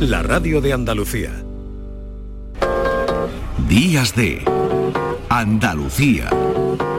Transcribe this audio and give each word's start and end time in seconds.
la 0.00 0.22
radio 0.22 0.60
de 0.60 0.72
Andalucía. 0.72 1.30
Días 3.68 4.14
de 4.14 4.44
Andalucía 5.28 6.28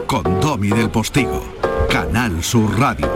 con 0.06 0.40
Domi 0.40 0.68
del 0.68 0.90
Postigo, 0.90 1.44
Canal 1.90 2.42
Sur 2.42 2.78
Radio. 2.78 3.08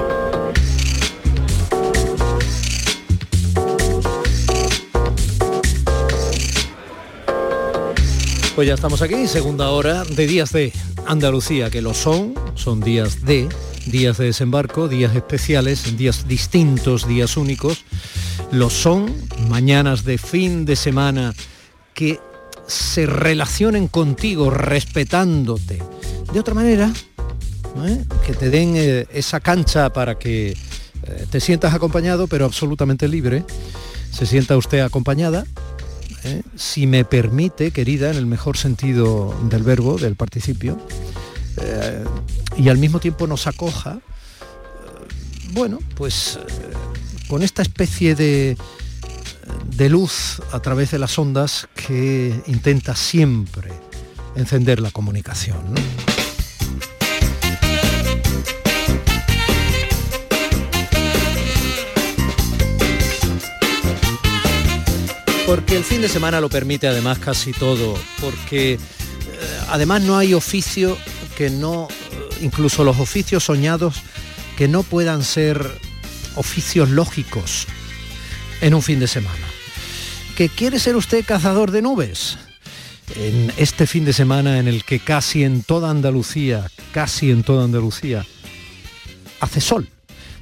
Pues 8.54 8.68
ya 8.68 8.74
estamos 8.74 9.02
aquí, 9.02 9.26
segunda 9.26 9.70
hora 9.70 10.04
de 10.04 10.26
días 10.26 10.52
de 10.52 10.72
Andalucía, 11.06 11.70
que 11.70 11.80
lo 11.80 11.94
son, 11.94 12.34
son 12.54 12.80
días 12.80 13.24
de, 13.24 13.48
días 13.86 14.18
de 14.18 14.26
desembarco, 14.26 14.88
días 14.88 15.16
especiales, 15.16 15.96
días 15.96 16.28
distintos, 16.28 17.08
días 17.08 17.36
únicos, 17.36 17.84
lo 18.52 18.70
son, 18.70 19.14
mañanas 19.48 20.04
de 20.04 20.18
fin 20.18 20.64
de 20.64 20.76
semana 20.76 21.34
que 21.94 22.18
se 22.66 23.06
relacionen 23.06 23.88
contigo 23.88 24.50
respetándote. 24.50 25.82
De 26.32 26.40
otra 26.40 26.54
manera, 26.54 26.92
¿eh? 27.84 28.04
que 28.26 28.34
te 28.34 28.50
den 28.50 28.74
eh, 28.76 29.06
esa 29.12 29.40
cancha 29.40 29.92
para 29.92 30.16
que 30.18 30.50
eh, 30.50 31.26
te 31.30 31.40
sientas 31.40 31.74
acompañado, 31.74 32.26
pero 32.26 32.44
absolutamente 32.44 33.08
libre, 33.08 33.44
se 34.12 34.26
sienta 34.26 34.56
usted 34.56 34.80
acompañada, 34.80 35.44
si 36.54 36.86
me 36.86 37.06
permite, 37.06 37.70
querida, 37.70 38.10
en 38.10 38.16
el 38.18 38.26
mejor 38.26 38.58
sentido 38.58 39.34
del 39.48 39.62
verbo, 39.62 39.96
del 39.96 40.16
participio, 40.16 40.78
y 42.58 42.68
al 42.68 42.76
mismo 42.76 43.00
tiempo 43.00 43.26
nos 43.26 43.46
acoja, 43.46 44.00
bueno, 45.52 45.78
pues 45.94 46.38
con 47.30 47.44
esta 47.44 47.62
especie 47.62 48.16
de, 48.16 48.56
de 49.76 49.88
luz 49.88 50.42
a 50.50 50.58
través 50.58 50.90
de 50.90 50.98
las 50.98 51.16
ondas 51.16 51.68
que 51.76 52.34
intenta 52.48 52.96
siempre 52.96 53.70
encender 54.34 54.80
la 54.80 54.90
comunicación. 54.90 55.62
Porque 65.46 65.76
el 65.76 65.84
fin 65.84 66.02
de 66.02 66.08
semana 66.08 66.40
lo 66.40 66.48
permite 66.48 66.88
además 66.88 67.20
casi 67.20 67.52
todo, 67.52 67.96
porque 68.20 68.72
eh, 68.72 68.78
además 69.68 70.02
no 70.02 70.18
hay 70.18 70.34
oficio 70.34 70.98
que 71.36 71.48
no, 71.48 71.86
eh, 71.90 72.28
incluso 72.40 72.82
los 72.82 72.98
oficios 72.98 73.44
soñados, 73.44 74.02
que 74.56 74.66
no 74.66 74.82
puedan 74.82 75.22
ser 75.22 75.89
oficios 76.36 76.90
lógicos 76.90 77.66
en 78.60 78.74
un 78.74 78.82
fin 78.82 79.00
de 79.00 79.06
semana. 79.06 79.46
¿Que 80.36 80.48
quiere 80.48 80.78
ser 80.78 80.96
usted 80.96 81.24
cazador 81.24 81.70
de 81.70 81.82
nubes? 81.82 82.38
En 83.16 83.52
este 83.56 83.86
fin 83.86 84.04
de 84.04 84.12
semana 84.12 84.58
en 84.58 84.68
el 84.68 84.84
que 84.84 85.00
casi 85.00 85.44
en 85.44 85.62
toda 85.62 85.90
Andalucía, 85.90 86.70
casi 86.92 87.30
en 87.30 87.42
toda 87.42 87.64
Andalucía, 87.64 88.24
hace 89.40 89.60
sol, 89.60 89.88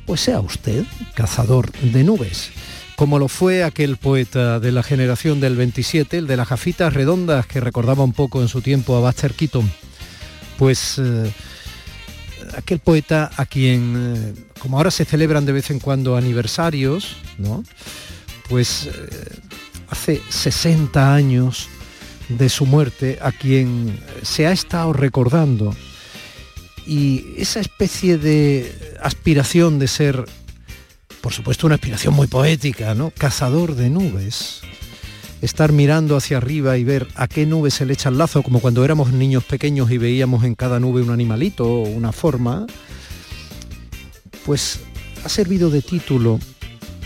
pues 0.07 0.21
sea 0.21 0.41
usted 0.41 0.85
cazador 1.15 1.73
de 1.73 2.05
nubes, 2.05 2.51
como 2.97 3.19
lo 3.19 3.29
fue 3.29 3.63
aquel 3.63 3.97
poeta 3.97 4.59
de 4.59 4.73
la 4.73 4.83
generación 4.83 5.41
del 5.41 5.55
27, 5.55 6.19
el 6.19 6.27
de 6.27 6.37
las 6.37 6.49
jafitas 6.49 6.93
redondas 6.93 7.47
que 7.47 7.61
recordaba 7.61 8.03
un 8.03 8.13
poco 8.13 8.43
en 8.43 8.49
su 8.49 8.61
tiempo 8.61 8.97
a 8.97 9.01
Buster 9.01 9.35
Keaton. 9.35 9.71
Pues 10.59 10.99
eh, 10.99 11.33
aquel 12.57 12.81
poeta 12.81 13.31
a 13.37 13.47
quien, 13.47 13.95
eh, 14.17 14.35
como 14.59 14.77
ahora 14.77 14.91
se 14.91 15.05
celebran 15.05 15.47
de 15.47 15.53
vez 15.53 15.71
en 15.71 15.81
cuando 15.81 16.17
aniversarios, 16.17 17.17
¿no? 17.39 17.65
pues 18.49 18.87
eh, 18.87 18.91
hace 19.91 20.21
60 20.29 21.15
años 21.15 21.69
de 22.29 22.49
su 22.49 22.67
muerte, 22.67 23.19
a 23.23 23.33
quien 23.33 23.99
se 24.23 24.47
ha 24.47 24.53
estado 24.53 24.93
recordando. 24.93 25.75
Y 26.87 27.35
esa 27.37 27.61
especie 27.61 28.19
de 28.19 28.97
aspiración 29.03 29.79
de 29.79 29.89
ser, 29.89 30.25
por 31.21 31.33
supuesto 31.33 31.67
una 31.67 31.77
aspiración 31.77 32.15
muy 32.15 32.27
poética, 32.27 32.95
¿no? 32.95 33.11
Cazador 33.11 33.75
de 33.75 33.91
nubes, 33.91 34.61
estar 35.43 35.73
mirando 35.73 36.17
hacia 36.17 36.39
arriba 36.39 36.77
y 36.79 36.85
ver 36.85 37.07
a 37.15 37.29
qué 37.29 37.47
nube 37.47 37.71
se 37.71 37.87
le 37.87 37.95
echa 37.95 38.09
el 38.09 38.19
lazo, 38.19 38.43
como 38.43 38.61
cuando 38.61 38.85
éramos 38.85 39.13
niños 39.13 39.45
pequeños 39.45 39.91
y 39.91 39.99
veíamos 39.99 40.45
en 40.45 40.55
cada 40.55 40.81
nube 40.81 41.03
un 41.03 41.11
animalito 41.11 41.67
o 41.67 41.83
una 41.83 42.13
forma, 42.13 42.67
pues 44.49 44.81
ha 45.27 45.29
servido 45.29 45.69
de 45.69 45.83
título 45.83 46.41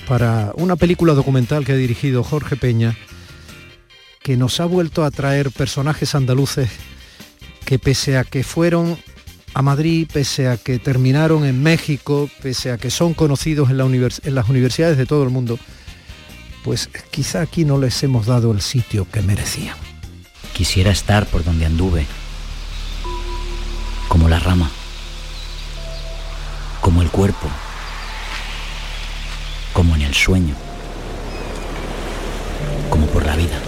para 0.07 0.53
una 0.55 0.77
película 0.77 1.13
documental 1.13 1.65
que 1.65 1.73
ha 1.73 1.77
dirigido 1.77 2.23
Jorge 2.23 2.55
Peña, 2.55 2.97
que 4.23 4.37
nos 4.37 4.61
ha 4.61 4.65
vuelto 4.65 5.05
a 5.05 5.11
traer 5.11 5.51
personajes 5.51 6.15
andaluces 6.15 6.71
que 7.65 7.81
pese 7.81 8.17
a 8.17 8.23
que 8.23 8.45
fueron 8.45 8.97
a 9.55 9.61
Madrid, 9.61 10.07
pese 10.13 10.47
a 10.47 10.57
que 10.57 10.79
terminaron 10.79 11.45
en 11.45 11.61
México, 11.61 12.31
pese 12.41 12.71
a 12.71 12.79
que 12.79 12.93
son 12.93 13.13
conocidos 13.13 13.71
en, 13.71 13.81
en 13.81 14.35
las 14.37 14.49
universidades 14.49 14.97
de 14.97 15.07
todo 15.07 15.25
el 15.25 15.31
mundo, 15.31 15.59
pues 16.63 16.89
quizá 17.11 17.41
aquí 17.41 17.65
no 17.65 17.77
les 17.77 18.01
hemos 18.05 18.27
dado 18.27 18.53
el 18.53 18.61
sitio 18.61 19.05
que 19.11 19.21
merecían. 19.21 19.77
Quisiera 20.53 20.93
estar 20.93 21.27
por 21.27 21.43
donde 21.43 21.67
anduve, 21.67 22.07
como 24.07 24.29
la 24.29 24.39
rama, 24.39 24.71
como 26.83 27.01
el 27.01 27.11
cuerpo, 27.11 27.49
como 29.73 29.97
en 29.97 30.03
el 30.03 30.13
sueño, 30.13 30.55
como 32.91 33.07
por 33.07 33.25
la 33.25 33.35
vida. 33.35 33.59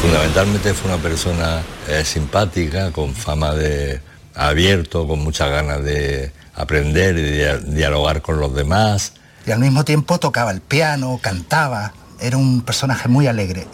Fundamentalmente 0.00 0.72
fue 0.72 0.90
una 0.90 1.02
persona 1.02 1.60
eh, 1.88 2.02
simpática, 2.06 2.90
con 2.90 3.14
fama 3.14 3.52
de 3.52 4.00
abierto, 4.34 5.06
con 5.06 5.18
muchas 5.18 5.50
ganas 5.50 5.84
de 5.84 6.32
aprender 6.54 7.18
y 7.18 7.22
de 7.22 7.60
dialogar 7.60 8.22
con 8.22 8.40
los 8.40 8.54
demás 8.54 9.12
y 9.46 9.50
al 9.50 9.58
mismo 9.58 9.84
tiempo 9.84 10.18
tocaba 10.18 10.50
el 10.52 10.60
piano, 10.60 11.18
cantaba, 11.20 11.92
era 12.20 12.36
un 12.36 12.62
personaje 12.62 13.08
muy 13.08 13.26
alegre. 13.26 13.66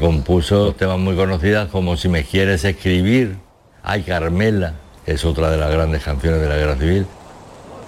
Compuso 0.00 0.72
temas 0.74 0.98
muy 0.98 1.14
conocidos 1.14 1.68
como 1.68 1.96
Si 1.96 2.08
me 2.08 2.24
quieres 2.24 2.64
escribir, 2.64 3.36
Ay 3.82 4.02
Carmela, 4.02 4.74
es 5.06 5.24
otra 5.24 5.50
de 5.50 5.56
las 5.56 5.70
grandes 5.70 6.02
canciones 6.02 6.40
de 6.40 6.48
la 6.48 6.56
Guerra 6.56 6.76
Civil. 6.76 7.06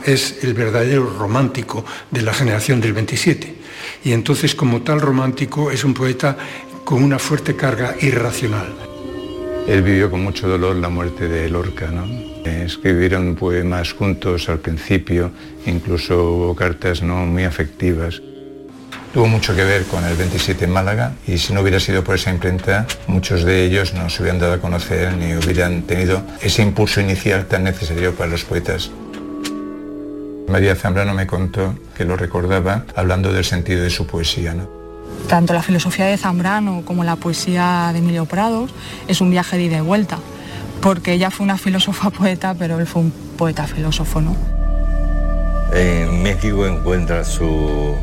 Es 0.05 0.45
el 0.45 0.55
verdadero 0.55 1.07
romántico 1.19 1.85
de 2.11 2.23
la 2.23 2.33
generación 2.33 2.81
del 2.81 2.93
27 2.93 3.55
y 4.05 4.13
entonces 4.13 4.55
como 4.55 4.83
tal 4.83 5.01
romántico 5.01 5.71
es 5.71 5.85
un 5.85 5.95
poeta 5.95 6.37
con 6.85 7.03
una 7.03 7.19
fuerte 7.19 7.57
carga 7.57 7.97
irracional. 8.01 8.75
Él 9.67 9.83
vivió 9.83 10.11
con 10.11 10.23
mucho 10.23 10.47
dolor 10.47 10.77
la 10.77 10.89
muerte 10.89 11.27
de 11.27 11.51
Lorca, 11.51 11.91
¿no? 11.91 12.07
Escribieron 12.45 13.35
poemas 13.35 13.93
juntos 13.93 14.49
al 14.49 14.61
principio, 14.61 15.33
incluso 15.67 16.23
hubo 16.23 16.55
cartas 16.55 17.03
no 17.03 17.27
muy 17.27 17.43
afectivas. 17.43 18.23
Tuvo 19.17 19.29
mucho 19.29 19.57
que 19.57 19.65
ver 19.65 19.87
con 19.87 20.05
el 20.05 20.15
27 20.15 20.67
en 20.67 20.73
Málaga 20.73 21.15
y 21.27 21.39
si 21.39 21.55
no 21.55 21.63
hubiera 21.63 21.81
sido 21.81 22.05
por 22.05 22.17
esa 22.17 22.29
imprenta, 22.29 22.87
muchos 23.07 23.45
de 23.45 23.65
ellos 23.65 23.95
no 23.95 24.11
se 24.11 24.21
hubieran 24.21 24.39
dado 24.39 24.53
a 24.53 24.59
conocer 24.59 25.17
ni 25.17 25.35
hubieran 25.35 25.85
tenido 25.85 26.21
ese 26.43 26.61
impulso 26.61 27.01
inicial 27.01 27.47
tan 27.47 27.65
necesario 27.65 28.15
para 28.15 28.29
los 28.29 28.45
poetas. 28.45 28.91
María 30.49 30.77
Zambrano 30.77 31.15
me 31.15 31.27
contó 31.27 31.75
que 31.97 32.05
lo 32.05 32.19
recordaba 32.19 32.85
hablando 32.95 33.33
del 33.33 33.47
sentido 33.47 33.83
de 33.83 33.89
su 33.89 34.07
poesía. 34.07 34.53
¿no? 34.53 34.69
Tanto 35.31 35.55
la 35.55 35.63
filosofía 35.63 36.05
de 36.05 36.19
Zambrano 36.19 36.83
como 36.85 37.03
la 37.03 37.17
poesía 37.17 37.89
de 37.95 38.01
Emilio 38.01 38.27
Prados 38.27 38.71
es 39.09 39.23
un 39.23 39.31
viaje 39.31 39.57
de 39.57 39.63
ida 39.63 39.79
y 39.79 39.81
vuelta, 39.81 40.19
porque 40.83 41.15
ella 41.15 41.31
fue 41.31 41.45
una 41.45 41.57
filósofa 41.57 42.11
poeta, 42.11 42.53
pero 42.53 42.79
él 42.79 42.87
fue 42.87 43.01
un 43.01 43.13
poeta 43.39 43.67
filósofo, 43.67 44.21
¿no? 44.21 44.37
En 45.73 46.23
México 46.23 46.67
encuentra 46.67 47.25
su, 47.25 47.97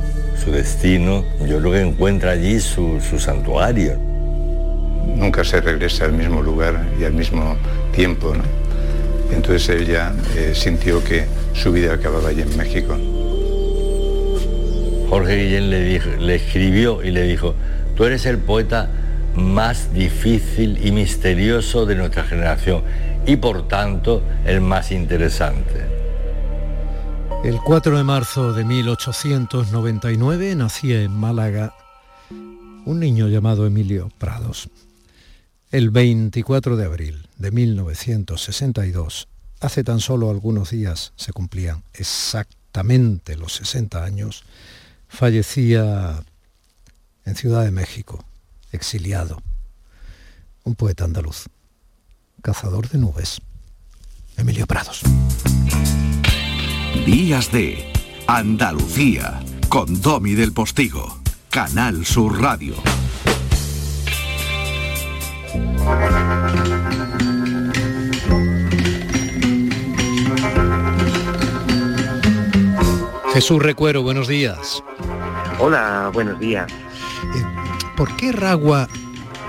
destino, 0.51 1.25
yo 1.47 1.59
creo 1.59 1.71
que 1.71 1.81
encuentra 1.81 2.31
allí 2.31 2.59
su, 2.59 2.99
santuario. 3.17 3.97
Nunca 5.15 5.43
se 5.43 5.61
regresa 5.61 6.05
al 6.05 6.13
mismo 6.13 6.41
lugar 6.41 6.85
y 6.99 7.03
al 7.03 7.13
mismo 7.13 7.57
tiempo, 7.93 8.33
¿no? 8.33 8.43
Entonces 9.33 9.69
ella 9.81 10.13
eh, 10.35 10.53
sintió 10.53 11.03
que 11.03 11.25
su 11.53 11.71
vida 11.71 11.93
acababa 11.93 12.29
allí 12.29 12.41
en 12.41 12.57
México. 12.57 12.97
Jorge 15.09 15.35
Guillén 15.35 15.69
le, 15.69 15.99
le 15.99 16.35
escribió 16.35 17.03
y 17.03 17.11
le 17.11 17.23
dijo, 17.23 17.55
tú 17.95 18.05
eres 18.05 18.25
el 18.25 18.37
poeta 18.37 18.89
más 19.35 19.93
difícil 19.93 20.85
y 20.85 20.91
misterioso 20.91 21.85
de 21.85 21.95
nuestra 21.95 22.23
generación 22.23 22.83
y 23.25 23.37
por 23.37 23.67
tanto 23.67 24.23
el 24.45 24.61
más 24.61 24.91
interesante. 24.91 25.92
El 27.43 27.59
4 27.59 27.97
de 27.97 28.03
marzo 28.05 28.53
de 28.53 28.63
1899 28.63 30.55
nacía 30.55 31.01
en 31.01 31.11
Málaga 31.11 31.75
un 32.85 33.01
niño 33.01 33.27
llamado 33.27 33.65
Emilio 33.65 34.09
Prados. 34.17 34.69
El 35.69 35.89
24 35.89 36.77
de 36.77 36.85
abril 36.85 37.27
de 37.37 37.51
1962, 37.51 39.27
hace 39.59 39.83
tan 39.83 39.99
solo 39.99 40.29
algunos 40.29 40.69
días 40.69 41.11
se 41.17 41.33
cumplían 41.33 41.83
exactamente 41.93 43.35
los 43.35 43.51
60 43.55 44.05
años 44.05 44.45
fallecía 45.09 46.23
en 47.25 47.35
Ciudad 47.35 47.65
de 47.65 47.71
México, 47.71 48.23
exiliado, 48.71 49.43
un 50.63 50.75
poeta 50.75 51.03
andaluz, 51.03 51.47
cazador 52.41 52.87
de 52.87 52.99
nubes, 52.99 53.41
Emilio 54.37 54.65
Prados. 54.65 55.03
Días 57.01 57.51
de 57.51 57.91
Andalucía, 58.27 59.41
con 59.67 60.01
Domi 60.01 60.35
del 60.35 60.53
Postigo, 60.53 61.19
Canal 61.49 62.05
Sur 62.05 62.41
Radio. 62.41 62.75
Jesús 73.33 73.61
Recuero, 73.61 74.01
buenos 74.01 74.29
días. 74.29 74.81
Hola, 75.59 76.09
buenos 76.13 76.39
días. 76.39 76.71
Eh, 76.71 77.43
¿Por 77.97 78.15
qué 78.15 78.31
Ragua 78.31 78.87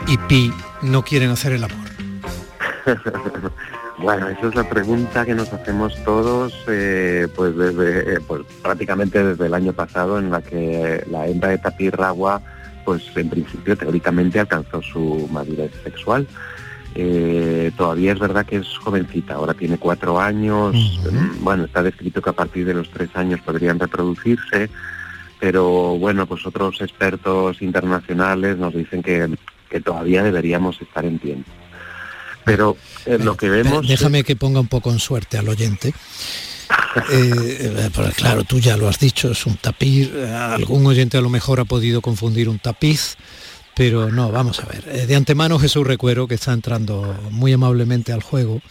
y 0.08 0.18
Pi 0.18 0.52
no 0.82 1.04
quieren 1.04 1.30
hacer 1.30 1.52
el 1.52 1.62
amor? 1.62 1.88
bueno, 3.98 4.28
esa 4.28 4.48
es 4.48 4.54
la 4.54 4.68
pregunta 4.68 5.24
que 5.24 5.34
nos 5.34 5.52
hacemos 5.52 5.94
todos, 6.04 6.54
eh, 6.68 7.28
pues 7.34 7.56
desde, 7.56 8.14
eh, 8.14 8.20
pues 8.26 8.42
prácticamente 8.62 9.22
desde 9.22 9.46
el 9.46 9.54
año 9.54 9.72
pasado, 9.72 10.18
en 10.18 10.30
la 10.30 10.42
que 10.42 11.04
la 11.10 11.26
hembra 11.26 11.50
de 11.50 11.58
tapir 11.58 11.96
Ragua, 11.96 12.40
pues 12.84 13.02
en 13.16 13.30
principio 13.30 13.76
teóricamente 13.76 14.40
alcanzó 14.40 14.82
su 14.82 15.28
madurez 15.32 15.72
sexual. 15.82 16.26
Eh, 16.96 17.72
todavía 17.76 18.12
es 18.12 18.18
verdad 18.20 18.46
que 18.46 18.56
es 18.56 18.68
jovencita, 18.78 19.34
ahora 19.34 19.54
tiene 19.54 19.78
cuatro 19.78 20.20
años, 20.20 21.00
mm, 21.10 21.42
bueno, 21.42 21.64
está 21.64 21.82
descrito 21.82 22.22
que 22.22 22.30
a 22.30 22.34
partir 22.34 22.66
de 22.66 22.74
los 22.74 22.88
tres 22.90 23.10
años 23.14 23.40
podrían 23.40 23.80
reproducirse, 23.80 24.70
pero 25.40 25.98
bueno, 25.98 26.26
pues 26.26 26.46
otros 26.46 26.80
expertos 26.80 27.60
internacionales 27.62 28.58
nos 28.58 28.74
dicen 28.74 29.02
que, 29.02 29.36
todavía 29.80 30.22
deberíamos 30.22 30.80
estar 30.80 31.04
en 31.04 31.18
tiempo. 31.18 31.50
Pero 32.44 32.76
eh, 33.06 33.18
lo 33.18 33.36
que 33.36 33.48
vemos... 33.48 33.86
Déjame 33.86 34.24
que 34.24 34.36
ponga 34.36 34.60
un 34.60 34.68
poco 34.68 34.90
en 34.90 34.98
suerte 34.98 35.38
al 35.38 35.48
oyente. 35.48 35.94
Eh, 37.10 37.90
claro, 38.16 38.44
tú 38.44 38.60
ya 38.60 38.76
lo 38.76 38.88
has 38.88 39.00
dicho, 39.00 39.32
es 39.32 39.46
un 39.46 39.56
tapiz. 39.56 40.10
Algún 40.14 40.86
oyente 40.86 41.18
a 41.18 41.20
lo 41.20 41.28
mejor 41.28 41.58
ha 41.58 41.64
podido 41.64 42.00
confundir 42.00 42.48
un 42.48 42.60
tapiz 42.60 43.16
pero 43.74 44.10
no, 44.10 44.30
vamos 44.30 44.60
a 44.60 44.66
ver. 44.66 44.84
Eh, 44.88 45.06
de 45.06 45.16
antemano 45.16 45.58
Jesús 45.58 45.86
Recuero, 45.86 46.28
que 46.28 46.36
está 46.36 46.52
entrando 46.52 47.18
muy 47.30 47.52
amablemente 47.52 48.12
al 48.12 48.22
juego, 48.22 48.62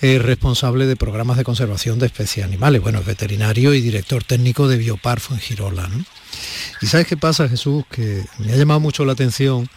es 0.00 0.22
responsable 0.22 0.86
de 0.86 0.96
programas 0.96 1.36
de 1.36 1.44
conservación 1.44 1.98
de 1.98 2.06
especies 2.06 2.46
animales. 2.46 2.80
Bueno, 2.80 3.00
es 3.00 3.06
veterinario 3.06 3.74
y 3.74 3.80
director 3.80 4.22
técnico 4.22 4.68
de 4.68 4.76
Bioparfo 4.76 5.34
en 5.34 5.40
Girola. 5.40 5.90
¿Y 6.80 6.86
sabes 6.86 7.08
qué 7.08 7.16
pasa, 7.16 7.48
Jesús? 7.48 7.84
Que 7.90 8.24
me 8.38 8.52
ha 8.52 8.56
llamado 8.56 8.78
mucho 8.78 9.04
la 9.04 9.12
atención, 9.12 9.68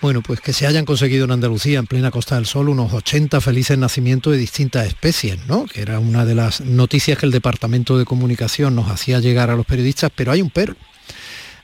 bueno, 0.00 0.22
pues 0.22 0.40
que 0.40 0.52
se 0.52 0.66
hayan 0.66 0.84
conseguido 0.84 1.24
en 1.24 1.32
Andalucía, 1.32 1.78
en 1.78 1.86
plena 1.86 2.10
Costa 2.10 2.36
del 2.36 2.46
Sol, 2.46 2.68
unos 2.68 2.92
80 2.92 3.40
felices 3.40 3.76
nacimientos 3.78 4.32
de 4.32 4.38
distintas 4.38 4.86
especies, 4.86 5.46
¿no? 5.46 5.66
Que 5.66 5.82
era 5.82 5.98
una 5.98 6.24
de 6.24 6.34
las 6.34 6.60
noticias 6.60 7.18
que 7.18 7.26
el 7.26 7.32
Departamento 7.32 7.98
de 7.98 8.04
Comunicación 8.04 8.74
nos 8.74 8.90
hacía 8.90 9.20
llegar 9.20 9.50
a 9.50 9.56
los 9.56 9.66
periodistas, 9.66 10.10
pero 10.14 10.32
hay 10.32 10.42
un 10.42 10.50
perro 10.50 10.76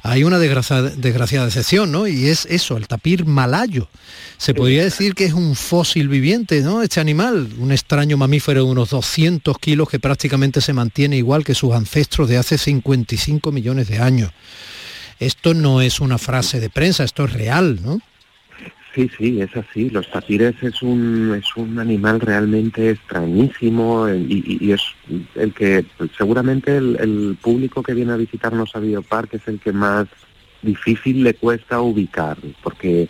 hay 0.07 0.23
una 0.23 0.39
desgraciada, 0.39 1.47
excepción, 1.47 1.91
¿no? 1.91 2.07
Y 2.07 2.29
es 2.29 2.45
eso, 2.51 2.77
el 2.77 2.87
tapir 2.87 3.25
malayo. 3.25 3.89
Se 4.37 4.53
podría 4.53 4.85
decir 4.85 5.15
que 5.15 5.25
es 5.25 5.33
un 5.33 5.57
fósil 5.57 6.09
viviente, 6.09 6.61
¿no? 6.61 6.83
Este 6.83 7.01
animal, 7.01 7.49
un 7.59 7.73
extraño 7.73 8.19
mamífero 8.19 8.67
de 8.67 8.71
unos 8.71 8.91
200 8.91 9.59
kilos 9.59 9.89
que 9.89 9.99
prácticamente 9.99 10.61
se 10.61 10.75
mantiene 10.75 11.17
igual 11.17 11.43
que 11.43 11.55
sus 11.55 11.73
ancestros 11.73 12.29
de 12.29 12.37
hace 12.37 12.59
55 12.59 13.51
millones 13.51 13.89
de 13.89 13.99
años. 13.99 14.31
Esto 15.21 15.55
no 15.55 15.81
es 15.81 16.01
una 16.01 16.19
frase 16.19 16.61
de 16.61 16.69
prensa, 16.69 17.03
esto 17.03 17.25
es 17.25 17.33
real, 17.33 17.81
¿no? 17.83 17.99
Sí, 18.95 19.11
sí, 19.19 19.41
es 19.41 19.57
así. 19.57 19.91
Los 19.91 20.09
tapires 20.09 20.55
es 20.63 20.81
un, 20.81 21.35
es 21.37 21.57
un 21.57 21.79
animal 21.81 22.21
realmente 22.21 22.91
extrañísimo 22.91 24.09
y, 24.09 24.71
es 24.71 24.83
el 25.35 25.53
que 25.53 25.85
seguramente 26.17 26.77
el, 26.77 27.37
público 27.43 27.83
que 27.83 27.95
viene 27.95 28.13
a 28.13 28.17
visitarnos 28.17 28.75
a 28.77 28.79
Biopark 28.79 29.35
es 29.35 29.49
el 29.49 29.59
que 29.59 29.73
más 29.73 30.07
difícil 30.63 31.25
le 31.25 31.35
cuesta 31.35 31.81
ubicar, 31.81 32.39
porque 32.63 33.09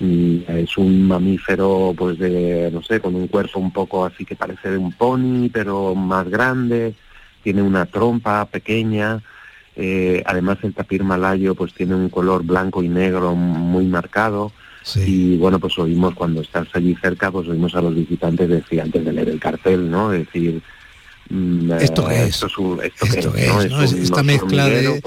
mm, 0.00 0.38
es 0.48 0.78
un 0.78 1.06
mamífero 1.06 1.94
pues 1.96 2.18
de, 2.18 2.70
no 2.72 2.82
sé, 2.82 3.00
con 3.00 3.14
un 3.14 3.28
cuerpo 3.28 3.60
un 3.60 3.72
poco 3.72 4.06
así 4.06 4.24
que 4.24 4.34
parece 4.34 4.70
de 4.70 4.78
un 4.78 4.92
pony, 4.92 5.50
pero 5.52 5.94
más 5.94 6.26
grande, 6.28 6.94
tiene 7.42 7.60
una 7.62 7.84
trompa 7.84 8.46
pequeña, 8.46 9.22
eh, 9.76 10.22
además 10.26 10.58
el 10.62 10.74
tapir 10.74 11.04
malayo 11.04 11.54
pues 11.54 11.74
tiene 11.74 11.94
un 11.94 12.08
color 12.08 12.44
blanco 12.44 12.82
y 12.82 12.88
negro 12.88 13.34
muy 13.34 13.84
marcado, 13.86 14.52
y 14.96 15.36
bueno, 15.36 15.58
pues 15.58 15.78
oímos 15.78 16.14
cuando 16.14 16.40
estás 16.40 16.68
allí 16.74 16.94
cerca, 16.94 17.30
pues 17.30 17.48
oímos 17.48 17.74
a 17.74 17.82
los 17.82 17.94
visitantes 17.94 18.48
decir 18.48 18.80
antes 18.80 19.04
de 19.04 19.12
leer 19.12 19.28
el 19.28 19.40
cartel, 19.40 19.90
¿no? 19.90 20.10
Decir, 20.10 20.62
esto 21.80 22.10
eh, 22.10 22.28
es, 22.28 22.42
esto, 22.42 22.80
es, 22.82 23.92
esta 23.92 24.22
mezcla 24.22 24.66
de, 24.66 25.00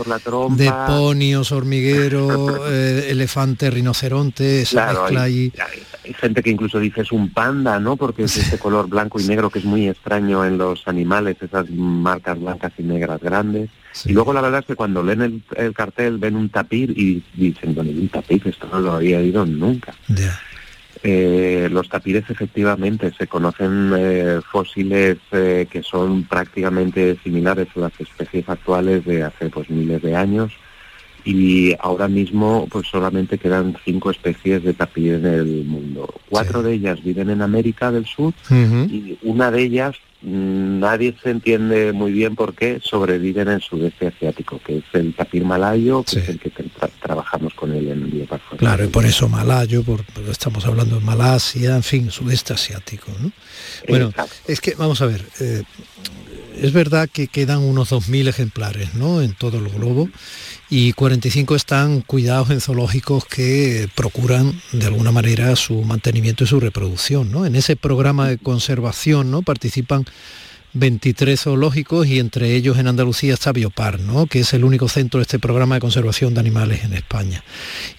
de 0.52 0.74
ponios, 0.88 1.52
hormiguero, 1.52 2.68
eh, 2.72 3.08
elefante, 3.10 3.72
rinoceronte, 3.72 4.62
esa 4.62 4.94
mezcla 4.94 5.24
hay, 5.24 5.52
hay, 6.04 6.14
gente 6.14 6.44
que 6.44 6.52
incluso 6.52 6.80
dice 6.80 7.02
es 7.02 7.12
un 7.12 7.32
panda, 7.34 7.80
¿no? 7.80 7.96
Porque 7.96 8.24
es 8.24 8.38
este 8.38 8.58
color 8.60 8.88
blanco 8.88 9.20
y 9.20 9.24
negro 9.24 9.50
que 9.50 9.60
es 9.60 9.66
muy 9.66 9.90
extraño 9.90 10.46
en 10.46 10.58
los 10.58 10.88
animales, 10.88 11.38
esas 11.42 11.70
marcas 11.72 12.40
blancas 12.40 12.74
y 12.78 12.84
negras 12.84 13.20
grandes. 13.20 13.70
Y 14.06 14.14
luego 14.14 14.32
la 14.32 14.42
verdad 14.42 14.62
es 14.62 14.66
que 14.68 14.76
cuando 14.76 15.04
leen 15.04 15.44
el, 15.56 15.74
cartel 15.74 16.18
ven 16.18 16.36
un 16.36 16.50
tapir 16.50 16.92
y 16.92 17.24
dicen, 17.34 17.76
bueno, 17.76 17.90
un 17.90 18.08
tapir, 18.08 18.42
esto 18.46 18.68
no 18.72 18.80
lo 18.80 18.94
había 18.94 19.18
oído 19.18 19.46
nunca. 19.46 19.94
Eh, 21.04 21.68
los 21.72 21.90
tapires 21.90 22.30
efectivamente 22.30 23.12
se 23.18 23.26
conocen 23.26 23.92
eh, 23.98 24.40
fósiles 24.52 25.18
eh, 25.32 25.68
que 25.70 25.82
son 25.82 26.26
prácticamente 26.26 27.18
similares 27.24 27.70
a 27.76 27.80
las 27.80 28.00
especies 28.00 28.48
actuales 28.48 29.04
de 29.06 29.24
hace 29.24 29.50
pues 29.50 29.68
miles 29.72 30.02
de 30.04 30.16
años 30.16 30.54
y 31.24 31.76
ahora 31.80 32.08
mismo 32.08 32.68
pues 32.70 32.88
solamente 32.88 33.38
quedan 33.38 33.76
cinco 33.84 34.12
especies 34.12 34.64
de 34.64 34.74
tapir 34.74 35.14
en 35.14 35.26
el 35.26 35.66
mundo. 35.66 36.14
Cuatro 36.30 36.64
de 36.64 36.74
ellas 36.74 37.04
viven 37.04 37.30
en 37.30 37.42
América 37.42 37.92
del 37.92 38.06
Sur 38.06 38.34
y 38.50 39.18
una 39.22 39.52
de 39.52 39.62
ellas 39.62 39.96
mm, 40.22 40.80
nadie 40.80 41.16
se 41.22 41.32
entiende 41.32 41.92
muy 41.94 42.12
bien 42.12 42.36
por 42.36 42.54
qué 42.56 42.80
sobrevive 42.84 43.42
en 43.42 43.50
el 43.50 43.62
sudeste 43.62 44.08
asiático, 44.08 44.60
que 44.66 44.78
es 44.78 44.84
el 44.94 45.14
tapir 45.14 45.44
malayo, 45.46 46.04
que 46.04 46.20
es 46.20 46.30
el 46.30 46.40
que 46.40 46.52
trabajamos 47.02 47.54
con 47.54 47.74
él 47.74 47.90
en 47.90 48.04
el 48.04 48.12
Claro, 48.58 48.84
y 48.86 48.88
por 48.88 49.06
eso 49.06 49.28
malayo, 49.28 49.84
por, 49.84 50.04
estamos 50.30 50.66
hablando 50.66 51.00
de 51.00 51.06
Malasia, 51.06 51.76
en 51.76 51.84
fin, 51.84 52.12
sudeste 52.12 52.54
asiático. 52.54 53.12
Bueno, 53.88 54.14
es 54.48 54.62
que, 54.62 54.76
vamos 54.76 55.02
a 55.02 55.08
ver, 55.08 55.26
eh, 55.40 55.64
es 56.56 56.74
verdad 56.74 57.10
que 57.12 57.28
quedan 57.28 57.60
unos 57.60 57.92
2.000 57.92 58.28
ejemplares 58.28 58.94
¿no? 58.96 59.22
en 59.22 59.34
todo 59.34 59.58
el 59.58 59.70
globo 59.70 60.10
y 60.70 60.94
45 60.94 61.56
están 61.56 62.02
cuidados 62.02 62.50
en 62.50 62.62
zoológicos 62.62 63.26
que 63.26 63.90
procuran 63.96 64.62
de 64.72 64.86
alguna 64.86 65.12
manera 65.12 65.56
su 65.56 65.82
mantenimiento 65.84 66.44
y 66.44 66.48
su 66.48 66.60
reproducción. 66.60 67.32
¿no? 67.32 67.46
En 67.46 67.56
ese 67.56 67.76
programa 67.76 68.28
de 68.28 68.38
conservación 68.38 69.32
¿no? 69.32 69.42
participan 69.42 70.06
23 70.74 71.40
zoológicos 71.40 72.08
y 72.08 72.20
entre 72.20 72.56
ellos 72.56 72.78
en 72.78 72.88
Andalucía 72.88 73.34
está 73.34 73.52
Biopar, 73.52 74.00
¿no? 74.00 74.28
que 74.28 74.40
es 74.40 74.54
el 74.54 74.64
único 74.64 74.88
centro 74.88 75.20
de 75.20 75.24
este 75.24 75.40
programa 75.40 75.76
de 75.76 75.82
conservación 75.82 76.34
de 76.34 76.40
animales 76.40 76.84
en 76.84 76.94
España. 76.94 77.44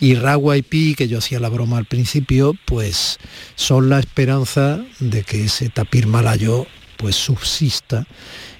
Y 0.01 0.15
Ragua 0.15 0.57
y 0.57 0.63
Pi, 0.63 0.95
que 0.95 1.09
yo 1.09 1.19
hacía 1.19 1.41
la 1.41 1.51
broma 1.51 1.79
al 1.79 1.85
principio, 1.85 2.55
pues 2.65 3.19
son 3.55 3.91
la 3.91 3.99
esperanza 3.99 4.81
de 5.01 5.23
que 5.23 5.45
ese 5.45 5.69
tapir 5.69 6.07
malayo 6.07 6.67
pues 7.03 7.17
subsista 7.17 8.07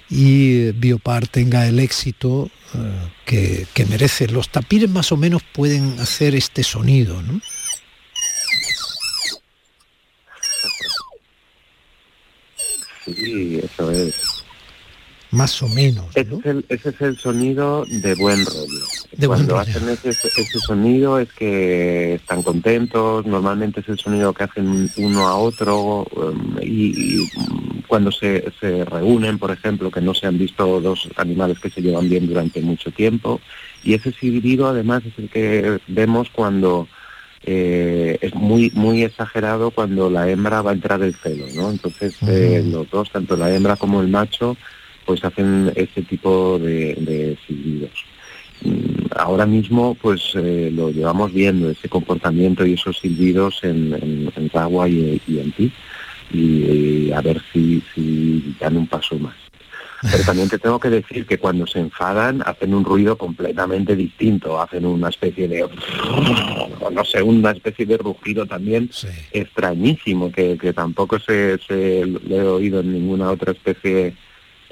y 0.09 0.71
Biopar 0.73 1.27
tenga 1.27 1.65
el 1.65 1.79
éxito 1.79 2.49
eh, 2.75 3.65
que, 3.73 3.85
merece. 3.85 4.27
Los 4.27 4.49
tapires 4.49 4.89
más 4.89 5.13
o 5.13 5.17
menos 5.17 5.41
pueden 5.53 5.97
hacer 5.99 6.35
este 6.35 6.61
sonido, 6.61 7.21
¿no? 7.21 7.39
Sí, 13.05 13.59
eso 13.63 13.91
es 13.91 14.43
más 15.31 15.61
o 15.63 15.67
menos. 15.67 16.05
Ese, 16.15 16.63
es 16.69 17.01
el, 17.01 17.17
sonido 17.17 17.85
de 17.89 18.13
buen 18.15 18.45
rollo. 18.45 18.85
Cuando 19.25 19.57
hacen 19.57 19.89
ese, 19.89 20.13
sonido 20.59 21.19
es 21.19 21.31
que 21.33 22.15
están 22.15 22.43
contentos, 22.43 23.25
normalmente 23.25 23.79
es 23.79 23.89
el 23.89 23.97
sonido 23.97 24.33
que 24.33 24.43
hacen 24.43 24.91
uno 24.97 25.27
a 25.27 25.35
otro 25.35 26.03
um, 26.03 26.57
y, 26.61 27.27
cuando 27.93 28.11
se, 28.11 28.51
reúnen, 28.89 29.37
por 29.37 29.51
ejemplo, 29.51 29.91
que 29.91 30.01
no 30.01 30.15
se 30.15 30.25
han 30.25 30.39
visto 30.39 30.81
dos 30.81 31.07
animales 31.15 31.59
que 31.59 31.69
se 31.69 31.79
llevan 31.79 32.09
bien 32.09 32.25
durante 32.25 32.59
mucho 32.59 32.89
tiempo. 32.89 33.39
Y 33.83 33.93
ese 33.93 34.11
silbido 34.11 34.67
además 34.67 35.03
es 35.05 35.13
el 35.19 35.29
que 35.29 35.77
vemos 35.85 36.31
cuando... 36.31 36.87
Eh, 37.45 38.17
es 38.21 38.33
muy 38.33 38.71
muy 38.73 39.03
exagerado 39.03 39.69
cuando 39.69 40.09
la 40.09 40.27
hembra 40.27 40.63
va 40.63 40.71
a 40.71 40.73
entrar 40.73 41.03
el 41.03 41.13
celo, 41.13 41.45
¿no? 41.53 41.69
Entonces 41.69 42.15
eh, 42.25 42.63
los 42.65 42.89
dos, 42.89 43.11
tanto 43.11 43.35
la 43.35 43.53
hembra 43.53 43.75
como 43.75 44.01
el 44.01 44.07
macho, 44.07 44.57
pues 45.05 45.23
hacen 45.23 45.71
ese 45.75 46.01
tipo 46.01 46.57
de, 46.57 47.37
silbidos. 47.45 48.05
mm, 48.61 49.05
ahora 49.17 49.45
mismo 49.45 49.93
pues 50.01 50.31
eh, 50.35 50.71
lo 50.73 50.89
llevamos 50.89 51.31
viendo, 51.31 51.69
ese 51.69 51.89
comportamiento 51.89 52.65
y 52.65 52.73
esos 52.73 52.97
silbidos 52.97 53.59
en, 53.63 53.93
en, 53.93 54.31
en 54.35 54.49
Ragua 54.49 54.87
y, 54.87 55.21
y 55.27 55.39
en 55.39 55.51
ti, 55.51 55.71
y, 56.33 57.11
a 57.11 57.21
ver 57.21 57.41
si, 57.51 57.81
si 57.93 58.55
dan 58.59 58.77
un 58.77 58.87
paso 58.87 59.17
más. 59.19 59.35
Pero 60.11 60.23
también 60.25 60.49
te 60.49 60.59
tengo 60.59 60.79
que 60.79 60.89
decir 60.89 61.25
que 61.25 61.37
cuando 61.37 61.65
se 61.65 61.79
enfadan 61.79 62.43
hacen 62.45 62.73
un 62.73 62.83
ruido 62.83 63.17
completamente 63.17 63.95
distinto, 63.95 64.61
hacen 64.61 64.85
una 64.85 65.07
especie 65.07 65.47
de, 65.47 65.65
no 66.91 67.05
sé, 67.05 67.21
una 67.21 67.51
especie 67.51 67.85
de 67.85 67.97
rugido 67.97 68.45
también 68.45 68.89
extrañísimo, 69.31 70.29
que, 70.29 70.57
que 70.57 70.73
tampoco 70.73 71.19
se, 71.19 71.57
se 71.65 72.05
le 72.05 72.35
he 72.35 72.41
oído 72.41 72.81
en 72.81 72.91
ninguna 72.91 73.31
otra 73.31 73.53
especie 73.53 74.13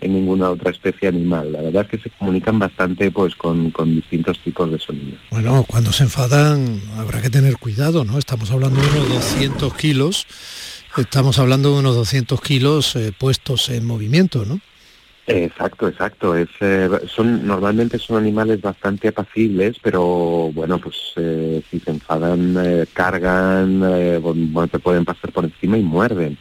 en 0.01 0.13
ninguna 0.13 0.50
otra 0.50 0.72
especie 0.72 1.08
animal. 1.08 1.51
La 1.51 1.62
verdad 1.62 1.84
es 1.84 1.89
que 1.89 2.10
se 2.10 2.10
comunican 2.18 2.60
bastante 2.60 3.12
pues 3.12 3.36
con, 3.36 3.72
con, 3.72 3.96
distintos 3.96 4.39
tipos 4.39 4.70
de 4.72 4.80
sonidos. 4.80 5.20
Bueno, 5.30 5.63
cuando 5.68 5.91
se 5.91 6.03
enfadan 6.03 6.82
habrá 6.98 7.22
que 7.22 7.30
tener 7.30 7.58
cuidado, 7.58 8.03
¿no? 8.03 8.18
Estamos 8.18 8.51
hablando 8.51 8.82
de 8.82 8.88
unos 8.88 9.10
200 9.10 9.74
kilos, 9.75 10.25
estamos 10.98 11.39
hablando 11.39 11.74
de 11.74 11.79
unos 11.79 11.95
200 11.95 12.41
kilos 12.41 12.95
eh, 12.95 13.13
puestos 13.17 13.69
en 13.69 13.86
movimiento, 13.86 14.45
¿no? 14.45 14.60
Exacto, 15.27 15.88
exacto. 15.88 16.36
Eh, 16.38 16.48
son 17.07 17.45
normalmente 17.45 17.98
son 17.98 18.17
animales 18.17 18.60
bastante 18.60 19.07
apacibles, 19.07 19.77
pero 19.81 20.51
bueno, 20.53 20.79
pues 20.79 20.98
eh, 21.15 21.62
si 21.69 21.79
se 21.79 21.91
enfadan, 21.91 22.88
cargan, 22.91 23.79
bueno, 24.21 24.67
te 24.67 24.79
pueden 24.79 25.05
pasar 25.05 25.31
por 25.31 25.45
encima 25.45 25.77
y 25.77 25.83
muerden. 25.83 26.38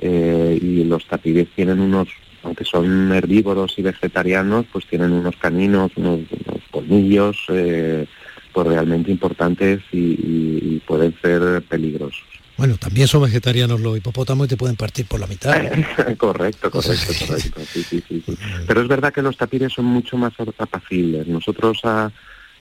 Y 0.00 0.84
los 0.84 1.04
tapires 1.06 1.48
tienen 1.56 1.80
unos, 1.80 2.08
aunque 2.44 2.64
son 2.64 3.12
herbívoros 3.12 3.76
y 3.78 3.82
vegetarianos, 3.82 4.66
pues 4.72 4.86
tienen 4.86 5.12
unos 5.12 5.36
caninos, 5.36 5.90
unos, 5.96 6.20
unos 6.30 6.62
colmillos, 6.70 7.36
pues 7.48 8.66
realmente 8.66 9.10
importantes 9.10 9.80
y 9.90 10.80
pueden 10.86 11.14
ser 11.20 11.62
peligrosos. 11.62 12.37
Bueno, 12.58 12.76
también 12.76 13.06
son 13.06 13.22
vegetarianos 13.22 13.80
los 13.80 13.96
hipopótamos 13.96 14.46
y 14.46 14.48
te 14.48 14.56
pueden 14.56 14.74
partir 14.74 15.06
por 15.06 15.20
la 15.20 15.28
mitad. 15.28 15.52
correcto, 16.18 16.72
correcto, 16.72 16.72
correcto. 16.72 17.60
Sí, 17.72 17.84
sí, 17.84 18.02
sí, 18.06 18.22
sí, 18.26 18.38
Pero 18.66 18.82
es 18.82 18.88
verdad 18.88 19.12
que 19.12 19.22
los 19.22 19.36
tapires 19.36 19.72
son 19.72 19.84
mucho 19.84 20.16
más 20.16 20.32
apacibles. 20.58 21.28
Nosotros 21.28 21.78
a, 21.84 22.10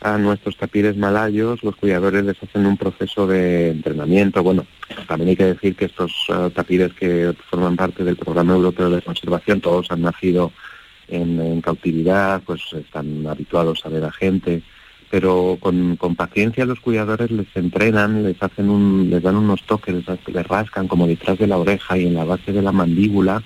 a 0.02 0.18
nuestros 0.20 0.56
tapires 0.56 0.96
malayos, 0.96 1.64
los 1.64 1.76
cuidadores 1.76 2.24
les 2.24 2.42
hacen 2.44 2.68
un 2.68 2.78
proceso 2.78 3.26
de 3.26 3.72
entrenamiento. 3.72 4.44
Bueno, 4.44 4.68
también 5.08 5.30
hay 5.30 5.36
que 5.36 5.46
decir 5.46 5.76
que 5.76 5.86
estos 5.86 6.14
uh, 6.30 6.52
tapires 6.52 6.94
que 6.94 7.34
forman 7.50 7.76
parte 7.76 8.04
del 8.04 8.18
programa 8.18 8.54
europeo 8.54 8.92
de 8.92 9.02
conservación, 9.02 9.62
todos 9.62 9.90
han 9.90 10.04
nacido 10.04 10.54
en, 11.08 11.42
en 11.42 11.60
cautividad, 11.60 12.44
pues 12.46 12.62
están 12.72 13.26
habituados 13.26 13.84
a 13.84 13.90
ver 13.90 14.04
a 14.04 14.12
gente 14.12 14.62
pero 15.10 15.58
con, 15.60 15.96
con, 15.96 16.16
paciencia 16.16 16.66
los 16.66 16.80
cuidadores 16.80 17.32
les 17.32 17.48
entrenan, 17.56 18.24
les 18.24 18.42
hacen 18.42 18.70
un, 18.70 19.10
les 19.10 19.24
dan 19.24 19.36
unos 19.36 19.64
toques, 19.64 19.96
les, 19.96 20.06
les, 20.28 20.48
rascan 20.48 20.88
como 20.88 21.08
detrás 21.08 21.38
de 21.38 21.48
la 21.48 21.58
oreja 21.58 21.98
y 21.98 22.08
en 22.08 22.16
la 22.16 22.26
base 22.26 22.52
de 22.52 22.62
la 22.62 22.72
mandíbula. 22.72 23.42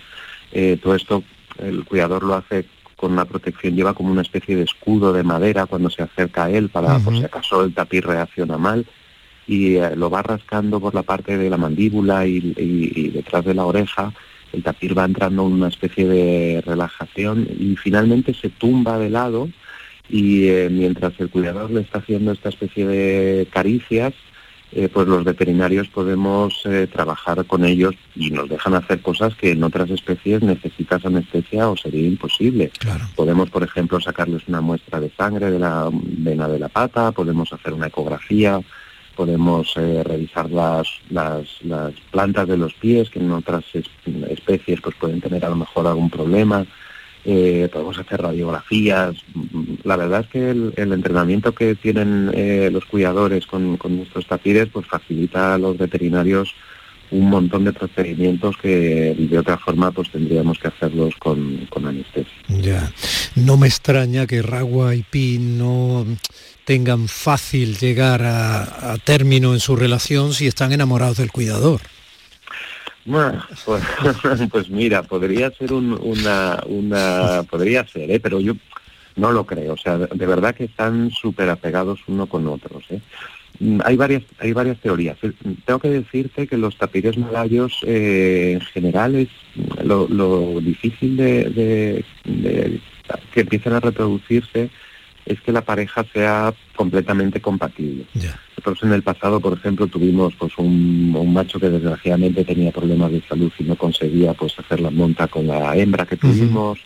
Eh, 0.51 0.77
todo 0.82 0.96
esto 0.96 1.24
el 1.60 1.86
cuidador 1.86 2.24
lo 2.24 2.36
hace 2.36 2.65
con 2.96 3.13
una 3.13 3.25
protección, 3.25 3.75
lleva 3.75 3.94
como 3.94 4.12
una 4.12 4.22
especie 4.22 4.56
de 4.56 4.63
escudo 4.63 5.13
de 5.13 5.24
madera 5.24 5.65
cuando 5.65 5.89
se 5.89 6.03
acerca 6.03 6.46
a 6.46 6.50
él 6.51 6.70
para 6.70 6.96
uh 6.96 7.00
-huh. 7.00 7.03
por 7.03 7.18
si 7.18 7.24
acaso 7.24 7.63
el 7.63 7.74
tapiz 7.74 8.03
reacciona 8.03 8.58
mal 8.58 8.86
y 9.48 9.77
eh, 9.77 9.96
lo 9.96 10.10
va 10.10 10.22
rascando 10.22 10.80
por 10.80 10.94
la 10.94 11.03
parte 11.03 11.38
de 11.38 11.50
la 11.50 11.58
mandíbula 11.58 12.27
y, 12.27 12.38
y, 12.58 12.91
y 12.96 13.10
detrás 13.10 13.44
de 13.46 13.53
la 13.53 13.65
oreja 13.65 14.13
el 14.53 14.63
tapir 14.63 14.98
va 14.98 15.06
entrando 15.06 15.48
en 15.48 15.53
una 15.53 15.70
especie 15.70 16.08
de 16.08 16.62
relajación 16.65 17.48
y 17.60 17.75
finalmente 17.75 18.34
se 18.34 18.50
tumba 18.50 18.98
de 18.98 19.10
lado 19.10 19.50
y 20.12 20.50
eh, 20.50 20.68
mientras 20.70 21.13
el 21.20 21.30
cuidador 21.30 21.72
le 21.72 21.82
está 21.82 22.00
haciendo 22.00 22.34
esta 22.34 22.50
especie 22.50 22.86
de 22.86 23.48
caricias, 23.50 24.13
eh, 24.74 24.88
pues 24.88 25.08
los 25.08 25.24
veterinarios 25.24 25.88
podemos 25.89 26.62
eh, 26.65 26.88
trabajar 26.91 27.46
con 27.46 27.65
ellos 27.65 27.94
y 28.15 28.32
nos 28.32 28.48
dejan 28.48 28.74
hacer 28.74 29.01
cosas 29.01 29.36
que 29.36 29.51
en 29.51 29.63
otras 29.63 29.89
especies 29.89 30.41
necesitas 30.41 31.06
anestesia 31.06 31.70
o 31.70 31.75
sería 31.75 32.08
imposible. 32.08 32.72
Claro. 32.80 33.06
Podemos, 33.15 33.50
por 33.50 33.63
ejemplo, 33.63 34.00
sacarles 34.00 34.48
una 34.48 34.62
muestra 34.62 35.00
de 35.00 35.10
sangre 35.12 35.51
de 35.51 35.60
la 35.60 35.89
vena 35.91 36.48
de 36.48 36.60
la 36.60 36.70
pata, 36.70 37.12
podemos 37.12 37.51
hacer 37.51 37.74
una 37.74 37.88
ecografía, 37.88 38.62
podemos 39.15 39.74
eh, 39.75 40.03
revisar 40.06 40.50
las, 40.50 40.88
las, 41.10 41.48
las, 41.63 41.94
plantas 42.10 42.48
de 42.48 42.58
los 42.58 42.74
pies, 42.74 43.10
que 43.10 43.20
en 43.20 43.32
otras 43.32 43.65
es, 43.74 43.86
especies 44.30 44.80
pues 44.80 44.96
pueden 44.96 45.20
tener 45.20 45.44
a 45.46 45.50
lo 45.50 45.58
mejor 45.58 45.88
algún 45.88 46.10
problema 46.10 46.65
eh, 47.23 47.69
podemos 47.71 47.97
hacer 47.99 48.21
radiografías. 48.21 49.15
La 49.83 49.95
verdad 49.95 50.21
es 50.21 50.27
que 50.27 50.49
el, 50.49 50.93
entrenamiento 50.93 51.53
que 51.53 51.75
tienen 51.75 52.31
eh, 52.33 52.69
los 52.71 52.85
cuidadores 52.85 53.45
con, 53.45 53.77
nuestros 53.89 54.25
tapires 54.27 54.69
pues 54.71 54.87
facilita 54.87 55.53
a 55.53 55.57
los 55.57 55.77
veterinarios 55.77 56.55
un 57.11 57.29
montón 57.29 57.65
de 57.65 57.73
procedimientos 57.73 58.55
que 58.57 59.13
de 59.17 59.37
otra 59.37 59.57
forma 59.57 59.91
pues 59.91 60.09
tendríamos 60.09 60.57
que 60.57 60.69
hacerlos 60.69 61.13
con, 61.17 61.67
anestesia. 61.85 62.31
Ya, 62.47 62.91
no 63.35 63.57
me 63.57 63.67
extraña 63.67 64.25
que 64.25 64.41
Ragua 64.41 64.95
y 64.95 65.03
Pi 65.03 65.37
no 65.37 66.05
tengan 66.63 67.09
fácil 67.09 67.77
llegar 67.77 68.23
a 68.23 68.95
término 69.03 69.53
en 69.53 69.59
su 69.59 69.75
relación 69.75 70.33
si 70.33 70.47
están 70.47 70.71
enamorados 70.71 71.17
del 71.17 71.31
cuidador. 71.31 71.81
Pues, 73.05 73.84
pues, 74.51 74.70
mira, 74.70 75.03
podría 75.03 75.51
ser 75.51 75.74
un, 75.74 75.93
una, 76.01 76.62
una, 76.65 77.43
podría 77.50 77.86
ser, 77.88 78.12
¿eh? 78.12 78.20
pero 78.20 78.39
yo 78.39 78.53
no 79.15 79.31
lo 79.31 79.46
creo. 79.46 79.74
O 79.74 79.77
sea, 79.77 79.98
de 79.98 80.25
verdad 80.25 80.55
que 80.55 80.65
están 80.65 81.12
súper 81.12 81.50
apegados 81.50 82.00
uno 82.08 82.27
con 82.27 82.48
otros. 82.48 82.84
¿eh? 82.89 83.01
Hay 83.84 83.96
varias, 83.96 84.24
hay 84.39 84.53
varias 84.53 84.79
teorías. 84.79 85.17
Tengo 85.65 85.79
que 85.79 85.89
decirte 85.89 86.48
que 86.48 86.58
los 86.58 86.77
tapires 86.77 87.17
malayos 87.17 87.79
eh, 87.86 88.53
en 88.53 88.62
general 88.62 89.15
es 89.15 89.29
lo, 89.84 90.08
lo 90.08 90.60
difícil 90.62 91.17
de, 91.17 91.46
de, 91.46 92.05
de, 92.25 92.79
que 93.34 93.41
empiecen 93.41 93.74
a 93.74 93.79
reproducirse 93.79 94.70
es 95.25 95.39
que 95.41 95.51
la 95.51 95.61
pareja 95.61 96.03
sea 96.13 96.53
completamente 96.75 97.41
compatible. 97.41 98.05
Yeah. 98.13 98.39
Nosotros 98.57 98.83
en 98.83 98.93
el 98.93 99.03
pasado, 99.03 99.39
por 99.39 99.53
ejemplo, 99.53 99.87
tuvimos 99.87 100.33
pues 100.35 100.57
un, 100.57 101.15
un, 101.15 101.33
macho 101.33 101.59
que 101.59 101.69
desgraciadamente 101.69 102.43
tenía 102.43 102.71
problemas 102.71 103.11
de 103.11 103.21
salud 103.21 103.51
y 103.57 103.63
no 103.63 103.75
conseguía 103.75 104.33
pues 104.33 104.57
hacer 104.59 104.79
la 104.81 104.91
monta 104.91 105.27
con 105.27 105.47
la 105.47 105.75
hembra 105.75 106.05
que 106.05 106.17
tuvimos. 106.17 106.79
Uh 106.79 106.81
-huh. 106.81 106.85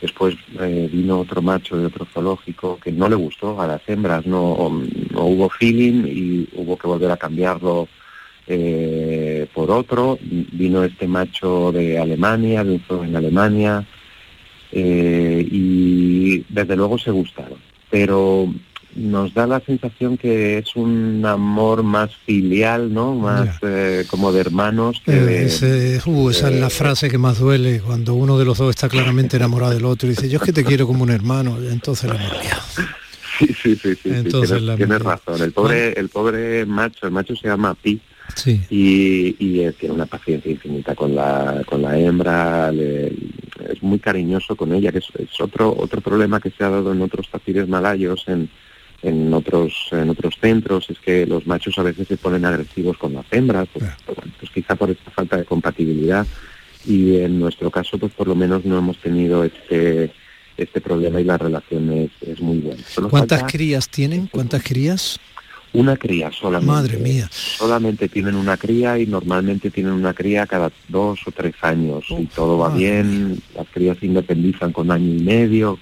Después 0.00 0.34
eh, 0.60 0.88
vino 0.92 1.20
otro 1.20 1.42
macho 1.42 1.76
de 1.76 1.86
otro 1.86 2.04
zoológico 2.12 2.76
que 2.82 2.90
no 2.90 3.08
le 3.08 3.14
gustó 3.14 3.60
a 3.60 3.68
las 3.68 3.88
hembras, 3.88 4.26
no, 4.26 4.82
no 5.12 5.24
hubo 5.24 5.48
feeling 5.48 6.04
y 6.08 6.48
hubo 6.54 6.76
que 6.76 6.88
volver 6.88 7.12
a 7.12 7.16
cambiarlo 7.16 7.86
eh, 8.48 9.46
por 9.54 9.70
otro. 9.70 10.18
Vino 10.20 10.82
este 10.82 11.06
macho 11.06 11.70
de 11.70 12.00
Alemania, 12.00 12.64
de 12.64 12.72
un 12.72 12.80
zoo 12.80 13.04
en 13.04 13.14
Alemania, 13.14 13.86
eh, 14.72 15.46
y 15.48 16.44
desde 16.48 16.74
luego 16.74 16.98
se 16.98 17.12
gustaron 17.12 17.71
pero 17.92 18.48
nos 18.96 19.34
da 19.34 19.46
la 19.46 19.60
sensación 19.60 20.16
que 20.16 20.58
es 20.58 20.74
un 20.76 21.22
amor 21.26 21.82
más 21.82 22.10
filial, 22.24 22.92
¿no? 22.92 23.14
Más 23.14 23.58
eh, 23.60 24.06
como 24.08 24.32
de 24.32 24.40
hermanos. 24.40 25.02
Que 25.04 25.12
eh, 25.12 25.20
de, 25.20 25.44
ese, 25.44 26.00
uh, 26.06 26.30
esa 26.30 26.50
es 26.50 26.58
la 26.58 26.70
frase 26.70 27.10
que 27.10 27.18
más 27.18 27.38
duele 27.38 27.80
cuando 27.80 28.14
uno 28.14 28.38
de 28.38 28.46
los 28.46 28.56
dos 28.56 28.70
está 28.70 28.88
claramente 28.88 29.36
enamorado 29.36 29.74
del 29.74 29.84
otro 29.84 30.08
y 30.08 30.12
dice, 30.12 30.30
yo 30.30 30.38
es 30.38 30.42
que 30.42 30.54
te 30.54 30.64
quiero 30.64 30.86
como 30.86 31.02
un 31.02 31.10
hermano, 31.10 31.58
entonces 31.70 32.10
la 32.10 32.16
hemos 32.16 32.32
Sí, 33.38 33.46
sí, 33.46 33.76
sí, 33.76 33.94
sí, 33.94 34.10
entonces 34.10 34.58
sí 34.58 34.64
tienes, 34.64 34.76
tienes 34.76 35.02
razón. 35.02 35.42
El 35.42 35.52
pobre, 35.52 35.92
el 35.98 36.08
pobre 36.08 36.64
macho, 36.64 37.06
el 37.06 37.12
macho 37.12 37.34
se 37.34 37.48
llama 37.48 37.74
Pi. 37.74 38.00
Sí. 38.36 38.60
Y, 38.70 39.36
y 39.38 39.60
eh, 39.60 39.72
tiene 39.72 39.94
una 39.94 40.06
paciencia 40.06 40.50
infinita 40.50 40.94
con 40.94 41.14
la 41.14 41.62
con 41.66 41.82
la 41.82 41.98
hembra, 41.98 42.70
le, 42.70 43.12
es 43.72 43.82
muy 43.82 43.98
cariñoso 43.98 44.56
con 44.56 44.72
ella, 44.72 44.92
que 44.92 44.98
es, 44.98 45.08
es, 45.18 45.40
otro 45.40 45.74
otro 45.76 46.00
problema 46.00 46.40
que 46.40 46.50
se 46.50 46.64
ha 46.64 46.70
dado 46.70 46.92
en 46.92 47.02
otros 47.02 47.28
tapires 47.28 47.68
malayos, 47.68 48.24
en, 48.26 48.48
en 49.02 49.32
otros 49.32 49.88
en 49.92 50.10
otros 50.10 50.36
centros, 50.40 50.88
es 50.90 50.98
que 50.98 51.26
los 51.26 51.46
machos 51.46 51.78
a 51.78 51.82
veces 51.82 52.08
se 52.08 52.16
ponen 52.16 52.44
agresivos 52.44 52.96
con 52.98 53.14
las 53.14 53.26
hembras, 53.30 53.68
pues, 53.72 53.84
yeah. 53.84 53.96
pues 54.38 54.50
quizá 54.52 54.74
por 54.76 54.90
esta 54.90 55.10
falta 55.10 55.36
de 55.36 55.44
compatibilidad. 55.44 56.26
Y 56.84 57.18
en 57.18 57.38
nuestro 57.38 57.70
caso, 57.70 57.96
pues 57.96 58.12
por 58.12 58.26
lo 58.26 58.34
menos 58.34 58.64
no 58.64 58.76
hemos 58.78 58.98
tenido 58.98 59.44
este 59.44 60.12
este 60.56 60.80
problema 60.80 61.20
y 61.20 61.24
la 61.24 61.38
relación 61.38 61.90
es, 61.92 62.10
es 62.20 62.40
muy 62.40 62.58
buena. 62.58 62.82
¿Cuántas 63.10 63.40
falta... 63.40 63.52
crías 63.52 63.88
tienen? 63.88 64.26
¿Cuántas 64.26 64.62
crías? 64.62 65.18
Una 65.74 65.96
cría 65.96 66.30
solamente. 66.30 66.72
Madre 66.72 66.98
mía. 66.98 67.28
Solamente 67.30 68.08
tienen 68.08 68.34
una 68.34 68.56
cría 68.56 68.98
y 68.98 69.06
normalmente 69.06 69.70
tienen 69.70 69.92
una 69.92 70.12
cría 70.12 70.46
cada 70.46 70.70
dos 70.88 71.20
o 71.26 71.32
tres 71.32 71.54
años. 71.62 72.10
Uf, 72.10 72.20
y 72.20 72.26
todo 72.26 72.58
va 72.58 72.68
bien, 72.68 73.30
mía. 73.30 73.38
las 73.56 73.68
crías 73.68 73.96
se 73.98 74.06
independizan 74.06 74.72
con 74.72 74.90
año 74.90 75.14
y 75.14 75.22
medio 75.22 75.78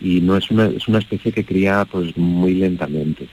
y 0.00 0.20
no 0.20 0.36
es 0.36 0.50
una, 0.50 0.66
es 0.66 0.86
una 0.86 0.98
especie 0.98 1.32
que 1.32 1.44
cría 1.44 1.84
pues 1.90 2.16
muy 2.16 2.54
lentamente. 2.54 3.28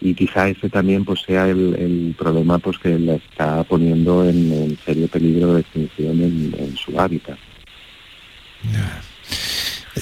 Y 0.00 0.14
quizá 0.14 0.48
ese 0.48 0.68
también 0.68 1.04
pues 1.04 1.20
sea 1.20 1.46
el, 1.48 1.74
el 1.76 2.14
problema 2.18 2.58
pues 2.58 2.78
que 2.78 2.98
la 2.98 3.14
está 3.14 3.62
poniendo 3.64 4.28
en, 4.28 4.52
en 4.52 4.78
serio 4.84 5.06
peligro 5.08 5.54
de 5.54 5.60
extinción 5.60 6.20
en, 6.22 6.54
en 6.58 6.76
su 6.76 6.98
hábitat. 6.98 7.38
Yeah. 8.62 9.02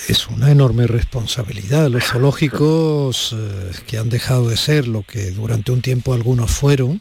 Es 0.09 0.29
una 0.29 0.51
enorme 0.51 0.87
responsabilidad. 0.87 1.89
Los 1.89 2.05
zoológicos 2.13 3.35
eh, 3.37 3.73
que 3.87 3.99
han 3.99 4.09
dejado 4.09 4.49
de 4.49 4.57
ser 4.57 4.87
lo 4.87 5.03
que 5.03 5.31
durante 5.31 5.73
un 5.73 5.83
tiempo 5.83 6.15
algunos 6.15 6.51
fueron, 6.51 7.01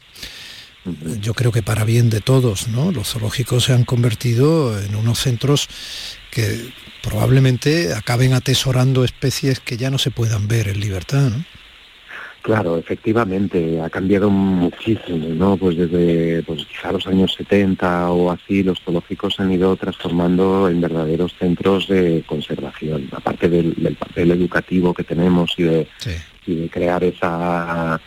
yo 1.22 1.34
creo 1.34 1.52
que 1.52 1.64
para 1.64 1.84
bien 1.84 2.10
de 2.10 2.22
todos, 2.22 2.70
¿no? 2.70 2.92
Los 2.92 3.10
zoológicos 3.10 3.66
se 3.66 3.74
han 3.74 3.84
convertido 3.84 4.80
en 4.82 4.96
unos 4.96 5.20
centros 5.20 5.68
que 6.32 6.72
probablemente 7.04 7.94
acaben 7.94 8.34
atesorando 8.34 9.04
especies 9.04 9.60
que 9.60 9.78
ya 9.78 9.90
no 9.90 9.98
se 9.98 10.12
puedan 10.12 10.48
ver 10.48 10.70
en 10.70 10.80
libertad, 10.80 11.30
¿no? 11.30 11.57
Claro, 12.48 12.78
efectivamente, 12.78 13.82
ha 13.82 13.90
cambiado 13.90 14.30
muchísimo, 14.30 15.28
¿no? 15.36 15.58
Pues 15.58 15.76
desde 15.76 16.42
pues, 16.44 16.66
quizá 16.66 16.94
los 16.94 17.06
años 17.06 17.34
70 17.34 18.10
o 18.10 18.32
así, 18.32 18.64
los 18.64 18.80
zoológicos 18.80 19.36
se 19.36 19.44
han 19.44 19.52
ido 19.52 19.76
transformando 19.76 20.70
en 20.70 20.80
verdaderos 20.80 21.36
centros 21.38 21.90
de 21.90 22.24
conservación, 22.26 23.10
aparte 23.12 23.50
del, 23.50 23.98
papel 24.00 24.32
educativo 24.32 24.94
que 24.94 25.04
tenemos 25.04 25.56
y 25.58 25.64
de, 25.64 25.88
y 26.46 26.56
de 26.56 26.70
crear 26.70 27.04
esa 27.04 28.00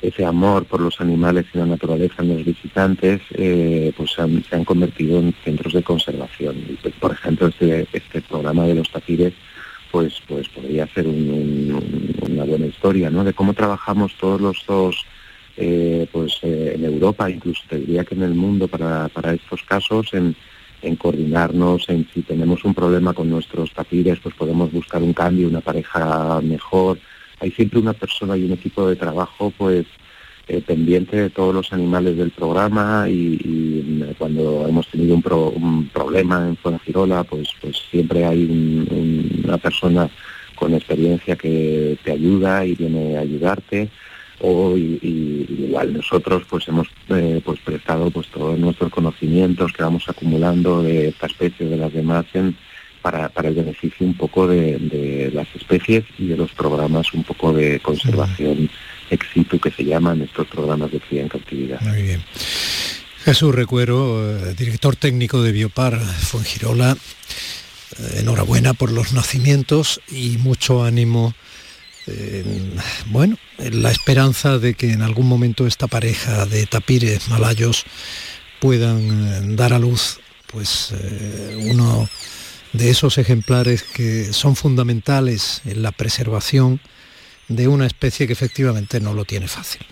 ese 0.00 0.24
amor 0.24 0.64
por 0.64 0.80
los 0.80 0.98
animales 1.02 1.44
y 1.52 1.58
la 1.58 1.66
naturaleza 1.66 2.22
en 2.22 2.28
los 2.30 2.44
visitantes, 2.46 3.20
eh, 3.34 3.92
pues 3.94 4.12
se 4.12 4.22
han, 4.56 4.64
convertido 4.64 5.20
en 5.20 5.34
centros 5.44 5.74
de 5.74 5.82
conservación. 5.82 6.56
Pues, 6.80 6.94
por 6.94 7.12
ejemplo, 7.12 7.48
este, 7.48 7.86
este 7.92 8.22
programa 8.22 8.64
de 8.64 8.74
los 8.74 8.90
tapires, 8.90 9.34
pues, 9.92 10.14
pues 10.26 10.48
podría 10.48 10.88
ser 10.88 11.06
una 11.06 12.44
buena 12.44 12.66
historia, 12.66 13.10
¿no? 13.10 13.22
De 13.22 13.34
cómo 13.34 13.52
trabajamos 13.52 14.14
todos 14.18 14.40
los 14.40 14.64
dos, 14.66 15.04
eh, 15.58 16.08
pues 16.10 16.38
eh, 16.42 16.72
en 16.74 16.84
Europa, 16.86 17.30
incluso 17.30 17.62
te 17.68 17.76
diría 17.76 18.04
que 18.04 18.14
en 18.14 18.22
el 18.22 18.34
mundo 18.34 18.66
para, 18.68 19.08
para 19.08 19.34
estos 19.34 19.62
casos, 19.62 20.14
en, 20.14 20.34
en 20.80 20.96
coordinarnos, 20.96 21.90
en 21.90 22.08
si 22.12 22.22
tenemos 22.22 22.64
un 22.64 22.72
problema 22.72 23.12
con 23.12 23.28
nuestros 23.28 23.72
tapires, 23.74 24.18
pues 24.20 24.34
podemos 24.34 24.72
buscar 24.72 25.02
un 25.02 25.12
cambio, 25.12 25.46
una 25.46 25.60
pareja 25.60 26.40
mejor, 26.40 26.98
hay 27.38 27.50
siempre 27.50 27.78
una 27.78 27.92
persona 27.92 28.34
y 28.34 28.44
un 28.44 28.52
equipo 28.52 28.88
de 28.88 28.96
trabajo 28.96 29.52
pues 29.58 29.84
eh, 30.48 30.60
pendiente 30.60 31.16
de 31.16 31.30
todos 31.30 31.54
los 31.54 31.72
animales 31.72 32.16
del 32.16 32.30
programa 32.30 33.08
y, 33.08 33.84
mm, 33.86 34.14
cuando 34.18 34.66
hemos 34.68 34.88
tenido 34.88 35.14
un, 35.14 35.88
problema 35.92 36.48
en 36.48 36.56
Zona 36.56 36.78
Girola 36.80 37.22
pues 37.24 37.48
pues 37.60 37.76
siempre 37.90 38.24
hay 38.24 38.44
una 39.44 39.58
persona 39.58 40.10
con 40.56 40.74
experiencia 40.74 41.36
que 41.36 41.96
te 42.04 42.12
ayuda 42.12 42.64
y 42.64 42.74
viene 42.74 43.16
a 43.16 43.20
ayudarte. 43.20 43.88
O 44.44 44.76
igual 44.76 45.92
nosotros 45.92 46.42
pues 46.50 46.66
hemos 46.66 46.88
eh, 47.10 47.40
pues 47.44 47.60
prestado 47.60 48.10
pues 48.10 48.26
todos 48.26 48.58
nuestros 48.58 48.90
conocimientos 48.90 49.72
que 49.72 49.84
vamos 49.84 50.08
acumulando 50.08 50.82
de 50.82 51.08
esta 51.08 51.26
especie 51.26 51.66
de 51.66 51.76
las 51.76 51.92
demás 51.92 52.26
en, 52.34 52.56
para, 53.02 53.30
el 53.42 53.54
beneficio 53.54 54.06
un 54.06 54.14
poco 54.14 54.46
de, 54.46 55.30
las 55.34 55.46
especies 55.54 56.04
y 56.18 56.28
de 56.28 56.36
los 56.36 56.52
programas 56.52 57.12
un 57.12 57.24
poco 57.24 57.52
de 57.52 57.80
conservación 57.80 58.68
situ 59.32 59.58
que 59.58 59.70
se 59.70 59.84
llaman 59.84 60.22
estos 60.22 60.46
programas 60.48 60.90
de 60.90 61.00
cría 61.00 61.22
en 61.22 61.28
cautividad. 61.28 61.80
Muy 61.80 62.02
bien. 62.02 62.24
Jesús 63.24 63.54
Recuero, 63.54 64.48
eh, 64.48 64.54
director 64.54 64.96
técnico 64.96 65.42
de 65.42 65.52
Biopar 65.52 66.00
Fuengirola, 66.00 66.96
eh, 67.98 68.16
enhorabuena 68.20 68.74
por 68.74 68.90
los 68.90 69.12
nacimientos 69.12 70.00
y 70.10 70.38
mucho 70.38 70.84
ánimo. 70.84 71.34
bueno, 73.06 73.38
en 73.58 73.80
la 73.80 73.92
esperanza 73.92 74.58
de 74.58 74.74
que 74.74 74.90
en 74.90 75.02
algún 75.02 75.28
momento 75.28 75.68
esta 75.68 75.86
pareja 75.86 76.46
de 76.46 76.66
tapires 76.66 77.28
malayos 77.28 77.84
puedan 78.60 78.98
eh, 78.98 79.40
dar 79.56 79.72
a 79.72 79.78
luz 79.78 80.18
pues 80.48 80.92
uno 81.70 82.08
de 82.72 82.90
esos 82.90 83.16
ejemplares 83.18 83.82
que 83.82 84.32
son 84.32 84.54
fundamentales 84.56 85.62
en 85.64 85.82
la 85.82 85.92
preservación 85.92 86.80
de 87.56 87.68
una 87.68 87.86
especie 87.86 88.26
que 88.26 88.32
efectivamente 88.32 89.00
no 89.00 89.14
lo 89.14 89.24
tiene 89.24 89.48
fácil. 89.48 89.82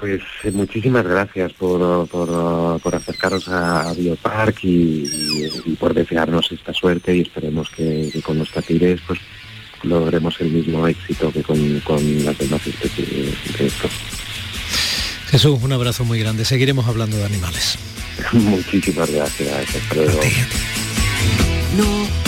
Pues 0.00 0.22
eh, 0.44 0.50
muchísimas 0.52 1.04
gracias 1.04 1.52
por, 1.54 2.08
por, 2.08 2.94
acercaros 2.94 3.48
a, 3.48 3.92
Biopark 3.94 4.58
y, 4.62 5.76
por 5.78 5.92
desearnos 5.92 6.52
esta 6.52 6.72
suerte 6.72 7.16
y 7.16 7.22
esperemos 7.22 7.68
que, 7.70 8.10
con 8.24 8.38
los 8.38 8.50
tapires 8.50 9.00
pues 9.06 9.18
logremos 9.82 10.40
el 10.40 10.50
mismo 10.50 10.86
éxito 10.86 11.32
que 11.32 11.42
con, 11.42 12.24
las 12.24 12.38
demás 12.38 12.64
especies 12.66 13.58
de 13.58 13.66
esto. 13.66 13.88
Jesús, 15.30 15.58
un 15.62 15.72
abrazo 15.72 16.04
muy 16.04 16.20
grande. 16.20 16.44
Seguiremos 16.44 16.86
hablando 16.86 17.16
de 17.16 17.24
animales. 17.24 17.78
Muchísimas 18.32 19.10
gracias. 19.10 19.52
Hasta 19.52 19.94
luego. 19.94 20.20
no 21.76 22.27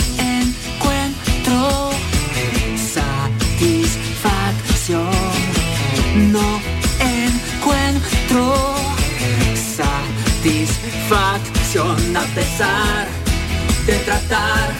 encuentro 8.31 8.75
satisfacción 9.75 12.17
a 12.17 12.23
pesar 12.33 13.07
de 13.85 13.99
tratar 13.99 14.73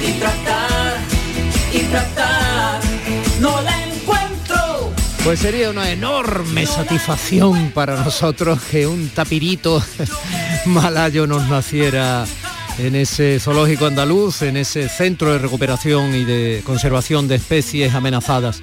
y 0.00 0.12
tratar 0.18 0.98
y 1.72 1.78
tratar, 1.90 2.80
no 3.40 3.62
la 3.62 3.84
encuentro. 3.84 4.92
Pues 5.24 5.40
sería 5.40 5.70
una 5.70 5.90
enorme 5.90 6.66
satisfacción 6.66 7.72
para 7.72 7.96
nosotros 7.96 8.60
que 8.70 8.86
un 8.86 9.08
tapirito 9.08 9.82
malayo 10.66 11.26
nos 11.26 11.48
naciera 11.48 12.26
en 12.78 12.94
ese 12.94 13.40
zoológico 13.40 13.86
andaluz, 13.86 14.42
en 14.42 14.56
ese 14.56 14.88
centro 14.88 15.32
de 15.32 15.38
recuperación 15.38 16.14
y 16.14 16.24
de 16.24 16.62
conservación 16.64 17.26
de 17.28 17.34
especies 17.36 17.94
amenazadas 17.94 18.62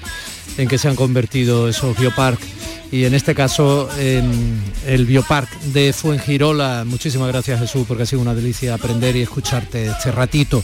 en 0.58 0.67
que 0.67 0.78
se 0.78 0.89
han 0.89 0.95
convertido 0.95 1.67
esos 1.69 1.97
biopark 1.97 2.39
y 2.91 3.06
en 3.06 3.13
este 3.13 3.34
caso 3.34 3.89
en 3.97 4.62
el 4.86 5.06
biopark 5.06 5.49
de 5.73 5.93
Fuengirola. 5.93 6.84
Muchísimas 6.86 7.30
gracias 7.30 7.60
Jesús 7.60 7.86
porque 7.88 8.04
ha 8.04 8.06
sido 8.06 8.21
una 8.21 8.36
delicia 8.36 8.73
aprender 8.73 9.15
y 9.15 9.21
escucharte 9.21 9.88
este 9.88 10.12
ratito. 10.12 10.62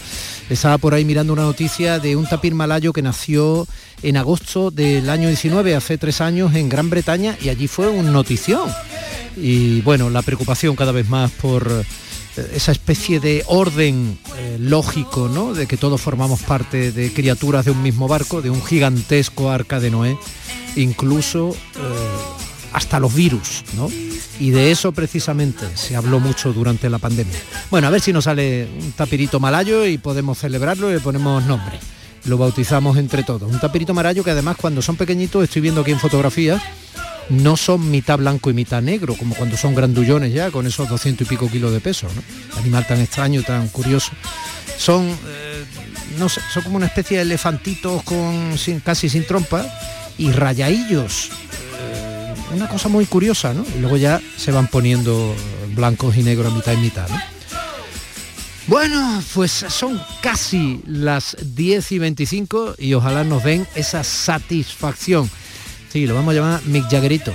Estaba 0.50 0.78
por 0.78 0.94
ahí 0.94 1.06
mirando 1.06 1.32
una 1.32 1.44
noticia 1.44 2.00
de 2.00 2.16
un 2.16 2.26
tapir 2.26 2.54
malayo 2.54 2.92
que 2.92 3.02
nació 3.02 3.66
en 4.04 4.18
agosto 4.18 4.72
del 4.72 5.10
año 5.10 5.30
19, 5.30 5.76
hace 5.76 5.98
tres 5.98 6.20
años, 6.20 6.54
en 6.56 6.68
Gran 6.68 6.90
Bretaña 6.90 7.38
y 7.42 7.50
allí 7.50 7.68
fue 7.68 7.88
un 7.88 8.12
notición. 8.12 8.70
Y 9.38 9.82
bueno, 9.82 10.10
la 10.10 10.22
preocupación 10.22 10.76
cada 10.76 10.92
vez 10.92 11.08
más 11.08 11.32
por 11.32 11.86
esa 12.54 12.72
especie 12.72 13.20
de 13.20 13.44
orden 13.48 14.18
eh, 14.38 14.58
lógico, 14.60 15.30
¿no? 15.30 15.54
De 15.54 15.68
que 15.68 15.78
todos 15.78 16.02
formamos 16.02 16.42
parte 16.42 16.92
de 16.92 17.14
criaturas 17.14 17.66
de 17.66 17.72
un 17.72 17.82
mismo 17.82 18.08
barco, 18.08 18.42
de 18.42 18.50
un 18.50 18.64
gigantesco 18.64 19.50
arca 19.50 19.80
de 19.80 19.92
Noé, 19.92 20.18
incluso 20.76 21.56
eh, 21.76 22.38
hasta 22.74 23.00
los 23.00 23.14
virus, 23.14 23.64
¿no? 23.76 23.90
Y 24.40 24.52
de 24.52 24.72
eso 24.72 24.92
precisamente 24.92 25.66
se 25.76 25.96
habló 25.96 26.20
mucho 26.20 26.54
durante 26.54 26.90
la 26.90 27.00
pandemia. 27.00 27.38
Bueno, 27.72 27.88
a 27.88 27.90
ver 27.90 28.02
si 28.02 28.14
nos 28.14 28.26
sale 28.26 28.68
un 28.82 28.92
tapirito 28.92 29.40
malayo 29.40 29.86
y 29.86 29.98
podemos 29.98 30.38
celebrarlo 30.38 30.92
y 30.92 30.94
le 30.94 31.00
ponemos 31.00 31.44
nombre. 31.46 31.80
Lo 32.26 32.38
bautizamos 32.38 32.98
entre 32.98 33.24
todos. 33.24 33.52
Un 33.52 33.60
tapirito 33.60 33.94
malayo 33.94 34.24
que 34.24 34.32
además 34.32 34.58
cuando 34.58 34.82
son 34.82 34.96
pequeñitos, 34.96 35.44
estoy 35.44 35.62
viendo 35.62 35.82
aquí 35.82 35.92
en 35.92 36.00
fotografías, 36.00 36.62
no 37.30 37.58
son 37.58 37.90
mitad 37.92 38.18
blanco 38.18 38.50
y 38.50 38.54
mitad 38.54 38.82
negro, 38.82 39.16
como 39.16 39.36
cuando 39.36 39.58
son 39.58 39.76
grandullones 39.76 40.34
ya, 40.34 40.52
con 40.52 40.66
esos 40.68 40.88
200 40.88 41.26
y 41.26 41.30
pico 41.30 41.50
kilos 41.50 41.72
de 41.72 41.80
peso. 41.80 42.08
¿no? 42.14 42.60
Animal 42.60 42.86
tan 42.88 43.02
extraño, 43.02 43.44
tan 43.44 43.68
curioso. 43.70 44.12
Son, 44.78 45.06
eh, 45.08 45.66
no 46.18 46.30
sé, 46.30 46.42
son 46.54 46.64
como 46.64 46.78
una 46.78 46.88
especie 46.88 47.18
de 47.18 47.24
elefantitos 47.24 48.04
con, 48.04 48.56
casi 48.84 49.10
sin 49.10 49.26
trompa 49.26 49.66
y 50.18 50.32
rayadillos. 50.32 51.30
Eh, 51.80 52.34
una 52.54 52.70
cosa 52.70 52.90
muy 52.90 53.06
curiosa, 53.06 53.54
¿no? 53.54 53.66
Y 53.76 53.80
luego 53.80 53.98
ya 53.98 54.22
se 54.38 54.52
van 54.52 54.68
poniendo 54.68 55.36
blancos 55.76 56.16
y 56.18 56.24
negros 56.24 56.54
mitad 56.54 56.74
y 56.74 56.78
mitad, 56.78 57.10
¿no? 57.10 57.20
Bueno, 58.68 59.24
pues 59.34 59.52
son 59.52 60.02
casi 60.22 60.82
las 60.86 61.38
10 61.42 61.92
y 61.94 62.00
25 62.00 62.76
y 62.78 62.94
ojalá 62.96 63.24
nos 63.24 63.46
den 63.46 63.66
esa 63.76 64.04
satisfacción 64.04 65.30
Sí, 65.98 66.06
lo 66.06 66.14
vamos 66.14 66.34
a 66.34 66.36
llamar 66.36 66.62
Mick 66.66 66.88
Jaggerito. 66.92 67.34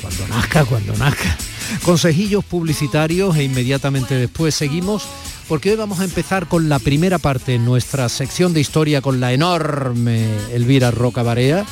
Cuando 0.00 0.28
nazca, 0.28 0.64
cuando 0.64 0.96
nazca. 0.96 1.36
Consejillos 1.82 2.44
publicitarios 2.44 3.36
e 3.36 3.42
inmediatamente 3.42 4.14
después 4.14 4.54
seguimos 4.54 5.08
porque 5.48 5.72
hoy 5.72 5.76
vamos 5.76 5.98
a 5.98 6.04
empezar 6.04 6.46
con 6.46 6.68
la 6.68 6.78
primera 6.78 7.18
parte 7.18 7.56
en 7.56 7.64
nuestra 7.64 8.08
sección 8.08 8.52
de 8.52 8.60
historia 8.60 9.00
con 9.00 9.18
la 9.18 9.32
enorme 9.32 10.28
Elvira 10.52 10.92
Roca 10.92 11.24
Barea 11.24 11.66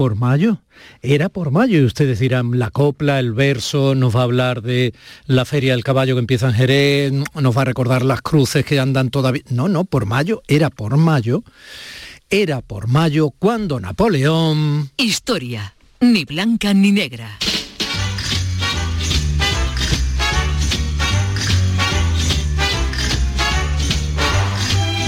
por 0.00 0.16
mayo. 0.16 0.62
Era 1.02 1.28
por 1.28 1.50
mayo 1.50 1.78
y 1.78 1.84
ustedes 1.84 2.18
dirán, 2.20 2.58
la 2.58 2.70
copla, 2.70 3.18
el 3.18 3.34
verso, 3.34 3.94
nos 3.94 4.16
va 4.16 4.20
a 4.20 4.22
hablar 4.22 4.62
de 4.62 4.94
la 5.26 5.44
feria 5.44 5.72
del 5.72 5.84
caballo 5.84 6.14
que 6.14 6.20
empieza 6.20 6.46
en 6.46 6.54
Jerez, 6.54 7.12
nos 7.12 7.54
va 7.54 7.60
a 7.60 7.64
recordar 7.66 8.02
las 8.02 8.22
cruces 8.22 8.64
que 8.64 8.80
andan 8.80 9.10
todavía. 9.10 9.42
No, 9.50 9.68
no, 9.68 9.84
por 9.84 10.06
mayo, 10.06 10.40
era 10.48 10.70
por 10.70 10.96
mayo. 10.96 11.44
Era 12.30 12.62
por 12.62 12.88
mayo 12.88 13.28
cuando 13.28 13.78
Napoleón... 13.78 14.88
Historia, 14.96 15.74
ni 16.00 16.24
blanca 16.24 16.72
ni 16.72 16.92
negra. 16.92 17.36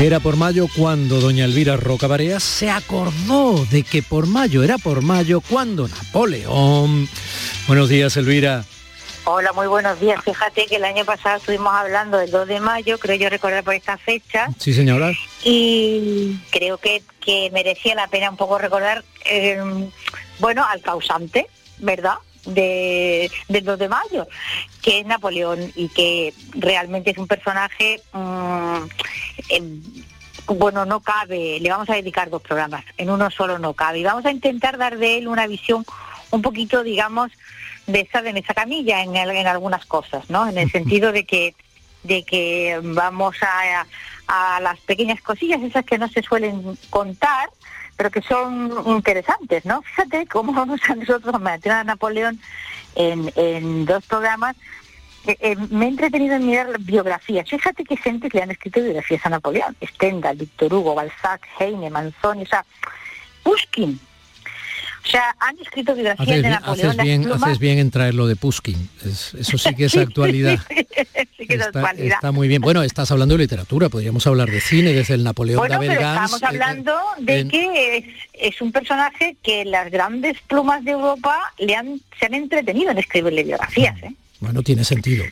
Era 0.02 0.18
por 0.18 0.34
mayo 0.34 0.66
cuando 0.76 1.20
doña 1.20 1.44
Elvira 1.44 1.76
Rocabarea 1.76 2.40
se 2.40 2.68
acordó 2.68 3.64
de 3.66 3.84
que 3.84 4.02
por 4.02 4.26
mayo 4.26 4.64
era 4.64 4.76
por 4.76 5.00
mayo 5.00 5.40
cuando 5.40 5.86
Napoleón... 5.86 7.08
Buenos 7.68 7.88
días, 7.88 8.16
Elvira. 8.16 8.64
Hola, 9.26 9.52
muy 9.52 9.68
buenos 9.68 10.00
días. 10.00 10.20
Fíjate 10.24 10.66
que 10.66 10.74
el 10.74 10.84
año 10.84 11.04
pasado 11.04 11.36
estuvimos 11.36 11.72
hablando 11.72 12.18
del 12.18 12.32
2 12.32 12.48
de 12.48 12.58
mayo, 12.58 12.98
creo 12.98 13.14
yo 13.14 13.30
recordar 13.30 13.62
por 13.62 13.74
esta 13.74 13.96
fecha. 13.96 14.48
Sí, 14.58 14.74
señora. 14.74 15.12
Y 15.44 16.36
creo 16.50 16.78
que, 16.78 17.04
que 17.24 17.52
merecía 17.52 17.94
la 17.94 18.08
pena 18.08 18.28
un 18.28 18.36
poco 18.36 18.58
recordar, 18.58 19.04
eh, 19.24 19.62
bueno, 20.40 20.64
al 20.68 20.80
causante, 20.80 21.46
¿verdad? 21.78 22.16
De, 22.44 23.30
del 23.46 23.64
2 23.64 23.78
de 23.78 23.88
mayo, 23.88 24.26
que 24.82 24.98
es 24.98 25.06
Napoleón 25.06 25.72
y 25.76 25.88
que 25.88 26.34
realmente 26.54 27.12
es 27.12 27.18
un 27.18 27.28
personaje, 27.28 28.00
mmm, 28.12 28.78
eh, 29.48 29.62
bueno, 30.48 30.84
no 30.84 31.00
cabe, 31.00 31.60
le 31.60 31.70
vamos 31.70 31.88
a 31.88 31.94
dedicar 31.94 32.30
dos 32.30 32.42
programas, 32.42 32.84
en 32.96 33.10
uno 33.10 33.30
solo 33.30 33.60
no 33.60 33.74
cabe, 33.74 34.00
y 34.00 34.02
vamos 34.02 34.26
a 34.26 34.32
intentar 34.32 34.76
dar 34.76 34.98
de 34.98 35.18
él 35.18 35.28
una 35.28 35.46
visión 35.46 35.84
un 36.32 36.42
poquito, 36.42 36.82
digamos, 36.82 37.30
de 37.86 38.00
esa 38.00 38.22
de 38.22 38.30
esa 38.30 38.54
camilla 38.54 39.02
en, 39.02 39.16
el, 39.16 39.30
en 39.30 39.46
algunas 39.46 39.86
cosas, 39.86 40.28
¿no? 40.30 40.48
En 40.48 40.58
el 40.58 40.70
sentido 40.70 41.12
de 41.12 41.24
que 41.24 41.54
de 42.02 42.24
que 42.24 42.80
vamos 42.82 43.36
a, 43.42 43.86
a 44.26 44.60
las 44.60 44.80
pequeñas 44.80 45.20
cosillas 45.20 45.62
esas 45.62 45.84
que 45.84 45.98
no 45.98 46.08
se 46.08 46.22
suelen 46.22 46.76
contar 46.90 47.50
pero 48.02 48.10
que 48.10 48.22
son 48.22 48.72
interesantes, 48.86 49.64
¿no? 49.64 49.80
Fíjate 49.94 50.26
cómo 50.26 50.52
vamos 50.52 50.80
a 50.88 50.96
nosotros 50.96 51.40
meter 51.40 51.70
a 51.70 51.84
Napoleón 51.84 52.40
en, 52.96 53.86
dos 53.86 54.04
programas. 54.06 54.56
Eh, 55.24 55.36
eh, 55.38 55.56
me 55.70 55.84
he 55.84 55.88
entretenido 55.88 56.34
en 56.34 56.44
mirar 56.44 56.80
biografías. 56.80 57.48
Fíjate 57.48 57.84
que 57.84 57.96
gente 57.96 58.28
le 58.32 58.42
han 58.42 58.50
escrito 58.50 58.80
biografías 58.80 59.24
a 59.24 59.28
Napoleón. 59.28 59.76
Stendhal, 59.80 60.36
Víctor 60.36 60.74
Hugo, 60.74 60.96
Balzac, 60.96 61.46
Heine, 61.60 61.90
Manzoni, 61.90 62.42
o 62.42 62.46
sea, 62.46 62.64
Pushkin. 63.44 64.00
O 65.04 65.08
sea, 65.10 65.34
han 65.40 65.58
escrito 65.58 65.94
biografías 65.94 66.28
Haces 66.28 66.36
de 66.36 66.48
bien, 66.48 66.52
Napoleón. 66.52 66.86
haces 66.90 67.02
bien, 67.02 67.22
plumas- 67.24 67.42
haces 67.42 67.58
bien 67.58 67.78
en 67.78 67.90
traer 67.90 68.14
lo 68.14 68.26
de 68.28 68.36
Pushkin. 68.36 68.88
Es- 69.04 69.34
eso 69.34 69.58
sí 69.58 69.74
que 69.74 69.86
es 69.86 69.96
actualidad. 69.96 70.60
sí 70.68 70.74
que 71.46 71.54
es 71.54 71.60
Está, 71.60 71.64
actualidad. 71.80 72.14
está 72.16 72.30
muy 72.32 72.46
bien. 72.48 72.62
Bueno, 72.62 72.82
estás 72.84 73.10
hablando 73.10 73.34
de 73.36 73.42
literatura, 73.44 73.88
podríamos 73.88 74.26
hablar 74.26 74.48
de 74.50 74.60
cine 74.60 74.92
desde 74.92 75.14
el 75.14 75.24
Napoleón 75.24 75.58
Bueno, 75.58 75.80
de 75.80 75.88
pero 75.88 75.92
Abel 76.00 76.04
Gans, 76.04 76.32
estamos 76.32 76.42
eh, 76.42 76.46
hablando 76.46 76.98
de 77.18 77.38
en- 77.40 77.48
que 77.48 77.96
es, 77.96 78.04
es 78.32 78.60
un 78.62 78.70
personaje 78.70 79.36
que 79.42 79.64
las 79.64 79.90
grandes 79.90 80.36
plumas 80.46 80.84
de 80.84 80.92
Europa 80.92 81.36
le 81.58 81.74
han, 81.74 82.00
se 82.20 82.26
han 82.26 82.34
entretenido 82.34 82.90
en 82.92 82.98
escribirle 82.98 83.42
biografías. 83.42 84.00
¿eh? 84.04 84.14
Bueno, 84.40 84.62
tiene 84.62 84.84
sentido. 84.84 85.24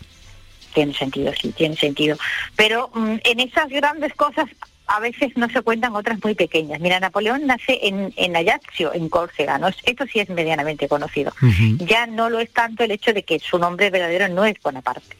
Tiene 0.74 0.94
sentido, 0.94 1.32
sí, 1.40 1.50
tiene 1.52 1.76
sentido. 1.76 2.16
Pero 2.56 2.90
mm, 2.94 3.16
en 3.24 3.40
esas 3.40 3.68
grandes 3.68 4.14
cosas 4.14 4.46
a 4.92 4.98
veces 4.98 5.36
no 5.36 5.48
se 5.48 5.62
cuentan 5.62 5.94
otras 5.94 6.18
muy 6.22 6.34
pequeñas. 6.34 6.80
Mira, 6.80 6.98
Napoleón 6.98 7.46
nace 7.46 7.78
en, 7.82 8.12
en 8.16 8.34
Ajaccio, 8.34 8.92
en 8.92 9.08
Córcega, 9.08 9.56
¿no? 9.56 9.68
Esto 9.68 10.04
sí 10.12 10.18
es 10.18 10.28
medianamente 10.30 10.88
conocido. 10.88 11.32
Ya 11.78 12.08
no 12.08 12.28
lo 12.28 12.40
es 12.40 12.52
tanto 12.52 12.82
el 12.82 12.90
hecho 12.90 13.12
de 13.12 13.22
que 13.22 13.38
su 13.38 13.56
nombre 13.60 13.90
verdadero 13.90 14.26
no 14.26 14.44
es 14.44 14.60
Bonaparte. 14.60 15.16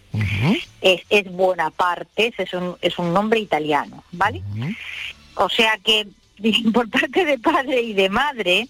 es, 0.81 1.03
es 1.09 1.31
Bonaparte, 1.31 2.35
es 2.37 2.53
un, 2.53 2.77
es 2.83 2.99
un 2.99 3.13
nombre 3.13 3.39
italiano, 3.39 4.03
¿vale? 4.11 4.43
O 5.37 5.49
sea 5.49 5.79
que 5.85 6.09
por 6.75 6.91
parte 6.91 7.25
de 7.25 7.39
padre 7.39 7.81
y 7.81 7.93
de 7.93 8.09
madre, 8.09 8.67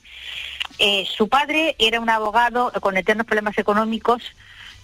eh, 0.78 1.06
su 1.16 1.30
padre 1.30 1.76
era 1.78 1.98
un 1.98 2.10
abogado 2.10 2.72
con 2.82 2.98
eternos 2.98 3.24
problemas 3.24 3.56
económicos, 3.56 4.22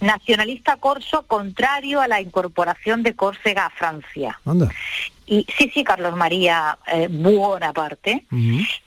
nacionalista 0.01 0.77
corso, 0.77 1.23
contrario 1.27 2.01
a 2.01 2.07
la 2.07 2.21
incorporación 2.21 3.03
de 3.03 3.15
Córcega 3.15 3.65
a 3.65 3.69
Francia. 3.71 4.39
Anda. 4.45 4.69
Y 5.29 5.45
sí, 5.57 5.69
sí, 5.73 5.83
Carlos 5.83 6.15
María 6.15 6.77
eh, 6.87 7.07
Buonaparte, 7.09 8.25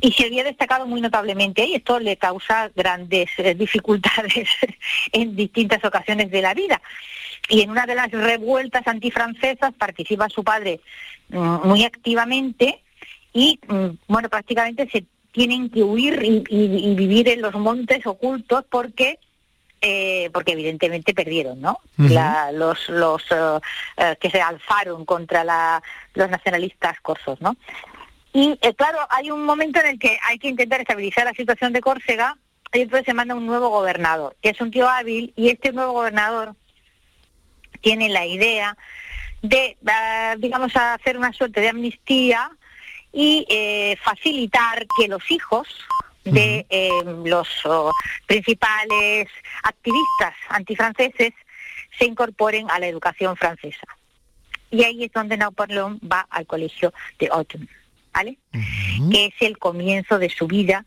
y 0.00 0.12
se 0.12 0.24
había 0.24 0.42
destacado 0.42 0.86
muy 0.86 1.02
notablemente 1.02 1.66
y 1.66 1.74
esto 1.74 1.98
le 2.00 2.16
causa 2.16 2.70
grandes 2.74 3.28
eh, 3.36 3.54
dificultades 3.54 4.48
en 5.12 5.36
distintas 5.36 5.84
ocasiones 5.84 6.30
de 6.30 6.40
la 6.40 6.54
vida. 6.54 6.80
Y 7.50 7.60
en 7.60 7.70
una 7.70 7.84
de 7.84 7.94
las 7.94 8.10
revueltas 8.10 8.86
antifrancesas 8.86 9.74
participa 9.74 10.28
su 10.30 10.42
padre 10.42 10.80
mm, 11.28 11.66
muy 11.68 11.84
activamente 11.84 12.80
y, 13.34 13.58
mm, 13.68 13.86
bueno, 14.08 14.28
prácticamente 14.30 14.88
se 14.90 15.04
tienen 15.32 15.68
que 15.68 15.82
huir 15.82 16.22
y, 16.24 16.42
y- 16.48 16.90
y 16.90 16.94
vivir 16.94 17.28
en 17.28 17.42
los 17.42 17.54
montes 17.54 18.06
ocultos 18.06 18.64
porque 18.70 19.18
eh, 19.80 20.28
porque 20.32 20.52
evidentemente 20.52 21.14
perdieron, 21.14 21.60
¿no? 21.60 21.80
La- 21.96 22.52
los 22.52 22.88
los 22.88 23.22
eh, 23.30 23.60
eh, 23.96 24.16
que 24.20 24.30
se 24.30 24.40
alzaron 24.42 25.04
contra 25.04 25.42
la, 25.44 25.82
los 26.14 26.28
nacionalistas 26.30 27.00
corsos, 27.00 27.40
¿no? 27.40 27.56
Y 28.32 28.58
eh, 28.62 28.74
claro, 28.74 28.98
hay 29.10 29.30
un 29.30 29.42
momento 29.44 29.80
en 29.80 29.86
el 29.86 29.98
que 29.98 30.18
hay 30.22 30.38
que 30.38 30.48
intentar 30.48 30.80
estabilizar 30.80 31.24
la 31.24 31.32
situación 31.32 31.72
de 31.72 31.80
Córcega 31.80 32.36
y 32.72 32.82
entonces 32.82 33.06
se 33.06 33.14
manda 33.14 33.34
un 33.34 33.46
nuevo 33.46 33.68
gobernador, 33.70 34.36
que 34.40 34.50
es 34.50 34.60
un 34.60 34.70
tío 34.70 34.88
hábil 34.88 35.32
y 35.34 35.48
este 35.48 35.72
nuevo 35.72 35.92
gobernador 35.92 36.54
tiene 37.80 38.08
la 38.08 38.26
idea 38.26 38.76
de, 39.42 39.76
ah, 39.86 40.34
digamos, 40.38 40.76
hacer 40.76 41.16
una 41.16 41.32
suerte 41.32 41.60
de 41.60 41.70
amnistía 41.70 42.50
y 43.12 43.46
eh, 43.48 43.96
facilitar 44.02 44.86
que 44.96 45.08
los 45.08 45.28
hijos 45.30 45.66
de 46.24 46.66
eh, 46.68 46.90
los 47.24 47.48
oh, 47.64 47.92
principales 48.26 49.28
activistas 49.62 50.34
antifranceses 50.48 51.32
se 51.98 52.04
incorporen 52.04 52.70
a 52.70 52.78
la 52.78 52.86
educación 52.86 53.36
francesa. 53.36 53.86
Y 54.70 54.84
ahí 54.84 55.04
es 55.04 55.12
donde 55.12 55.36
Napoleón 55.36 55.98
va 56.00 56.26
al 56.30 56.46
colegio 56.46 56.92
de 57.18 57.28
Autun, 57.32 57.68
¿vale? 58.12 58.38
Que 59.10 59.26
es 59.26 59.34
el 59.40 59.58
comienzo 59.58 60.18
de 60.18 60.30
su 60.30 60.46
vida, 60.46 60.84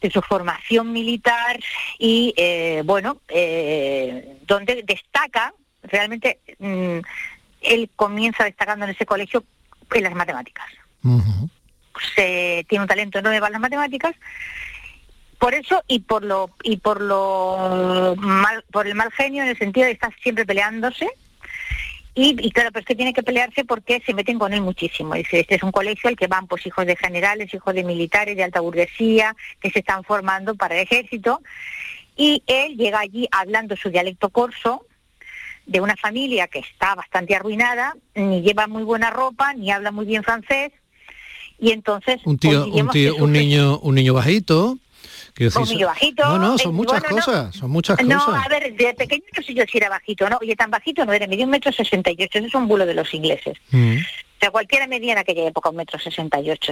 de 0.00 0.10
su 0.10 0.22
formación 0.22 0.92
militar 0.92 1.58
y, 1.98 2.32
eh, 2.36 2.82
bueno, 2.84 3.20
eh, 3.28 4.38
donde 4.46 4.84
destaca, 4.84 5.52
realmente, 5.82 6.38
mm, 6.58 6.98
él 7.62 7.90
comienza 7.96 8.44
destacando 8.44 8.84
en 8.84 8.92
ese 8.92 9.06
colegio 9.06 9.44
en 9.92 10.04
las 10.04 10.14
matemáticas 10.14 10.66
se 12.14 12.64
tiene 12.68 12.82
un 12.82 12.88
talento 12.88 13.18
enorme 13.18 13.40
para 13.40 13.52
las 13.52 13.60
matemáticas 13.60 14.14
por 15.38 15.54
eso 15.54 15.82
y 15.86 16.00
por 16.00 16.24
lo 16.24 16.50
y 16.62 16.78
por 16.78 17.00
lo 17.00 18.14
mal 18.16 18.64
por 18.72 18.86
el 18.86 18.94
mal 18.94 19.12
genio 19.12 19.42
en 19.42 19.50
el 19.50 19.58
sentido 19.58 19.86
de 19.86 19.92
estar 19.92 20.14
siempre 20.22 20.46
peleándose 20.46 21.08
y, 22.18 22.50
claro, 22.50 22.70
pero 22.72 22.80
es 22.80 22.86
que 22.86 22.94
tiene 22.94 23.12
que 23.12 23.22
pelearse 23.22 23.66
porque 23.66 24.00
se 24.00 24.14
meten 24.14 24.38
con 24.38 24.54
él 24.54 24.62
muchísimo. 24.62 25.12
Dice, 25.12 25.40
este 25.40 25.56
es 25.56 25.62
un 25.62 25.70
colegio 25.70 26.08
al 26.08 26.16
que 26.16 26.28
van 26.28 26.46
pues 26.46 26.66
hijos 26.66 26.86
de 26.86 26.96
generales, 26.96 27.52
hijos 27.52 27.74
de 27.74 27.84
militares, 27.84 28.34
de 28.38 28.42
alta 28.42 28.60
burguesía, 28.60 29.36
que 29.60 29.70
se 29.70 29.80
están 29.80 30.02
formando 30.02 30.54
para 30.54 30.76
el 30.76 30.84
ejército. 30.84 31.42
Y 32.16 32.42
él 32.46 32.78
llega 32.78 33.00
allí 33.00 33.28
hablando 33.30 33.76
su 33.76 33.90
dialecto 33.90 34.30
corso, 34.30 34.86
de 35.66 35.82
una 35.82 35.94
familia 35.94 36.48
que 36.48 36.60
está 36.60 36.94
bastante 36.94 37.36
arruinada, 37.36 37.94
ni 38.14 38.40
lleva 38.40 38.66
muy 38.66 38.82
buena 38.82 39.10
ropa, 39.10 39.52
ni 39.52 39.70
habla 39.70 39.90
muy 39.90 40.06
bien 40.06 40.24
francés, 40.24 40.72
y 41.60 41.70
entonces 41.70 42.20
Un 42.24 42.38
tío, 42.38 42.66
un 42.66 42.88
tío, 42.90 43.16
que 43.16 43.22
niño, 43.26 43.78
un 43.78 43.94
niño 43.94 44.14
bajito. 44.14 44.78
quiero 45.34 45.60
Un 45.60 45.68
niño 45.68 45.86
bajito, 45.86 46.24
No, 46.24 46.38
no, 46.38 46.58
son 46.58 46.72
eh, 46.72 46.74
muchas 46.74 47.00
bueno, 47.00 47.16
no. 47.16 47.24
cosas, 47.24 47.56
son 47.56 47.70
muchas 47.70 48.02
No, 48.04 48.24
cosas. 48.24 48.46
a 48.46 48.48
ver, 48.48 48.74
de 48.76 48.94
pequeño 48.94 49.22
no 49.36 49.42
sé 49.42 49.54
yo 49.54 49.64
si 49.70 49.78
era 49.78 49.88
bajito, 49.88 50.28
¿no? 50.28 50.38
Oye, 50.40 50.56
tan 50.56 50.70
bajito 50.70 51.04
no 51.04 51.12
era, 51.12 51.26
medía 51.26 51.44
un 51.44 51.50
metro 51.50 51.72
sesenta 51.72 52.10
y 52.10 52.16
ocho, 52.22 52.38
eso 52.38 52.46
es 52.46 52.54
un 52.54 52.68
bulo 52.68 52.84
de 52.86 52.94
los 52.94 53.12
ingleses. 53.14 53.56
Mm. 53.70 53.96
O 53.96 54.38
sea, 54.38 54.50
cualquiera 54.50 54.86
medía 54.86 55.12
en 55.12 55.18
aquella 55.18 55.48
época 55.48 55.70
un 55.70 55.76
metro 55.76 55.98
sesenta 55.98 56.38
y 56.40 56.50
ocho. 56.50 56.70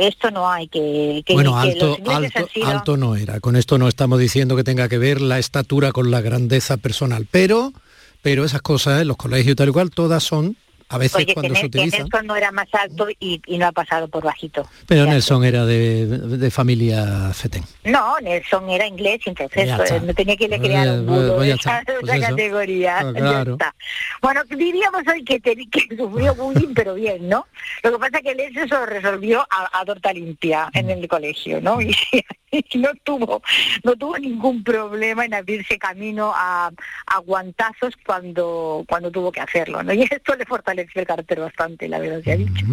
Esto 0.00 0.30
no 0.30 0.50
hay 0.50 0.68
que... 0.68 1.22
que 1.24 1.32
Bueno, 1.32 1.52
que 1.62 1.70
alto, 1.70 1.96
alto, 2.06 2.48
sido- 2.52 2.66
alto 2.66 2.96
no 2.98 3.16
era. 3.16 3.40
Con 3.40 3.56
esto 3.56 3.78
no 3.78 3.88
estamos 3.88 4.18
diciendo 4.18 4.56
que 4.56 4.62
tenga 4.64 4.90
que 4.90 4.98
ver 4.98 5.22
la 5.22 5.38
estatura 5.38 5.90
con 5.92 6.10
la 6.10 6.20
grandeza 6.20 6.76
personal, 6.76 7.26
pero, 7.30 7.72
pero 8.20 8.44
esas 8.44 8.60
cosas 8.60 9.00
en 9.00 9.08
los 9.08 9.16
colegios 9.16 9.52
y 9.52 9.56
tal 9.56 9.70
y 9.70 9.72
cual, 9.72 9.90
todas 9.90 10.22
son 10.22 10.56
a 10.88 10.98
veces 10.98 11.16
Oye, 11.16 11.34
cuando 11.34 11.54
se 11.54 11.60
Nel- 11.60 11.60
que 11.70 11.78
utilizan. 11.78 12.00
Nelson 12.02 12.26
no 12.26 12.36
era 12.36 12.50
más 12.52 12.68
alto 12.72 13.08
y, 13.20 13.40
y 13.46 13.58
no 13.58 13.66
ha 13.66 13.72
pasado 13.72 14.08
por 14.08 14.24
bajito. 14.24 14.66
Pero 14.86 15.04
Nelson 15.06 15.44
era 15.44 15.64
de, 15.66 16.06
de 16.06 16.50
familia 16.50 17.30
fetén. 17.34 17.62
No, 17.84 18.18
Nelson 18.20 18.68
era 18.70 18.86
inglés, 18.86 19.20
entonces 19.26 19.68
no 20.02 20.14
tenía 20.14 20.36
que 20.36 20.48
le 20.48 20.58
crear 20.58 20.86
Eh, 20.86 20.90
un 21.00 21.06
pues 21.06 21.40
de 21.40 21.50
esa, 21.60 21.82
pues 22.00 22.20
categoría. 22.20 22.98
Ah, 23.00 23.12
claro. 23.14 23.52
está. 23.52 23.74
Bueno, 24.22 24.42
diríamos 24.48 25.02
hoy 25.12 25.24
que, 25.24 25.40
te- 25.40 25.56
que 25.70 25.96
sufrió 25.96 26.34
bullying, 26.34 26.74
pero 26.74 26.94
bien, 26.94 27.28
¿no? 27.28 27.46
Lo 27.82 27.92
que 27.92 27.98
pasa 27.98 28.16
es 28.18 28.22
que 28.22 28.30
él 28.32 28.40
eso 28.40 28.66
lo 28.66 28.86
resolvió 28.86 29.40
a, 29.50 29.80
a 29.80 29.84
torta 29.84 30.12
limpia 30.12 30.68
en 30.74 30.90
el 30.90 31.06
colegio, 31.08 31.60
¿no? 31.60 31.78
Y, 31.88 31.90
y 32.12 32.22
no 32.74 32.88
tuvo 33.04 33.42
no 33.84 33.96
tuvo 33.96 34.18
ningún 34.18 34.62
problema 34.64 35.24
en 35.24 35.34
abrirse 35.34 35.78
camino 35.78 36.32
a, 36.34 36.70
a 37.06 37.18
guantazos 37.18 37.94
cuando 38.04 38.84
cuando 38.88 39.10
tuvo 39.10 39.32
que 39.32 39.40
hacerlo, 39.40 39.82
¿no? 39.82 39.92
Y 39.98 40.02
esto 40.02 40.36
le 40.36 40.46
fortaleció 40.46 41.00
el 41.00 41.06
carácter 41.06 41.40
bastante, 41.40 41.88
la 41.88 41.98
verdad 41.98 42.22
se 42.22 42.32
ha 42.32 42.36
dicho. 42.36 42.64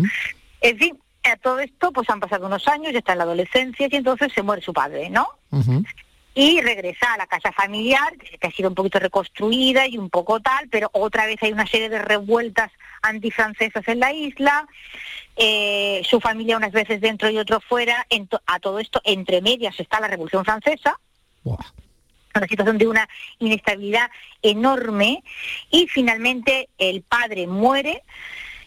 En 0.62 0.78
fin, 0.78 0.98
a 1.24 1.36
todo 1.38 1.60
esto 1.60 1.92
pues 1.92 2.10
han 2.10 2.20
pasado 2.20 2.48
unos 2.48 2.68
años, 2.68 2.94
ya 2.94 3.00
está 3.00 3.14
en 3.14 3.20
la 3.20 3.24
adolescencia 3.24 3.88
y 3.90 3.96
entonces 3.96 4.32
se 4.34 4.44
muere 4.44 4.62
su 4.62 4.74
padre, 4.74 5.10
¿no? 5.10 5.28
Y 6.36 6.60
regresa 6.62 7.14
a 7.14 7.18
la 7.18 7.28
casa 7.28 7.52
familiar, 7.54 8.16
que 8.18 8.46
ha 8.48 8.52
sido 8.52 8.68
un 8.70 8.76
poquito 8.76 9.00
reconstruida 9.00 9.88
y 9.88 9.98
un 9.98 10.10
poco 10.10 10.42
tal, 10.42 10.68
pero 10.70 10.90
otra 10.92 11.26
vez 11.26 11.42
hay 11.42 11.54
una 11.54 11.66
serie 11.66 11.88
de 11.90 12.00
revueltas 12.02 12.72
antifrancesas 13.02 13.88
en 13.88 14.02
la 14.02 14.12
isla, 14.12 14.68
eh, 15.38 16.02
su 16.08 16.20
familia 16.20 16.58
unas 16.58 16.74
veces 16.74 17.00
dentro 17.02 17.30
y 17.30 17.38
otro 17.38 17.62
fuera, 17.62 18.06
en 18.10 18.28
to- 18.28 18.42
a 18.46 18.60
todo 18.60 18.80
esto 18.80 19.00
entre 19.06 19.42
medias 19.42 19.80
está 19.80 20.00
la 20.02 20.08
Revolución 20.10 20.44
Francesa, 20.44 21.00
una 22.36 22.48
situación 22.48 22.78
de 22.78 22.88
una 22.88 23.08
inestabilidad 23.40 24.10
enorme 24.42 25.24
y 25.72 25.88
finalmente 25.88 26.68
el 26.78 27.02
padre 27.02 27.48
muere 27.48 28.04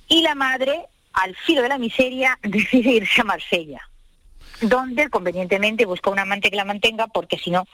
y 0.08 0.22
la 0.22 0.34
madre, 0.34 0.86
al 1.12 1.36
filo 1.36 1.60
de 1.60 1.68
la 1.68 1.76
miseria, 1.78 2.38
decide 2.42 2.92
irse 2.92 3.20
a 3.20 3.24
Marsella 3.24 3.82
donde 4.60 5.08
convenientemente 5.10 5.84
busca 5.86 6.10
un 6.10 6.18
amante 6.18 6.50
que 6.50 6.56
la 6.56 6.64
mantenga 6.64 7.06
porque 7.06 7.38
si 7.38 7.50
no 7.50 7.64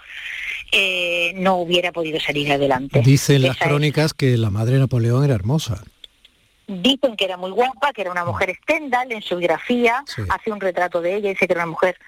eh, 0.73 1.33
no 1.37 1.57
hubiera 1.57 1.92
podido 1.92 2.18
salir 2.20 2.51
adelante. 2.53 3.01
Dicen 3.05 3.42
las 3.42 3.57
es- 3.61 3.62
crónicas 3.66 4.14
que 4.14 4.37
la 4.37 4.51
madre 4.51 4.75
de 4.75 4.81
Napoleón 4.81 5.25
era 5.25 5.35
hermosa. 5.35 5.83
Dicen 6.66 7.14
que 7.16 7.27
era 7.27 7.37
muy 7.37 7.51
guapa, 7.51 7.92
que 7.92 8.01
era 8.01 8.11
una 8.11 8.25
mujer 8.25 8.57
Stendhal 8.62 9.12
en 9.12 9.20
su 9.20 9.37
biografía, 9.37 10.03
hace 10.31 10.51
un 10.51 10.61
retrato 10.61 11.03
de 11.03 11.16
ella, 11.16 11.29
dice 11.29 11.47
que 11.47 11.53
era 11.53 11.62
una 11.64 11.70
mujer 11.73 11.99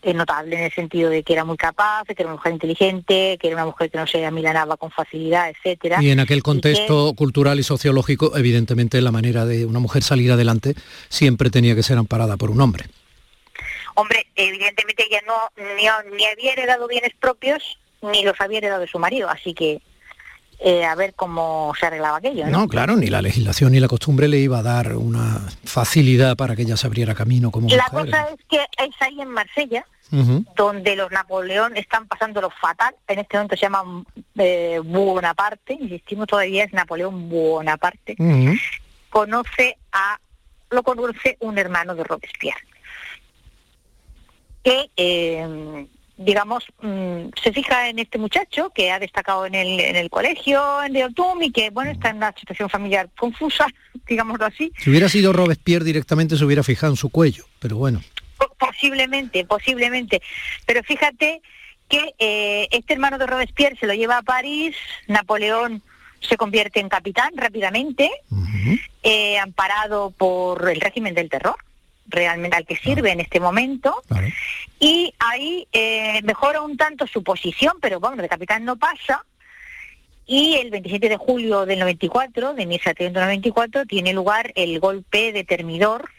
eh, 0.00 0.14
notable 0.14 0.56
en 0.56 0.62
el 0.64 0.72
sentido 0.72 1.10
de 1.10 1.22
que 1.22 1.34
era 1.34 1.44
muy 1.44 1.58
capaz, 1.58 2.04
que 2.06 2.14
era 2.16 2.24
una 2.28 2.36
mujer 2.36 2.52
inteligente, 2.54 3.36
que 3.38 3.46
era 3.48 3.56
una 3.56 3.66
mujer 3.66 3.90
que 3.90 3.98
no 3.98 4.06
se 4.06 4.24
amilanaba 4.24 4.78
con 4.78 4.90
facilidad, 4.90 5.50
etcétera. 5.50 6.02
Y 6.02 6.08
en 6.10 6.20
aquel 6.20 6.38
que- 6.38 6.42
contexto 6.44 7.12
cultural 7.14 7.60
y 7.60 7.62
sociológico, 7.62 8.34
evidentemente 8.38 9.02
la 9.02 9.12
manera 9.12 9.44
de 9.44 9.66
una 9.66 9.80
mujer 9.80 10.02
salir 10.02 10.32
adelante 10.32 10.74
siempre 11.10 11.50
tenía 11.50 11.74
que 11.74 11.82
ser 11.82 11.98
amparada 11.98 12.38
por 12.38 12.50
un 12.50 12.62
hombre. 12.62 12.86
Hombre, 13.96 14.26
evidentemente 14.36 15.04
ella 15.08 15.20
no 15.26 15.34
ni, 15.74 15.84
ni 16.16 16.24
había 16.26 16.52
heredado 16.52 16.86
bienes 16.86 17.12
propios 17.18 17.78
ni 18.02 18.22
los 18.22 18.40
había 18.40 18.58
heredado 18.58 18.80
de 18.82 18.86
su 18.86 18.98
marido, 18.98 19.28
así 19.28 19.52
que 19.52 19.80
eh, 20.58 20.84
a 20.84 20.94
ver 20.94 21.14
cómo 21.14 21.72
se 21.78 21.86
arreglaba 21.86 22.18
aquello. 22.18 22.46
¿no? 22.46 22.60
No, 22.60 22.68
claro, 22.68 22.96
ni 22.96 23.08
la 23.08 23.20
legislación 23.20 23.72
ni 23.72 23.80
la 23.80 23.88
costumbre 23.88 24.28
le 24.28 24.38
iba 24.38 24.58
a 24.58 24.62
dar 24.62 24.94
una 24.96 25.40
facilidad 25.64 26.36
para 26.36 26.56
que 26.56 26.62
ella 26.62 26.76
se 26.76 26.86
abriera 26.86 27.14
camino 27.14 27.50
como 27.50 27.68
La 27.68 27.88
mujer. 27.92 28.06
cosa 28.06 28.28
es 28.30 28.40
que 28.48 28.60
es 28.84 28.94
ahí 29.00 29.20
en 29.20 29.28
Marsella 29.28 29.84
donde 30.54 30.94
los 30.94 31.10
Napoleón 31.10 31.76
están 31.76 32.06
pasando 32.06 32.40
lo 32.40 32.50
fatal. 32.50 32.94
En 33.08 33.18
este 33.18 33.36
momento 33.36 33.56
se 33.56 33.62
llama 33.62 34.04
eh, 34.36 34.80
Bonaparte, 34.84 35.74
insistimos 35.74 36.28
todavía 36.28 36.64
es 36.64 36.72
Napoleón 36.72 37.28
Bonaparte. 37.28 38.14
Ujú. 38.18 38.54
Conoce 39.10 39.76
a, 39.92 40.18
lo 40.70 40.82
conoce 40.82 41.36
un 41.40 41.58
hermano 41.58 41.94
de 41.94 42.04
Robespierre, 42.04 42.60
que 44.66 44.90
eh, 44.96 45.86
digamos, 46.16 46.64
mm, 46.82 47.28
se 47.40 47.52
fija 47.52 47.88
en 47.88 48.00
este 48.00 48.18
muchacho 48.18 48.70
que 48.74 48.90
ha 48.90 48.98
destacado 48.98 49.46
en 49.46 49.54
el, 49.54 49.78
en 49.78 49.94
el 49.94 50.10
colegio, 50.10 50.82
en 50.82 50.96
el 50.96 51.04
Otum, 51.04 51.40
y 51.40 51.52
que, 51.52 51.70
bueno, 51.70 51.92
está 51.92 52.10
en 52.10 52.16
una 52.16 52.32
situación 52.32 52.68
familiar 52.68 53.08
confusa, 53.16 53.66
digámoslo 54.08 54.46
así. 54.46 54.72
Si 54.78 54.90
hubiera 54.90 55.08
sido 55.08 55.32
Robespierre 55.32 55.84
directamente 55.84 56.36
se 56.36 56.44
hubiera 56.44 56.64
fijado 56.64 56.94
en 56.94 56.96
su 56.96 57.10
cuello, 57.10 57.44
pero 57.60 57.76
bueno. 57.76 58.02
Posiblemente, 58.58 59.44
posiblemente. 59.44 60.20
Pero 60.66 60.82
fíjate 60.82 61.42
que 61.88 62.14
eh, 62.18 62.66
este 62.72 62.94
hermano 62.94 63.18
de 63.18 63.26
Robespierre 63.26 63.76
se 63.78 63.86
lo 63.86 63.94
lleva 63.94 64.18
a 64.18 64.22
París, 64.22 64.74
Napoleón 65.06 65.80
se 66.20 66.36
convierte 66.36 66.80
en 66.80 66.88
capitán 66.88 67.30
rápidamente, 67.36 68.10
eh, 69.04 69.38
amparado 69.38 70.10
por 70.10 70.68
el 70.68 70.80
régimen 70.80 71.14
del 71.14 71.28
terror, 71.28 71.56
realmente 72.08 72.56
al 72.56 72.66
que 72.66 72.76
sirve 72.76 73.10
en 73.10 73.20
este 73.20 73.40
momento, 73.40 74.02
y 74.78 75.12
ahí 75.18 75.66
eh, 75.72 76.20
mejora 76.22 76.62
un 76.62 76.76
tanto 76.76 77.06
su 77.06 77.22
posición, 77.22 77.74
pero 77.80 78.00
bueno, 78.00 78.22
de 78.22 78.28
capitán 78.28 78.64
no 78.64 78.76
pasa, 78.76 79.24
y 80.26 80.54
el 80.54 80.70
27 80.70 81.08
de 81.08 81.16
julio 81.16 81.66
del 81.66 81.78
94, 81.78 82.54
de 82.54 82.66
1794, 82.66 83.86
tiene 83.86 84.12
lugar 84.12 84.52
el 84.56 84.80
golpe 84.80 85.32
de 85.32 85.44
Termidor, 85.44 86.10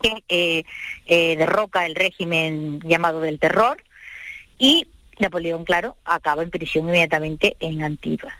que 0.00 0.24
eh, 0.28 0.64
eh, 1.06 1.36
derroca 1.36 1.86
el 1.86 1.94
régimen 1.94 2.80
llamado 2.80 3.20
del 3.20 3.38
terror, 3.38 3.82
y 4.58 4.86
Napoleón, 5.18 5.64
claro, 5.64 5.96
acaba 6.04 6.42
en 6.42 6.50
prisión 6.50 6.86
inmediatamente 6.88 7.56
en 7.60 7.82
Antigua. 7.82 8.32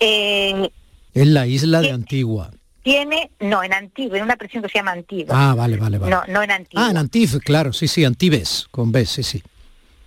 Eh, 0.00 0.70
en 1.14 1.34
la 1.34 1.46
isla 1.46 1.80
de 1.80 1.92
Antigua. 1.92 2.50
Tiene, 2.84 3.30
no, 3.40 3.64
en 3.64 3.72
Antigua, 3.72 4.18
en 4.18 4.24
una 4.24 4.36
prisión 4.36 4.62
que 4.62 4.68
se 4.68 4.76
llama 4.76 4.92
Antigua. 4.92 5.34
Ah, 5.34 5.54
vale, 5.54 5.78
vale, 5.78 5.96
vale. 5.96 6.10
No, 6.10 6.22
no 6.28 6.42
en 6.42 6.50
Antigua. 6.50 6.86
Ah, 6.86 6.90
en 6.90 6.98
Antigua, 6.98 7.40
claro, 7.42 7.72
sí, 7.72 7.88
sí, 7.88 8.04
Antibes, 8.04 8.68
con 8.70 8.92
B, 8.92 9.06
sí, 9.06 9.22
sí. 9.22 9.42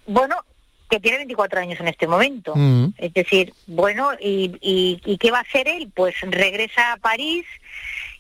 Bueno, 0.06 0.36
que 0.88 1.00
tiene 1.00 1.18
24 1.18 1.60
años 1.60 1.80
en 1.80 1.88
este 1.88 2.06
momento. 2.06 2.54
Mm. 2.56 2.90
Es 3.00 3.12
decir, 3.16 3.52
bueno, 3.66 4.12
y, 4.22 4.56
y, 4.62 5.02
¿y 5.04 5.18
qué 5.18 5.32
va 5.32 5.40
a 5.40 5.42
hacer 5.42 5.68
él? 5.68 5.92
Pues 5.92 6.14
regresa 6.22 6.94
a 6.94 6.98
París, 6.98 7.48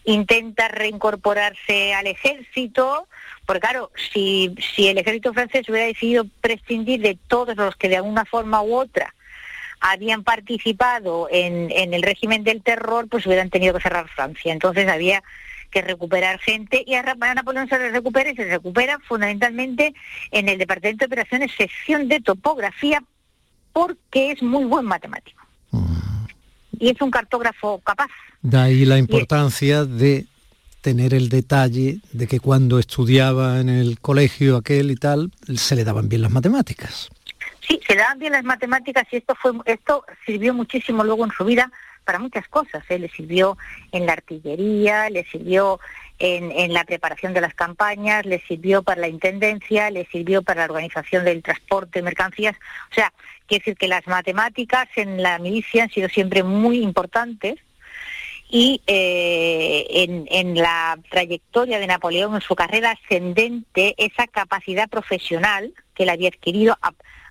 intenta 0.06 0.70
reincorporarse 0.70 1.94
al 1.94 2.08
ejército, 2.08 3.08
porque 3.46 3.60
claro, 3.60 3.92
si, 4.12 4.56
si 4.76 4.88
el 4.88 4.98
ejército 4.98 5.34
francés 5.34 5.70
hubiera 5.70 5.86
decidido 5.86 6.26
prescindir 6.42 7.02
de 7.02 7.16
todos 7.28 7.56
los 7.56 7.76
que 7.76 7.90
de 7.90 7.98
alguna 7.98 8.26
forma 8.26 8.64
u 8.64 8.74
otra 8.74 9.14
habían 9.80 10.24
participado 10.24 11.28
en, 11.32 11.72
en 11.72 11.94
el 11.94 12.02
régimen 12.02 12.44
del 12.44 12.62
terror, 12.62 13.08
pues 13.10 13.26
hubieran 13.26 13.50
tenido 13.50 13.74
que 13.74 13.82
cerrar 13.82 14.08
Francia. 14.10 14.54
Entonces 14.54 14.88
había 14.88 15.24
que 15.72 15.82
recuperar 15.82 16.40
gente 16.40 16.84
y 16.86 16.96
a 16.96 17.04
Napoleón 17.04 17.68
se 17.68 17.78
le 17.78 17.92
recupera 17.92 18.32
y 18.32 18.36
se 18.36 18.46
recupera 18.46 19.00
fundamentalmente 19.08 19.94
en 20.32 20.50
el 20.50 20.58
Departamento 20.58 21.04
de 21.04 21.08
Operaciones, 21.08 21.52
sección 21.58 22.08
de 22.08 22.22
topografía, 22.22 23.04
porque 23.74 24.32
es 24.32 24.42
muy 24.42 24.66
buen 24.66 24.86
matemático. 24.86 25.42
Y 26.80 26.90
es 26.90 27.02
un 27.02 27.12
cartógrafo 27.12 27.80
capaz. 27.80 28.10
De 28.42 28.58
ahí 28.58 28.86
la 28.86 28.98
importancia 28.98 29.84
de 29.84 30.26
tener 30.82 31.14
el 31.14 31.30
detalle 31.30 32.00
de 32.14 32.28
que 32.28 32.40
cuando 32.40 32.80
estudiaba 32.80 33.60
en 33.60 33.70
el 33.70 34.00
colegio 34.00 34.58
aquel 34.58 34.92
y 34.92 34.96
tal, 34.96 35.32
se 35.56 35.76
le 35.76 35.84
daban 35.84 36.08
bien 36.08 36.22
las 36.22 36.32
matemáticas. 36.32 37.10
Sí, 37.68 37.82
se 37.86 37.96
le 37.96 38.02
daban 38.02 38.20
bien 38.20 38.32
las 38.32 38.44
matemáticas 38.44 39.06
y 39.12 39.18
esto 39.18 39.36
fue 39.36 39.52
esto 39.66 40.06
sirvió 40.26 40.54
muchísimo 40.54 41.04
luego 41.04 41.26
en 41.26 41.32
su 41.32 41.44
vida 41.44 41.72
para 42.06 42.20
muchas 42.20 42.48
cosas. 42.48 42.84
¿eh? 42.90 42.98
Le 42.98 43.10
sirvió 43.10 43.58
en 43.92 44.06
la 44.06 44.14
artillería, 44.14 45.10
le 45.10 45.26
sirvió 45.26 45.80
en, 46.20 46.74
la 46.74 46.86
preparación 46.86 47.34
de 47.34 47.42
las 47.42 47.54
campañas, 47.54 48.26
le 48.26 48.40
sirvió 48.48 48.82
para 48.82 49.02
la 49.02 49.10
intendencia, 49.10 49.92
le 49.92 50.06
sirvió 50.06 50.42
para 50.42 50.62
la 50.62 50.74
organización 50.74 51.26
del 51.26 51.44
transporte 51.44 52.00
de 52.00 52.04
mercancías. 52.04 52.56
O 52.92 52.96
sea, 52.96 53.12
quiere 53.46 53.62
decir 53.62 53.78
que 53.78 53.90
las 53.90 54.08
matemáticas 54.08 54.88
en 54.96 55.22
la 55.22 55.38
milicia 55.38 55.84
han 55.84 55.90
sido 55.90 56.08
siempre 56.08 56.44
muy 56.44 56.80
importantes 56.80 57.60
y 58.50 58.82
eh, 58.88 59.86
en, 59.90 60.26
en 60.32 60.56
la 60.56 60.98
trayectoria 61.10 61.80
de 61.80 61.88
Napoleón, 61.88 62.34
en 62.36 62.42
su 62.42 62.56
carrera 62.56 62.92
ascendente, 62.92 63.94
esa 63.98 64.26
capacidad 64.28 64.88
profesional 64.88 65.74
que 65.94 66.04
él 66.04 66.10
había 66.10 66.30
adquirido, 66.30 66.78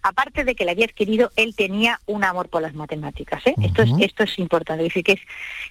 aparte 0.07 0.45
de 0.45 0.55
que 0.55 0.65
le 0.65 0.71
había 0.71 0.85
adquirido, 0.85 1.33
él 1.35 1.57
tenía 1.57 2.01
un 2.07 2.23
amor 2.23 2.49
por 2.49 2.63
las 2.63 2.75
matemáticas. 2.75 3.45
¿eh? 3.45 3.55
esto, 3.61 3.83
es, 3.83 3.91
esto 3.99 4.23
es 4.23 4.39
importante, 4.39 4.85
es 4.85 4.91
decir, 4.91 5.03
que, 5.03 5.13
es, 5.13 5.21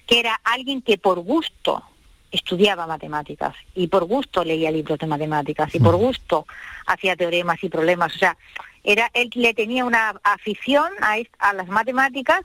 que 0.06 0.20
era 0.20 0.38
alguien 0.44 0.82
que 0.82 0.98
por 0.98 1.20
gusto 1.20 1.82
estudiaba 2.30 2.86
matemáticas 2.86 3.54
y 3.74 3.86
por 3.86 4.04
gusto 4.04 4.44
leía 4.44 4.70
libros 4.70 4.98
de 4.98 5.06
matemáticas 5.06 5.74
y 5.74 5.80
por 5.80 5.96
gusto 5.96 6.46
hacía 6.86 7.16
teoremas 7.16 7.64
y 7.64 7.70
problemas. 7.70 8.14
O 8.14 8.18
sea, 8.18 8.36
era 8.84 9.10
él 9.14 9.30
le 9.34 9.54
tenía 9.54 9.86
una 9.86 10.20
afición 10.22 10.92
a, 11.00 11.16
a 11.38 11.52
las 11.54 11.68
matemáticas 11.68 12.42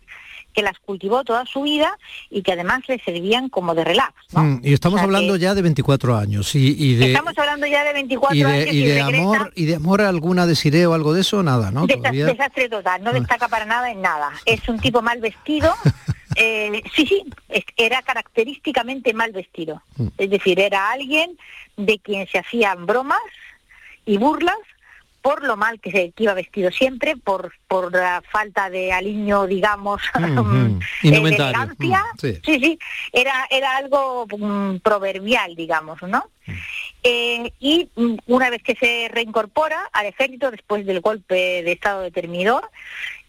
que 0.53 0.61
las 0.61 0.77
cultivó 0.79 1.23
toda 1.23 1.45
su 1.45 1.61
vida 1.63 1.97
y 2.29 2.41
que 2.43 2.51
además 2.53 2.81
le 2.87 2.99
servían 2.99 3.49
como 3.49 3.73
de 3.75 3.83
relax. 3.83 4.13
Mm, 4.33 4.57
y 4.63 4.73
estamos 4.73 4.95
O 4.95 4.99
sea 4.99 5.05
hablando 5.05 5.33
que- 5.33 5.39
ya 5.39 5.55
de 5.55 5.61
24 5.61 6.17
años 6.17 6.53
y, 6.55 6.75
y 6.77 6.95
de, 6.95 7.07
Estamos 7.11 7.37
hablando 7.37 7.67
ya 7.67 7.83
de 7.83 7.93
24 7.93 8.35
y 8.37 8.43
de, 8.43 8.45
años 8.51 8.65
y 8.73 8.77
y, 8.77 8.85
de 8.85 9.03
regresa 9.03 9.21
amor 9.21 9.53
y 9.55 9.65
de 9.65 9.75
amor 9.75 10.01
alguna 10.01 10.45
de 10.45 10.87
o 10.87 10.93
algo 10.93 11.13
de 11.13 11.21
eso, 11.21 11.41
nada, 11.43 11.71
¿no? 11.71 11.85
Desa- 11.87 11.97
Todavía. 11.97 12.25
desastre 12.27 12.69
total, 12.69 13.03
no 13.03 13.11
destaca 13.13 13.47
para 13.47 13.65
nada 13.65 13.91
en 13.91 14.01
nada. 14.01 14.31
Es 14.45 14.67
un 14.69 14.79
tipo 14.79 15.01
mal 15.01 15.19
vestido. 15.19 15.73
eh, 16.35 16.81
sí, 16.95 17.05
sí, 17.05 17.23
era 17.77 18.01
característicamente 18.01 19.13
mal 19.13 19.31
vestido. 19.31 19.81
Mm. 19.97 20.07
Es 20.17 20.29
decir, 20.29 20.59
era 20.59 20.91
alguien 20.91 21.37
de 21.77 21.99
quien 21.99 22.27
se 22.27 22.39
hacían 22.39 22.85
bromas 22.85 23.19
y 24.05 24.17
burlas 24.17 24.57
por 25.21 25.43
lo 25.43 25.55
mal 25.55 25.79
que, 25.79 25.91
se, 25.91 26.11
que 26.11 26.23
iba 26.23 26.33
vestido 26.33 26.71
siempre, 26.71 27.15
por, 27.15 27.53
por 27.67 27.91
la 27.91 28.23
falta 28.31 28.69
de 28.69 28.91
aliño, 28.91 29.45
digamos, 29.47 30.01
Ujú. 30.15 30.79
eh, 31.03 31.09
de 31.11 31.17
elegancia. 31.17 32.03
Mm, 32.13 32.17
sí. 32.19 32.39
Sí, 32.43 32.59
sí, 32.59 32.79
era, 33.13 33.45
era 33.49 33.77
algo 33.77 34.25
mm, 34.27 34.77
proverbial, 34.77 35.55
digamos, 35.55 36.01
¿no? 36.03 36.25
Eh, 37.03 37.51
y 37.59 37.89
mm, 37.95 38.15
una 38.27 38.49
vez 38.49 38.61
que 38.63 38.75
se 38.75 39.09
reincorpora 39.11 39.89
al 39.93 40.07
ejército 40.07 40.49
después 40.51 40.85
del 40.85 41.01
golpe 41.01 41.61
de 41.63 41.71
estado 41.71 42.01
de 42.01 42.11
Termidor, 42.11 42.69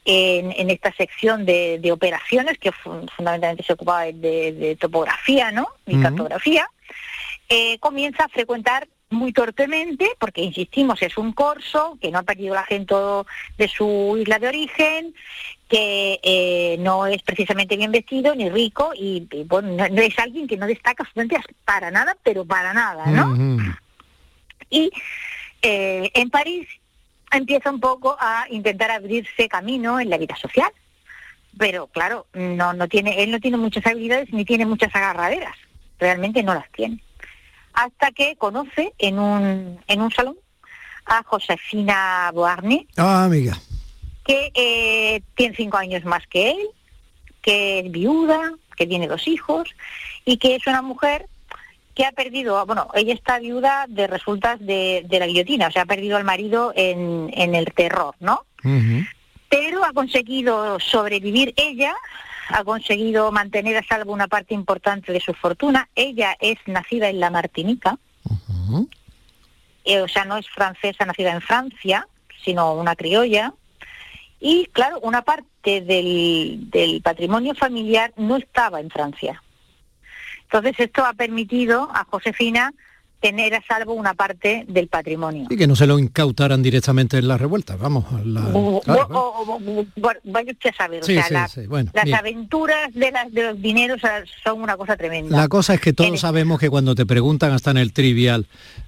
en, 0.04 0.50
en 0.56 0.70
esta 0.70 0.92
sección 0.94 1.44
de, 1.44 1.78
de 1.78 1.92
operaciones, 1.92 2.58
que 2.58 2.72
fu- 2.72 3.06
fundamentalmente 3.16 3.62
se 3.62 3.74
ocupaba 3.74 4.04
de, 4.06 4.76
topografía 4.80 5.52
¿no? 5.52 5.68
y 5.86 6.00
cartografía, 6.00 6.68
eh, 7.48 7.78
comienza 7.78 8.24
a 8.24 8.28
frecuentar 8.28 8.88
muy 9.12 9.32
torpemente, 9.32 10.10
porque 10.18 10.42
insistimos, 10.42 11.02
es 11.02 11.16
un 11.16 11.32
corso, 11.32 11.98
que 12.00 12.10
no 12.10 12.18
ha 12.18 12.22
perdido 12.22 12.54
el 12.54 12.60
acento 12.60 13.26
de 13.58 13.68
su 13.68 14.16
isla 14.18 14.38
de 14.38 14.48
origen, 14.48 15.14
que 15.68 16.20
eh, 16.22 16.76
no 16.80 17.06
es 17.06 17.22
precisamente 17.22 17.76
bien 17.76 17.92
vestido 17.92 18.34
ni 18.34 18.50
rico 18.50 18.92
y, 18.94 19.26
y, 19.30 19.44
bueno, 19.44 19.68
no, 19.68 19.88
no 19.88 20.02
es 20.02 20.18
alguien 20.18 20.46
que 20.46 20.56
no 20.56 20.66
destaca 20.66 21.08
para 21.64 21.90
nada, 21.90 22.16
pero 22.22 22.44
para 22.44 22.72
nada, 22.72 23.06
¿no? 23.06 23.58
Y 24.68 24.90
eh, 25.62 26.10
en 26.14 26.30
París 26.30 26.68
empieza 27.30 27.70
un 27.70 27.80
poco 27.80 28.16
a 28.18 28.46
intentar 28.50 28.90
abrirse 28.90 29.48
camino 29.48 30.00
en 30.00 30.10
la 30.10 30.18
vida 30.18 30.36
social. 30.36 30.70
Pero 31.58 31.86
claro, 31.86 32.26
no, 32.32 32.72
no 32.72 32.88
tiene, 32.88 33.22
él 33.22 33.30
no 33.30 33.40
tiene 33.40 33.56
muchas 33.56 33.86
habilidades 33.86 34.32
ni 34.32 34.44
tiene 34.44 34.66
muchas 34.66 34.94
agarraderas. 34.94 35.56
Realmente 35.98 36.42
no 36.42 36.54
las 36.54 36.70
tiene. 36.72 36.98
Hasta 37.74 38.10
que 38.12 38.36
conoce 38.36 38.92
en 38.98 39.18
un, 39.18 39.80
en 39.86 40.00
un 40.00 40.10
salón 40.10 40.36
a 41.06 41.22
Josefina 41.24 42.30
Boarné, 42.32 42.86
Ah, 42.96 43.24
amiga. 43.24 43.58
que 44.24 44.52
eh, 44.54 45.22
tiene 45.34 45.56
cinco 45.56 45.76
años 45.78 46.04
más 46.04 46.26
que 46.28 46.50
él, 46.52 46.58
que 47.40 47.80
es 47.80 47.90
viuda, 47.90 48.52
que 48.76 48.86
tiene 48.86 49.08
dos 49.08 49.26
hijos 49.26 49.68
y 50.24 50.36
que 50.36 50.54
es 50.56 50.66
una 50.66 50.80
mujer 50.82 51.26
que 51.94 52.06
ha 52.06 52.12
perdido, 52.12 52.64
bueno, 52.64 52.88
ella 52.94 53.12
está 53.12 53.38
viuda 53.38 53.84
de 53.88 54.06
resultas 54.06 54.58
de, 54.60 55.04
de 55.06 55.18
la 55.18 55.26
guillotina, 55.26 55.68
o 55.68 55.70
sea, 55.70 55.82
ha 55.82 55.86
perdido 55.86 56.16
al 56.16 56.24
marido 56.24 56.72
en, 56.74 57.30
en 57.34 57.54
el 57.54 57.66
terror, 57.74 58.14
¿no? 58.20 58.44
Pero 59.50 59.84
ha 59.84 59.92
conseguido 59.92 60.78
sobrevivir 60.80 61.52
ella, 61.56 61.94
ha 62.48 62.64
conseguido 62.64 63.30
mantener 63.32 63.76
a 63.76 63.82
salvo 63.82 64.12
una 64.12 64.28
parte 64.28 64.54
importante 64.54 65.12
de 65.12 65.20
su 65.20 65.34
fortuna. 65.34 65.88
Ella 65.94 66.36
es 66.40 66.58
nacida 66.66 67.08
en 67.08 67.20
la 67.20 67.30
Martinica, 67.30 67.98
eh, 69.84 70.00
o 70.00 70.08
sea, 70.08 70.24
no 70.24 70.36
es 70.36 70.48
francesa 70.48 71.04
nacida 71.04 71.32
en 71.32 71.40
Francia, 71.40 72.06
sino 72.44 72.74
una 72.74 72.96
criolla. 72.96 73.52
Y 74.40 74.66
claro, 74.66 74.98
una 75.00 75.22
parte 75.22 75.80
del, 75.80 76.70
del 76.70 77.00
patrimonio 77.02 77.54
familiar 77.54 78.12
no 78.16 78.36
estaba 78.36 78.80
en 78.80 78.90
Francia. 78.90 79.42
Entonces 80.42 80.74
esto 80.78 81.04
ha 81.04 81.12
permitido 81.14 81.88
a 81.94 82.04
Josefina 82.04 82.74
tener 83.22 83.54
a 83.54 83.62
salvo 83.62 83.94
una 83.94 84.12
parte 84.14 84.64
del 84.68 84.88
patrimonio. 84.88 85.46
Y 85.48 85.56
que 85.56 85.66
no 85.68 85.76
se 85.76 85.86
lo 85.86 85.98
incautaran 85.98 86.60
directamente 86.62 87.16
en 87.18 87.28
las 87.28 87.40
revueltas, 87.40 87.78
vamos. 87.78 88.04
la- 88.26 88.48
O- 88.52 88.80
claro, 88.80 89.06
o- 89.10 89.42
o- 89.44 89.56
o- 89.80 89.86
bueno, 89.96 90.20
vaya 90.24 90.50
usted 90.52 90.70
a 90.70 90.74
saber, 90.74 91.02
o 91.02 91.06
sea, 91.06 91.22
sí, 91.22 91.32
la- 91.32 91.48
sí, 91.48 91.66
bueno, 91.68 91.90
las 91.94 92.04
bien. 92.04 92.16
aventuras 92.16 92.92
de, 92.92 93.12
las, 93.12 93.32
de 93.32 93.42
los 93.44 93.62
dineros 93.62 94.00
son 94.42 94.60
una 94.60 94.76
cosa 94.76 94.96
tremenda. 94.96 95.36
La 95.36 95.48
cosa 95.48 95.74
es 95.74 95.80
que 95.80 95.92
todos 95.92 96.10
En- 96.10 96.18
sabemos 96.18 96.58
que 96.58 96.68
cuando 96.68 96.94
te 96.96 97.06
preguntan 97.06 97.52
hasta 97.52 97.70
en 97.70 97.78
el 97.78 97.92
trivial 97.92 98.46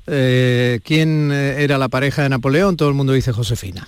eh, 0.08 0.80
quién 0.84 1.30
eh, 1.32 1.62
era 1.62 1.78
la 1.78 1.88
pareja 1.88 2.22
de 2.24 2.28
Napoleón, 2.28 2.76
todo 2.76 2.88
el 2.88 2.94
mundo 2.94 3.12
dice 3.12 3.32
Josefina. 3.32 3.86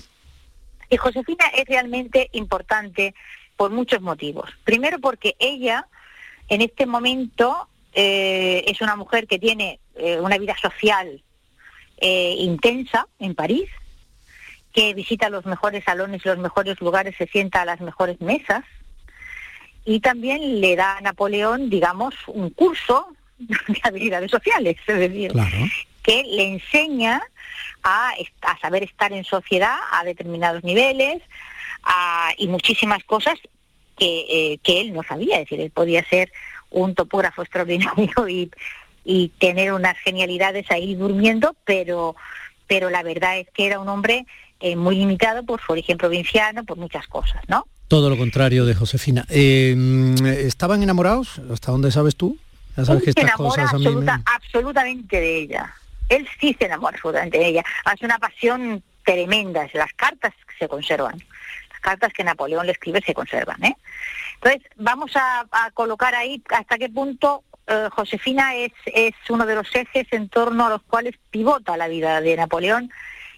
Y 0.88 0.96
Josefina 0.96 1.44
es 1.56 1.64
realmente 1.66 2.30
importante 2.32 3.14
por 3.56 3.72
muchos 3.72 4.00
motivos. 4.00 4.48
Primero 4.62 5.00
porque 5.00 5.34
ella, 5.40 5.88
en 6.48 6.62
este 6.62 6.86
momento, 6.86 7.68
eh, 7.94 8.62
es 8.68 8.80
una 8.80 8.94
mujer 8.94 9.26
que 9.26 9.38
tiene 9.40 9.80
eh, 9.96 10.18
una 10.20 10.38
vida 10.38 10.56
social 10.60 11.22
eh, 11.98 12.34
intensa 12.38 13.06
en 13.18 13.34
París, 13.34 13.68
que 14.72 14.92
visita 14.94 15.30
los 15.30 15.46
mejores 15.46 15.84
salones 15.84 16.20
y 16.24 16.28
los 16.28 16.38
mejores 16.38 16.80
lugares, 16.80 17.14
se 17.16 17.26
sienta 17.26 17.62
a 17.62 17.64
las 17.64 17.80
mejores 17.80 18.20
mesas, 18.20 18.64
y 19.84 20.00
también 20.00 20.60
le 20.60 20.76
da 20.76 20.96
a 20.98 21.00
Napoleón, 21.00 21.70
digamos, 21.70 22.14
un 22.26 22.50
curso 22.50 23.06
de 23.38 23.56
habilidades 23.82 24.30
sociales, 24.30 24.76
es 24.86 24.98
decir, 24.98 25.32
que 26.02 26.22
le 26.24 26.48
enseña 26.52 27.22
a, 27.82 28.12
a 28.42 28.58
saber 28.58 28.82
estar 28.82 29.12
en 29.12 29.24
sociedad 29.24 29.76
a 29.92 30.04
determinados 30.04 30.62
niveles 30.64 31.22
a- 31.82 32.32
y 32.36 32.48
muchísimas 32.48 33.02
cosas 33.04 33.38
que, 33.96 34.26
eh, 34.28 34.58
que 34.62 34.80
él 34.80 34.92
no 34.92 35.02
sabía. 35.02 35.36
Es 35.36 35.42
decir, 35.48 35.60
él 35.60 35.70
podía 35.70 36.04
ser 36.04 36.30
un 36.70 36.94
topógrafo 36.94 37.42
extraordinario 37.42 38.28
y, 38.28 38.50
y 39.08 39.28
tener 39.38 39.72
unas 39.72 39.96
genialidades 39.98 40.68
ahí 40.70 40.94
durmiendo, 40.96 41.54
pero, 41.64 42.16
pero 42.66 42.90
la 42.90 43.02
verdad 43.04 43.38
es 43.38 43.46
que 43.54 43.66
era 43.66 43.78
un 43.78 43.88
hombre 43.88 44.26
eh, 44.60 44.74
muy 44.74 44.96
limitado 44.96 45.44
por 45.44 45.60
su 45.60 45.72
origen 45.72 45.96
provinciano, 45.96 46.64
por 46.64 46.76
muchas 46.76 47.06
cosas, 47.06 47.40
¿no? 47.48 47.66
Todo 47.88 48.10
lo 48.10 48.16
contrario 48.18 48.64
de 48.66 48.74
Josefina. 48.74 49.24
Eh, 49.28 49.76
¿Estaban 50.40 50.82
enamorados? 50.82 51.40
¿Hasta 51.52 51.70
dónde 51.70 51.92
sabes 51.92 52.16
tú? 52.16 52.36
Ya 52.76 52.84
sabes 52.84 53.04
que 53.04 53.10
Él 53.10 53.14
se 53.14 53.20
estas 53.20 53.34
enamora 53.38 53.62
cosas 53.62 53.74
a 53.74 53.78
mí 53.78 53.84
me- 53.84 53.88
absoluta- 53.90 54.22
absolutamente 54.34 55.20
de 55.20 55.38
ella. 55.38 55.74
Él 56.08 56.26
sí 56.40 56.56
se 56.58 56.66
enamora 56.66 56.96
absolutamente 56.96 57.38
de 57.38 57.46
ella. 57.46 57.64
Hace 57.84 58.04
una 58.04 58.18
pasión 58.18 58.82
tremenda. 59.04 59.66
Las 59.74 59.92
cartas 59.94 60.32
se 60.58 60.66
conservan. 60.68 61.22
Las 61.70 61.80
cartas 61.80 62.12
que 62.12 62.24
Napoleón 62.24 62.66
le 62.66 62.72
escribe 62.72 63.00
se 63.06 63.14
conservan. 63.14 63.62
¿eh? 63.64 63.76
Entonces, 64.42 64.62
vamos 64.76 65.12
a, 65.14 65.46
a 65.52 65.70
colocar 65.70 66.14
ahí 66.14 66.42
hasta 66.50 66.76
qué 66.78 66.88
punto 66.88 67.42
eh, 67.66 67.88
Josefina 67.90 68.54
es, 68.54 68.72
es 68.86 69.12
uno 69.28 69.46
de 69.46 69.54
los 69.54 69.74
ejes 69.74 70.06
en 70.12 70.28
torno 70.28 70.66
a 70.66 70.70
los 70.70 70.82
cuales 70.82 71.14
pivota 71.30 71.76
la 71.76 71.88
vida 71.88 72.20
de 72.20 72.36
Napoleón 72.36 72.90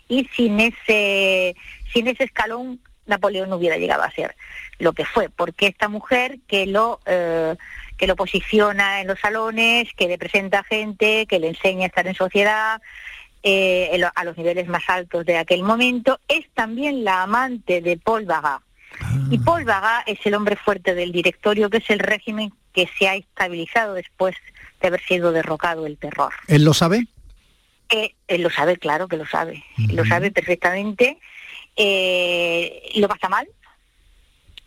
y 0.09 0.25
sin 0.37 0.61
ese, 0.61 1.55
sin 1.93 2.09
ese 2.09 2.25
escalón 2.25 2.81
Napoleón 3.07 3.49
no 3.49 3.57
hubiera 3.57 3.79
llegado 3.79 4.03
a 4.03 4.11
ser 4.11 4.37
lo 4.79 4.93
que 4.93 5.05
fue, 5.07 5.29
porque 5.31 5.67
esta 5.67 5.89
mujer 5.89 6.39
que 6.47 6.67
lo 6.67 7.01
eh, 7.07 7.57
que 7.97 8.07
lo 8.07 8.15
posiciona 8.17 9.01
en 9.01 9.09
los 9.09 9.19
salones, 9.19 9.89
que 9.97 10.07
le 10.07 10.19
presenta 10.19 10.63
gente, 10.63 11.27
que 11.27 11.41
le 11.41 11.49
enseña 11.49 11.85
a 11.85 11.87
estar 11.89 12.07
en 12.07 12.15
sociedad, 12.15 12.81
eh, 13.43 13.89
en 13.93 14.03
lo- 14.03 14.13
a 14.15 14.25
los 14.25 14.37
niveles 14.37 14.69
más 14.69 14.85
altos 14.89 15.25
de 15.27 15.37
aquel 15.37 15.65
momento, 15.65 16.21
es 16.29 16.47
también 16.55 17.03
la 17.03 17.23
amante 17.23 17.81
de 17.81 17.97
Paul 17.97 18.25
Bagat. 18.25 18.61
Y 19.31 19.39
Paul 19.39 19.65
Bagat 19.65 20.09
es 20.09 20.19
el 20.27 20.35
hombre 20.35 20.55
fuerte 20.57 20.95
del 20.95 21.11
directorio, 21.11 21.69
que 21.71 21.79
es 21.79 21.91
el 21.91 21.99
régimen 21.99 22.53
que 22.79 22.89
se 22.97 23.09
ha 23.09 23.17
estabilizado 23.17 23.95
después 23.95 24.37
de 24.81 24.87
haber 24.87 25.03
sido 25.05 25.33
derrocado 25.33 25.85
el 25.87 25.99
terror. 25.99 26.33
¿Él 26.47 26.63
lo 26.65 26.75
sabe? 26.75 27.09
Eh, 27.89 28.15
él 28.29 28.43
lo 28.43 28.51
sabe, 28.51 28.77
claro 28.77 29.09
que 29.09 29.17
lo 29.17 29.27
sabe, 29.27 29.65
lo 29.93 30.05
sabe 30.05 30.31
perfectamente. 30.31 31.19
Eh, 31.75 32.83
lo 32.97 33.09
pasa 33.09 33.29
mal, 33.29 33.49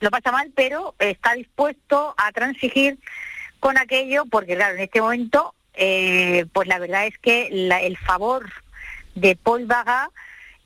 lo 0.01 0.09
pasa 0.11 0.31
mal, 0.33 0.51
pero 0.55 0.93
está 0.99 1.33
dispuesto 1.35 2.13
a 2.17 2.31
transigir 2.33 2.97
con 3.61 3.77
aquello, 3.77 4.25
porque 4.25 4.55
claro, 4.55 4.75
en 4.75 4.81
este 4.81 4.99
momento, 5.01 5.53
eh, 5.75 6.45
pues 6.51 6.67
la 6.67 6.79
verdad 6.79 7.05
es 7.07 7.17
que 7.19 7.47
la- 7.51 7.81
el 7.81 7.95
favor 7.97 8.51
de 9.15 9.37
Paul 9.37 9.67
Baga 9.67 10.09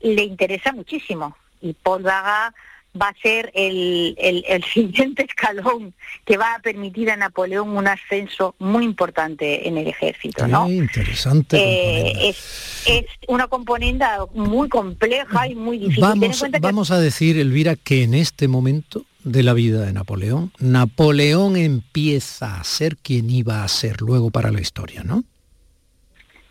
le 0.00 0.22
interesa 0.24 0.72
muchísimo 0.72 1.36
y 1.60 1.74
Paul 1.74 2.02
Baga 2.02 2.52
va 3.00 3.08
a 3.08 3.14
ser 3.22 3.50
el, 3.54 4.14
el- 4.18 4.44
el 4.48 4.64
siguiente 4.74 5.24
escalón 5.28 5.94
que 6.24 6.36
va 6.36 6.54
a 6.54 6.58
permitir 6.60 7.10
a 7.10 7.16
Napoleón 7.16 7.70
un 7.76 7.86
ascenso 7.86 8.54
muy 8.58 8.84
importante 8.84 9.68
en 9.68 9.78
el 9.78 9.86
ejército, 9.88 10.46
¿no? 10.46 10.68
Interesante. 10.68 11.56
Eh, 11.58 12.28
es, 12.30 12.82
es 12.86 13.04
una 13.28 13.46
componente 13.48 14.04
muy 14.34 14.68
compleja 14.68 15.48
y 15.48 15.54
muy 15.54 15.78
difícil. 15.78 16.02
Vamos, 16.02 16.42
que- 16.42 16.58
vamos 16.58 16.90
a 16.90 16.98
decir, 16.98 17.38
Elvira, 17.38 17.76
que 17.76 18.02
en 18.02 18.14
este 18.14 18.48
momento 18.48 19.04
de 19.24 19.42
la 19.42 19.52
vida 19.54 19.80
de 19.84 19.92
Napoleón, 19.92 20.52
Napoleón 20.58 21.56
empieza 21.56 22.60
a 22.60 22.64
ser 22.64 22.96
quien 22.96 23.28
iba 23.30 23.64
a 23.64 23.68
ser 23.68 24.00
luego 24.00 24.30
para 24.30 24.50
la 24.52 24.60
historia, 24.60 25.02
¿no? 25.02 25.24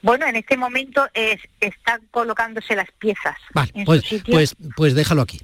Bueno, 0.02 0.28
en 0.28 0.36
este 0.36 0.56
momento 0.56 1.04
es, 1.14 1.40
están 1.60 2.00
colocándose 2.12 2.76
las 2.76 2.92
piezas 3.00 3.38
Vale, 3.54 3.72
en 3.74 3.86
pues, 3.86 4.02
su 4.04 4.10
sitio. 4.18 4.34
pues, 4.34 4.56
pues 4.76 4.94
déjalo 4.94 5.24
aquí. 5.24 5.40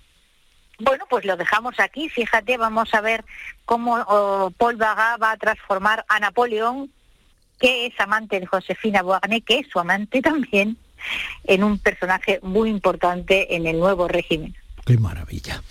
Bueno, 0.81 1.05
pues 1.09 1.25
lo 1.25 1.37
dejamos 1.37 1.79
aquí. 1.79 2.09
Fíjate, 2.09 2.57
vamos 2.57 2.93
a 2.93 3.01
ver 3.01 3.23
cómo 3.65 3.95
oh, 4.07 4.51
Paul 4.57 4.75
Bagat 4.75 5.21
va 5.21 5.31
a 5.31 5.37
transformar 5.37 6.05
a 6.07 6.19
Napoleón, 6.19 6.91
que 7.59 7.87
es 7.87 7.99
amante 7.99 8.39
de 8.39 8.45
Josefina 8.45 9.01
Beauharnais, 9.01 9.43
que 9.45 9.59
es 9.59 9.67
su 9.67 9.79
amante 9.79 10.21
también, 10.21 10.77
en 11.45 11.63
un 11.63 11.77
personaje 11.79 12.39
muy 12.41 12.69
importante 12.69 13.55
en 13.55 13.67
el 13.67 13.79
nuevo 13.79 14.07
régimen. 14.07 14.55
Qué 14.85 14.97
maravilla. 14.97 15.61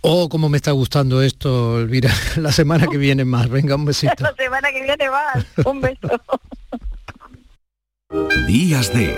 Oh, 0.00 0.28
cómo 0.28 0.48
me 0.48 0.56
está 0.56 0.72
gustando 0.72 1.22
esto, 1.22 1.78
Elvira. 1.80 2.10
La 2.36 2.50
semana 2.50 2.86
que 2.88 2.98
viene 2.98 3.24
más. 3.24 3.48
Venga, 3.48 3.76
un 3.76 3.84
besito. 3.84 4.14
La 4.18 4.34
semana 4.34 4.70
que 4.72 4.82
viene 4.82 5.10
más. 5.10 5.46
Un 5.64 5.80
beso. 5.80 6.08
Días 8.46 8.92
de 8.92 9.14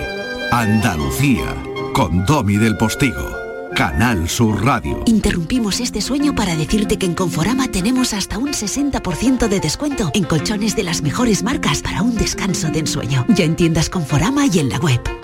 Andalucía 0.52 1.56
con 1.94 2.24
Domi 2.26 2.58
del 2.58 2.76
Postigo, 2.76 3.43
Canal 3.74 4.28
Sur 4.28 4.64
Radio. 4.64 5.02
Interrumpimos 5.04 5.80
este 5.80 6.00
sueño 6.00 6.34
para 6.34 6.54
decirte 6.54 6.96
que 6.96 7.06
en 7.06 7.14
Conforama 7.14 7.66
tenemos 7.66 8.14
hasta 8.14 8.38
un 8.38 8.50
60% 8.50 9.48
de 9.48 9.58
descuento 9.58 10.12
en 10.14 10.22
colchones 10.22 10.76
de 10.76 10.84
las 10.84 11.02
mejores 11.02 11.42
marcas 11.42 11.82
para 11.82 12.02
un 12.02 12.14
descanso 12.14 12.70
de 12.70 12.78
ensueño. 12.78 13.26
Ya 13.28 13.44
en 13.44 13.56
tiendas 13.56 13.90
Conforama 13.90 14.46
y 14.46 14.60
en 14.60 14.68
la 14.68 14.78
web. 14.78 15.23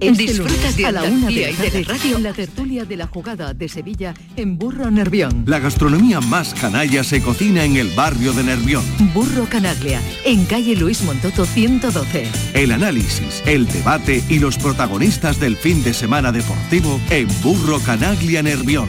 Este 0.00 0.22
Disfrutas 0.22 0.76
de 0.76 0.86
a 0.86 0.92
la 0.92 1.02
una 1.02 1.26
de 1.26 1.32
la 1.32 1.50
y 1.50 1.54
de 1.54 1.70
tarde, 1.70 1.84
la 1.84 1.92
radio. 1.92 2.18
la 2.20 2.32
tertulia 2.32 2.84
de 2.84 2.96
la 2.96 3.06
jugada 3.08 3.52
de 3.52 3.68
Sevilla 3.68 4.14
en 4.36 4.56
Burro 4.56 4.90
Nervión. 4.90 5.42
La 5.46 5.58
gastronomía 5.58 6.20
más 6.20 6.54
canalla 6.54 7.02
se 7.02 7.20
cocina 7.20 7.64
en 7.64 7.76
el 7.76 7.88
barrio 7.90 8.32
de 8.32 8.44
Nervión. 8.44 8.84
Burro 9.12 9.46
Canaglia, 9.46 10.00
en 10.24 10.44
calle 10.44 10.76
Luis 10.76 11.02
Montoto 11.02 11.44
112. 11.44 12.28
El 12.54 12.70
análisis, 12.70 13.42
el 13.44 13.66
debate 13.66 14.22
y 14.28 14.38
los 14.38 14.56
protagonistas 14.56 15.40
del 15.40 15.56
fin 15.56 15.82
de 15.82 15.92
semana 15.92 16.30
deportivo 16.30 17.00
en 17.10 17.26
Burro 17.42 17.80
Canaglia 17.80 18.42
Nervión. 18.42 18.88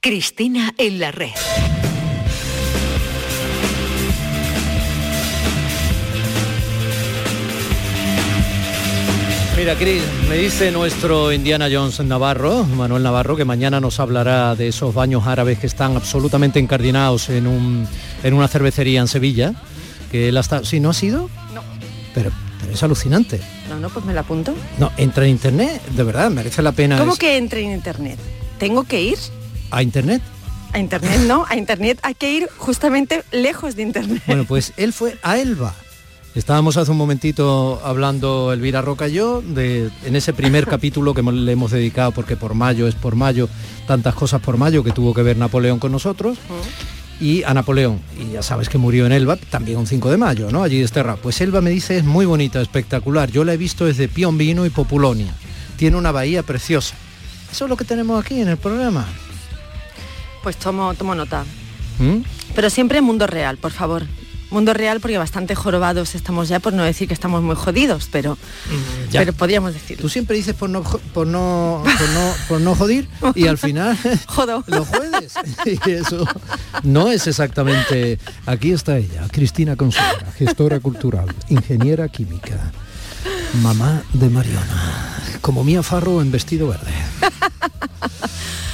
Cristina 0.00 0.74
en 0.78 1.00
la 1.00 1.10
red. 1.10 1.34
Mira, 9.56 9.74
Cris, 9.74 10.02
me 10.28 10.36
dice 10.36 10.70
nuestro 10.70 11.32
Indiana 11.32 11.66
Jones 11.70 11.98
Navarro, 12.00 12.62
Manuel 12.64 13.02
Navarro, 13.02 13.36
que 13.36 13.44
mañana 13.44 13.80
nos 13.80 13.98
hablará 13.98 14.54
de 14.54 14.68
esos 14.68 14.94
baños 14.94 15.26
árabes 15.26 15.58
que 15.58 15.66
están 15.66 15.96
absolutamente 15.96 16.60
encardinados 16.60 17.28
en, 17.28 17.48
un, 17.48 17.88
en 18.22 18.34
una 18.34 18.46
cervecería 18.46 19.00
en 19.00 19.08
Sevilla. 19.08 19.54
Que 20.12 20.28
él 20.28 20.36
hasta... 20.36 20.64
¿Sí, 20.64 20.78
no 20.78 20.90
ha 20.90 20.94
sido? 20.94 21.28
No. 21.52 21.62
Pero, 22.14 22.30
pero 22.60 22.72
es 22.72 22.82
alucinante. 22.84 23.40
No, 23.68 23.80
no, 23.80 23.90
pues 23.90 24.04
me 24.04 24.14
la 24.14 24.20
apunto. 24.20 24.54
No, 24.78 24.92
entra 24.96 25.24
en 25.24 25.30
internet, 25.32 25.82
de 25.88 26.04
verdad, 26.04 26.30
merece 26.30 26.62
la 26.62 26.70
pena. 26.72 26.96
¿Cómo 26.96 27.14
es- 27.14 27.18
que 27.18 27.36
entre 27.36 27.62
en 27.64 27.72
internet? 27.72 28.18
¿Tengo 28.58 28.84
que 28.84 29.02
ir? 29.02 29.18
¿A 29.70 29.82
internet? 29.82 30.22
A 30.72 30.78
internet 30.78 31.20
no, 31.26 31.46
a 31.48 31.56
internet 31.56 31.98
hay 32.02 32.14
que 32.14 32.32
ir 32.32 32.48
justamente 32.56 33.24
lejos 33.32 33.76
de 33.76 33.82
internet. 33.82 34.22
Bueno, 34.26 34.44
pues 34.44 34.72
él 34.76 34.92
fue 34.92 35.18
a 35.22 35.38
Elba. 35.38 35.74
Estábamos 36.34 36.76
hace 36.76 36.90
un 36.90 36.98
momentito 36.98 37.80
hablando 37.84 38.52
Elvira 38.52 38.82
Roca 38.82 39.08
y 39.08 39.14
yo 39.14 39.42
de 39.42 39.90
en 40.04 40.14
ese 40.14 40.32
primer 40.32 40.66
capítulo 40.68 41.14
que 41.14 41.22
le 41.22 41.52
hemos 41.52 41.70
dedicado 41.70 42.12
porque 42.12 42.36
por 42.36 42.54
mayo 42.54 42.86
es 42.86 42.94
por 42.94 43.16
mayo, 43.16 43.48
tantas 43.86 44.14
cosas 44.14 44.40
por 44.40 44.56
mayo 44.56 44.84
que 44.84 44.92
tuvo 44.92 45.14
que 45.14 45.22
ver 45.22 45.36
Napoleón 45.36 45.78
con 45.78 45.90
nosotros 45.90 46.38
y 47.20 47.42
a 47.44 47.54
Napoleón. 47.54 48.00
Y 48.20 48.32
ya 48.32 48.42
sabes 48.42 48.68
que 48.68 48.78
murió 48.78 49.06
en 49.06 49.12
Elba, 49.12 49.36
también 49.36 49.78
un 49.78 49.86
5 49.86 50.10
de 50.10 50.16
mayo, 50.16 50.50
¿no? 50.50 50.62
Allí 50.62 50.80
desterrado. 50.80 51.18
Pues 51.20 51.40
Elba 51.40 51.60
me 51.60 51.70
dice 51.70 51.96
es 51.96 52.04
muy 52.04 52.26
bonita, 52.26 52.60
espectacular. 52.60 53.30
Yo 53.30 53.44
la 53.44 53.54
he 53.54 53.56
visto 53.56 53.86
desde 53.86 54.08
Piombino 54.08 54.66
y 54.66 54.70
Populonia. 54.70 55.34
Tiene 55.76 55.96
una 55.96 56.12
bahía 56.12 56.42
preciosa. 56.42 56.94
Eso 57.50 57.64
es 57.64 57.68
lo 57.68 57.76
que 57.76 57.84
tenemos 57.84 58.22
aquí 58.22 58.40
en 58.40 58.48
el 58.48 58.58
programa. 58.58 59.06
Pues 60.42 60.56
tomo, 60.56 60.94
tomo 60.94 61.14
nota. 61.14 61.44
¿Mm? 61.98 62.18
Pero 62.54 62.70
siempre 62.70 63.00
mundo 63.00 63.26
real, 63.26 63.56
por 63.58 63.72
favor. 63.72 64.04
Mundo 64.50 64.72
real 64.72 64.98
porque 65.00 65.18
bastante 65.18 65.54
jorobados 65.54 66.14
estamos 66.14 66.48
ya, 66.48 66.58
por 66.58 66.72
no 66.72 66.82
decir 66.82 67.06
que 67.06 67.12
estamos 67.12 67.42
muy 67.42 67.54
jodidos, 67.54 68.08
pero, 68.10 68.38
Ya. 69.10 69.20
pero 69.20 69.34
podríamos 69.34 69.74
decir. 69.74 69.98
Tú 69.98 70.08
siempre 70.08 70.38
dices 70.38 70.54
por 70.54 70.70
no, 70.70 70.82
por 70.82 71.26
no, 71.26 71.82
por 71.84 72.08
no, 72.08 72.34
por 72.48 72.60
no 72.62 72.74
jodir 72.74 73.06
y 73.34 73.46
al 73.46 73.58
final 73.58 73.98
Jodo. 74.26 74.64
lo 74.68 74.86
juegues. 74.86 75.34
Y 75.86 75.90
eso 75.90 76.24
no 76.82 77.10
es 77.12 77.26
exactamente... 77.26 78.18
Aquí 78.46 78.72
está 78.72 78.96
ella, 78.96 79.26
Cristina 79.30 79.76
Consuela, 79.76 80.32
gestora 80.38 80.80
cultural, 80.80 81.26
ingeniera 81.50 82.08
química, 82.08 82.72
mamá 83.62 84.02
de 84.12 84.28
Mariona, 84.28 85.18
como 85.40 85.64
Mía 85.64 85.82
Farro 85.82 86.20
en 86.22 86.30
vestido 86.30 86.68
verde. 86.68 86.90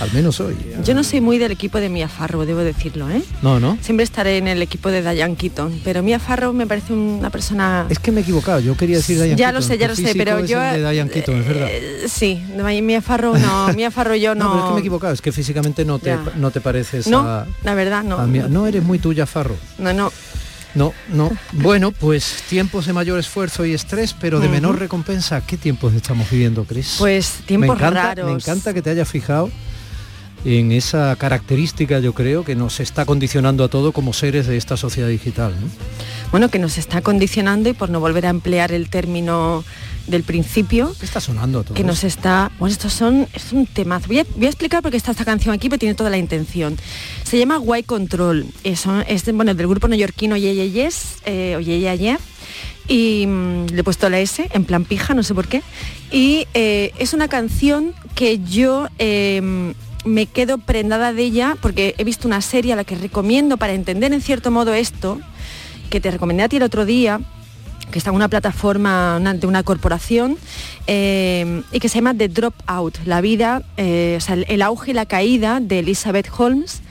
Al 0.00 0.12
menos 0.12 0.40
hoy. 0.40 0.54
Yo 0.84 0.92
no 0.92 1.02
soy 1.04 1.20
muy 1.20 1.38
del 1.38 1.52
equipo 1.52 1.78
de 1.78 1.88
Mia 1.88 2.08
Farrow, 2.08 2.44
debo 2.44 2.60
decirlo, 2.60 3.08
¿eh? 3.10 3.22
No, 3.42 3.58
no. 3.60 3.78
Siempre 3.80 4.04
estaré 4.04 4.36
en 4.38 4.48
el 4.48 4.60
equipo 4.60 4.90
de 4.90 5.00
Diane 5.00 5.36
Keaton, 5.36 5.80
pero 5.84 6.02
Mia 6.02 6.18
Farrow 6.18 6.52
me 6.52 6.66
parece 6.66 6.92
una 6.92 7.30
persona... 7.30 7.86
Es 7.88 8.00
que 8.00 8.10
me 8.12 8.20
he 8.20 8.22
equivocado, 8.22 8.58
yo 8.60 8.76
quería 8.76 8.96
decir 8.96 9.16
Diane 9.16 9.36
Ya 9.36 9.52
lo 9.52 9.62
sé, 9.62 9.78
ya 9.78 9.88
lo 9.88 9.94
sé, 9.96 10.12
pero 10.16 10.38
es 10.38 10.50
yo, 10.50 10.62
el 10.62 10.82
de 10.82 10.90
Diane 10.90 11.10
Keaton, 11.10 11.36
es 11.40 11.46
verdad. 11.46 11.68
Eh, 11.70 12.06
sí, 12.08 12.42
Mia 12.82 13.00
Farrow 13.00 13.38
no, 13.38 13.68
Mia 13.76 13.90
Farrow 13.90 14.16
yo 14.16 14.34
no... 14.34 14.44
No, 14.44 14.50
pero 14.50 14.62
es 14.64 14.68
que 14.68 14.72
me 14.74 14.78
he 14.78 14.80
equivocado, 14.80 15.12
es 15.14 15.22
que 15.22 15.32
físicamente 15.32 15.84
no 15.84 15.98
te, 15.98 16.06
Ya. 16.10 16.22
no 16.36 16.50
te 16.50 16.60
pareces 16.60 17.06
No, 17.06 17.20
a... 17.20 17.46
la 17.62 17.74
verdad 17.74 18.02
no. 18.02 18.18
a 18.18 18.26
Mia- 18.26 18.48
no 18.48 18.66
eres 18.66 18.82
muy 18.82 18.98
tuya, 18.98 19.24
Farro. 19.26 19.56
No, 19.78 19.92
no. 19.94 20.12
No, 20.74 20.92
no. 21.08 21.30
Bueno, 21.52 21.92
pues 21.92 22.42
tiempos 22.48 22.86
de 22.86 22.92
mayor 22.92 23.18
esfuerzo 23.18 23.64
y 23.64 23.74
estrés, 23.74 24.14
pero 24.18 24.40
de 24.40 24.48
menor 24.48 24.78
recompensa. 24.78 25.40
¿Qué 25.46 25.56
tiempos 25.56 25.94
estamos 25.94 26.28
viviendo, 26.30 26.64
Cris? 26.64 26.96
Pues 26.98 27.40
tiempos 27.46 27.68
me 27.68 27.74
encanta, 27.74 28.02
raros. 28.02 28.26
Me 28.26 28.32
encanta 28.32 28.74
que 28.74 28.82
te 28.82 28.90
hayas 28.90 29.08
fijado 29.08 29.50
en 30.44 30.72
esa 30.72 31.16
característica, 31.16 32.00
yo 32.00 32.12
creo, 32.12 32.44
que 32.44 32.54
nos 32.54 32.80
está 32.80 33.06
condicionando 33.06 33.64
a 33.64 33.68
todo 33.68 33.92
como 33.92 34.12
seres 34.12 34.46
de 34.46 34.56
esta 34.56 34.76
sociedad 34.76 35.08
digital. 35.08 35.54
¿no? 35.58 35.68
Bueno, 36.30 36.48
que 36.50 36.58
nos 36.58 36.76
está 36.76 37.00
condicionando 37.00 37.68
y 37.68 37.72
por 37.72 37.90
no 37.90 38.00
volver 38.00 38.26
a 38.26 38.30
emplear 38.30 38.72
el 38.72 38.90
término 38.90 39.64
del 40.06 40.22
principio. 40.22 40.94
¿Qué 40.98 41.06
está 41.06 41.20
sonando 41.20 41.62
todo? 41.62 41.74
Que 41.74 41.84
nos 41.84 42.04
está... 42.04 42.50
Bueno, 42.58 42.72
estos 42.72 42.92
son... 42.92 43.26
Es 43.32 43.52
un 43.52 43.66
temazo. 43.66 44.08
Voy 44.08 44.20
a, 44.20 44.26
voy 44.36 44.46
a 44.46 44.48
explicar 44.48 44.82
por 44.82 44.90
qué 44.90 44.96
está 44.96 45.10
esta 45.12 45.24
canción 45.24 45.54
aquí, 45.54 45.68
pero 45.68 45.78
tiene 45.78 45.94
toda 45.94 46.10
la 46.10 46.18
intención. 46.18 46.76
Se 47.24 47.38
llama 47.38 47.58
White 47.58 47.86
Control. 47.86 48.46
Es, 48.64 48.84
es 49.06 49.24
bueno, 49.32 49.54
del 49.54 49.66
grupo 49.66 49.88
neoyorquino 49.88 50.36
Ye 50.36 50.54
Ye 50.54 50.70
Yes, 50.70 51.16
eh, 51.24 51.54
o 51.56 51.60
Ye 51.60 51.80
Ye 51.80 51.98
Ye. 51.98 52.18
Y 52.86 53.26
mm, 53.26 53.66
le 53.72 53.80
he 53.80 53.84
puesto 53.84 54.08
la 54.10 54.20
S, 54.20 54.48
en 54.52 54.64
plan 54.64 54.84
pija, 54.84 55.14
no 55.14 55.22
sé 55.22 55.34
por 55.34 55.48
qué. 55.48 55.62
Y 56.10 56.46
eh, 56.54 56.92
es 56.98 57.14
una 57.14 57.28
canción 57.28 57.94
que 58.14 58.40
yo... 58.40 58.88
eh, 58.98 59.72
me 60.04 60.26
quedo 60.26 60.58
prendada 60.58 61.14
de 61.14 61.22
ella 61.22 61.56
porque 61.62 61.94
he 61.96 62.04
visto 62.04 62.28
una 62.28 62.42
serie 62.42 62.74
a 62.74 62.76
la 62.76 62.84
que 62.84 62.94
recomiendo 62.94 63.56
para 63.56 63.72
entender 63.72 64.12
en 64.12 64.20
cierto 64.20 64.50
modo 64.50 64.74
esto, 64.74 65.18
que 65.88 65.98
te 65.98 66.10
recomendé 66.10 66.42
a 66.42 66.48
ti 66.50 66.56
el 66.58 66.62
otro 66.62 66.84
día, 66.84 67.20
que 67.94 67.98
está 67.98 68.10
en 68.10 68.16
una 68.16 68.26
plataforma 68.28 69.18
una- 69.20 69.34
de 69.34 69.46
una 69.46 69.62
corporación 69.62 70.36
eh, 70.88 71.62
y 71.70 71.78
que 71.78 71.88
se 71.88 71.94
llama 71.98 72.12
The 72.12 72.28
Dropout, 72.28 72.98
la 73.06 73.20
vida, 73.20 73.62
eh, 73.76 74.14
o 74.18 74.20
sea, 74.20 74.34
el, 74.34 74.44
el 74.48 74.62
auge 74.62 74.90
y 74.90 74.94
la 74.94 75.06
caída 75.06 75.60
de 75.60 75.78
Elizabeth 75.78 76.28
Holmes 76.36 76.82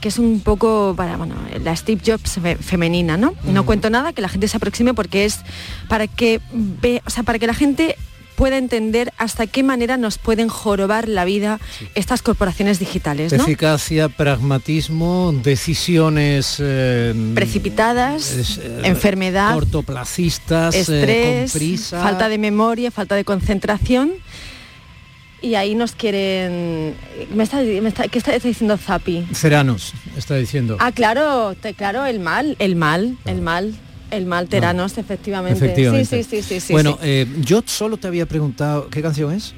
que 0.00 0.08
es 0.08 0.18
un 0.18 0.40
poco 0.40 0.92
para 0.96 1.16
bueno, 1.16 1.34
la 1.64 1.74
Steve 1.74 1.98
Jobs 2.06 2.34
fe- 2.40 2.56
femenina, 2.56 3.16
¿no? 3.16 3.32
No 3.44 3.64
cuento 3.66 3.88
nada, 3.88 4.12
que 4.12 4.20
la 4.22 4.28
gente 4.28 4.46
se 4.48 4.58
aproxime 4.58 4.92
porque 4.94 5.24
es 5.24 5.40
para 5.88 6.06
que 6.06 6.40
ve, 6.52 7.00
o 7.06 7.10
sea, 7.10 7.22
para 7.24 7.38
que 7.38 7.46
la 7.46 7.54
gente 7.54 7.96
pueda 8.34 8.58
entender 8.58 9.12
hasta 9.18 9.46
qué 9.46 9.62
manera 9.62 9.96
nos 9.96 10.18
pueden 10.18 10.48
jorobar 10.48 11.08
la 11.08 11.24
vida 11.24 11.60
estas 11.94 12.22
corporaciones 12.22 12.78
digitales, 12.78 13.32
¿no? 13.32 13.42
Eficacia, 13.44 14.08
pragmatismo, 14.08 15.32
decisiones 15.42 16.56
eh, 16.60 17.14
Precipitadas, 17.34 18.30
es, 18.32 18.58
eh, 18.58 18.80
enfermedad, 18.84 19.54
cortoplacistas, 19.54 20.74
eh, 20.74 20.80
estrés, 20.80 21.52
con 21.52 21.58
prisa. 21.60 22.02
falta 22.02 22.28
de 22.28 22.38
memoria, 22.38 22.90
falta 22.90 23.14
de 23.14 23.24
concentración. 23.24 24.12
Y 25.42 25.56
ahí 25.56 25.74
nos 25.74 25.92
quieren... 25.92 26.94
Me 27.34 27.42
está, 27.44 27.58
me 27.60 27.88
está- 27.88 28.08
¿Qué 28.08 28.16
está 28.16 28.32
diciendo 28.38 28.78
Zapi? 28.78 29.26
Ceranos, 29.34 29.92
está 30.16 30.36
diciendo. 30.36 30.78
Ah, 30.80 30.90
claro, 30.90 31.54
te- 31.54 31.74
claro, 31.74 32.06
el 32.06 32.18
mal, 32.18 32.56
el 32.58 32.76
mal, 32.76 33.18
el 33.26 33.42
mal, 33.42 33.74
el 34.16 34.26
mal 34.26 34.48
teranos, 34.48 34.98
efectivamente. 34.98 35.64
Efectivamente. 35.64 36.22
Sí, 36.22 36.22
sí, 36.22 36.42
sí, 36.42 36.48
sí, 36.54 36.60
sí. 36.60 36.72
bueno, 36.72 36.92
sí. 36.92 36.98
eh, 37.02 37.26
yo 37.40 37.62
solo 37.66 37.96
te 37.96 38.06
había 38.08 38.26
preguntado, 38.26 38.88
¿qué 38.88 39.02
canción 39.02 39.32
es? 39.32 39.54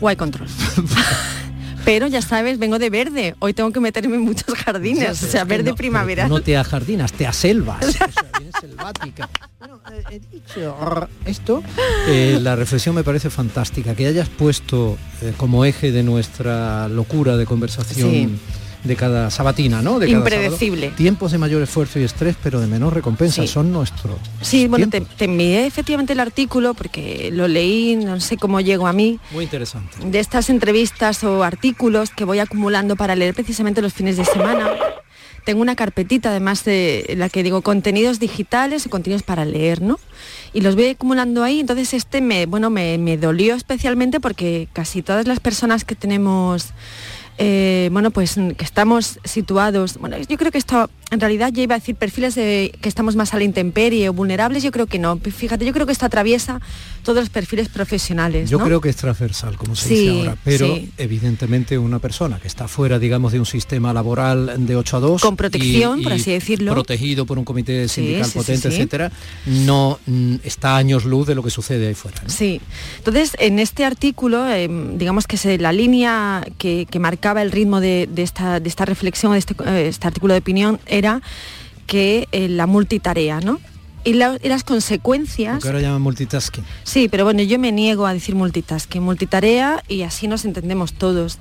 White 0.00 0.16
Control. 0.18 0.48
Pero 1.84 2.06
ya 2.06 2.22
sabes, 2.22 2.58
vengo 2.58 2.78
de 2.78 2.90
verde. 2.90 3.34
Hoy 3.38 3.54
tengo 3.54 3.72
que 3.72 3.80
meterme 3.80 4.16
en 4.16 4.22
muchos 4.22 4.54
jardines, 4.54 5.02
Ya 5.02 5.12
o 5.12 5.14
sé, 5.14 5.28
sea, 5.28 5.44
verde 5.44 5.70
no, 5.70 5.76
primavera. 5.76 6.28
No 6.28 6.40
te 6.40 6.56
ajardinas, 6.56 7.12
te 7.12 7.26
aselvas. 7.26 7.84
o 7.86 7.90
sea, 7.92 8.08
vienes 8.38 8.54
selvática. 8.60 9.28
Bueno, 9.58 9.80
eh, 9.90 10.02
he 10.10 10.20
dicho 10.20 11.08
esto, 11.24 11.62
eh, 12.08 12.38
la 12.40 12.56
reflexión 12.56 12.94
me 12.94 13.02
parece 13.02 13.30
fantástica, 13.30 13.94
que 13.94 14.06
hayas 14.06 14.28
puesto 14.28 14.98
eh, 15.22 15.32
como 15.36 15.64
eje 15.64 15.90
de 15.90 16.02
nuestra 16.02 16.88
locura 16.88 17.36
de 17.36 17.46
conversación 17.46 18.10
Sí. 18.10 18.28
De 18.84 18.96
cada 18.96 19.30
sabatina, 19.30 19.82
¿no? 19.82 19.98
De 19.98 20.06
cada 20.06 20.18
Impredecible. 20.18 20.80
sábado. 20.86 20.96
Tiempos 20.96 21.32
de 21.32 21.38
mayor 21.38 21.62
esfuerzo 21.62 21.98
y 22.00 22.04
estrés, 22.04 22.36
pero 22.42 22.60
de 22.60 22.66
menor 22.66 22.94
recompensa, 22.94 23.42
Sí. 23.42 23.48
son 23.48 23.72
nuestros. 23.72 24.16
Sí, 24.40 24.68
bueno, 24.68 24.88
te, 24.88 25.00
te 25.02 25.26
envié 25.26 25.66
efectivamente 25.66 26.12
el 26.14 26.20
artículo 26.20 26.74
porque 26.74 27.30
lo 27.32 27.46
leí, 27.48 27.96
no 27.96 28.18
sé 28.20 28.36
cómo 28.36 28.60
llegó 28.60 28.86
a 28.86 28.92
mí, 28.92 29.18
Muy 29.32 29.44
interesante. 29.44 29.98
de 30.04 30.18
estas 30.18 30.48
entrevistas 30.50 31.22
o 31.24 31.42
artículos 31.44 32.10
que 32.10 32.24
voy 32.24 32.38
acumulando 32.38 32.96
para 32.96 33.14
leer 33.16 33.34
precisamente 33.34 33.82
los 33.82 33.92
fines 33.92 34.16
de 34.16 34.24
semana. 34.24 34.70
Tengo 35.44 35.62
una 35.62 35.74
carpetita 35.74 36.28
además 36.30 36.64
de 36.64 37.04
en 37.08 37.18
la 37.18 37.30
que 37.30 37.42
digo 37.42 37.62
contenidos 37.62 38.20
digitales 38.20 38.84
o 38.86 38.90
contenidos 38.90 39.22
para 39.22 39.46
leer, 39.46 39.80
¿no? 39.80 39.98
Y 40.52 40.60
los 40.60 40.74
voy 40.74 40.88
acumulando 40.88 41.42
ahí, 41.42 41.60
entonces 41.60 41.94
este 41.94 42.20
me, 42.20 42.44
bueno, 42.44 42.68
me, 42.68 42.98
me 42.98 43.16
dolió 43.16 43.54
especialmente 43.54 44.20
porque 44.20 44.68
casi 44.74 45.00
todas 45.00 45.26
las 45.26 45.40
personas 45.40 45.84
que 45.84 45.94
tenemos 45.94 46.66
eh, 47.42 47.88
bueno, 47.90 48.10
pues 48.10 48.34
que 48.34 48.64
estamos 48.64 49.18
situados, 49.24 49.96
bueno, 49.96 50.18
yo 50.18 50.36
creo 50.36 50.52
que 50.52 50.58
esto 50.58 50.90
en 51.10 51.20
realidad 51.20 51.50
ya 51.50 51.62
iba 51.62 51.74
a 51.74 51.78
decir 51.78 51.96
perfiles 51.96 52.34
de 52.34 52.70
que 52.82 52.88
estamos 52.90 53.16
más 53.16 53.32
a 53.32 53.38
la 53.38 53.44
intemperie 53.44 54.10
o 54.10 54.12
vulnerables, 54.12 54.62
yo 54.62 54.70
creo 54.70 54.86
que 54.86 54.98
no. 54.98 55.16
Fíjate, 55.16 55.64
yo 55.64 55.72
creo 55.72 55.86
que 55.86 55.92
esto 55.92 56.04
atraviesa 56.04 56.60
todos 57.02 57.18
los 57.20 57.30
perfiles 57.30 57.68
profesionales. 57.68 58.48
Yo 58.50 58.58
¿no? 58.58 58.64
creo 58.64 58.80
que 58.80 58.88
es 58.88 58.96
transversal, 58.96 59.56
como 59.56 59.74
se 59.76 59.88
Sí, 59.88 59.94
dice 59.94 60.18
ahora, 60.20 60.36
pero 60.44 60.66
sí. 60.76 60.90
evidentemente 60.98 61.78
una 61.78 61.98
persona 61.98 62.38
que 62.38 62.48
está 62.48 62.68
fuera, 62.68 62.98
digamos, 62.98 63.32
de 63.32 63.38
un 63.38 63.46
sistema 63.46 63.92
laboral 63.92 64.54
de 64.66 64.76
8 64.76 64.96
a 64.96 65.00
2 65.00 65.22
Con 65.22 65.36
protección, 65.36 66.02
por 66.02 66.12
así 66.12 66.30
decirlo. 66.32 66.72
protegido 66.72 67.26
por 67.26 67.38
un 67.38 67.44
comité 67.44 67.88
sindical 67.88 68.26
sí, 68.26 68.38
potente, 68.38 68.68
etcétera, 68.68 69.10
no 69.46 69.98
mm, 70.06 70.36
está 70.44 70.74
a 70.74 70.76
años 70.76 71.04
luz 71.04 71.26
de 71.26 71.34
lo 71.34 71.42
que 71.42 71.50
sucede 71.50 71.88
ahí 71.88 71.94
fuera. 71.94 72.22
¿no? 72.22 72.28
Sí, 72.30 72.60
entonces 72.98 73.36
en 73.38 73.58
este 73.58 73.84
artículo, 73.84 74.48
eh, 74.48 74.68
digamos 74.94 75.26
que 75.26 75.36
se, 75.36 75.58
la 75.58 75.72
línea 75.72 76.46
que, 76.58 76.86
que 76.90 76.98
marcaba 76.98 77.42
el 77.42 77.50
ritmo 77.52 77.80
de, 77.80 78.08
de 78.10 78.22
esta, 78.22 78.60
de 78.60 78.68
esta 78.68 78.84
reflexión, 78.84 79.32
de 79.32 79.38
este, 79.38 79.54
eh, 79.66 79.88
este 79.88 80.06
artículo 80.06 80.34
de 80.34 80.40
opinión, 80.40 80.80
era 80.86 81.20
que 81.86 82.28
eh, 82.32 82.48
la 82.48 82.66
multitarea, 82.66 83.40
¿no? 83.40 83.58
Y, 84.04 84.14
la- 84.14 84.38
y 84.42 84.48
las 84.48 84.64
consecuencias... 84.64 85.56
Lo 85.56 85.60
que 85.60 85.68
ahora 85.68 85.80
llaman 85.80 86.02
multitasking. 86.02 86.64
Sí, 86.84 87.08
pero 87.08 87.24
bueno, 87.24 87.42
yo 87.42 87.58
me 87.58 87.70
niego 87.72 88.06
a 88.06 88.12
decir 88.14 88.34
multitasking, 88.34 89.02
multitarea 89.02 89.82
y 89.88 90.02
así 90.02 90.26
nos 90.26 90.44
entendemos 90.44 90.94
todos. 90.94 91.38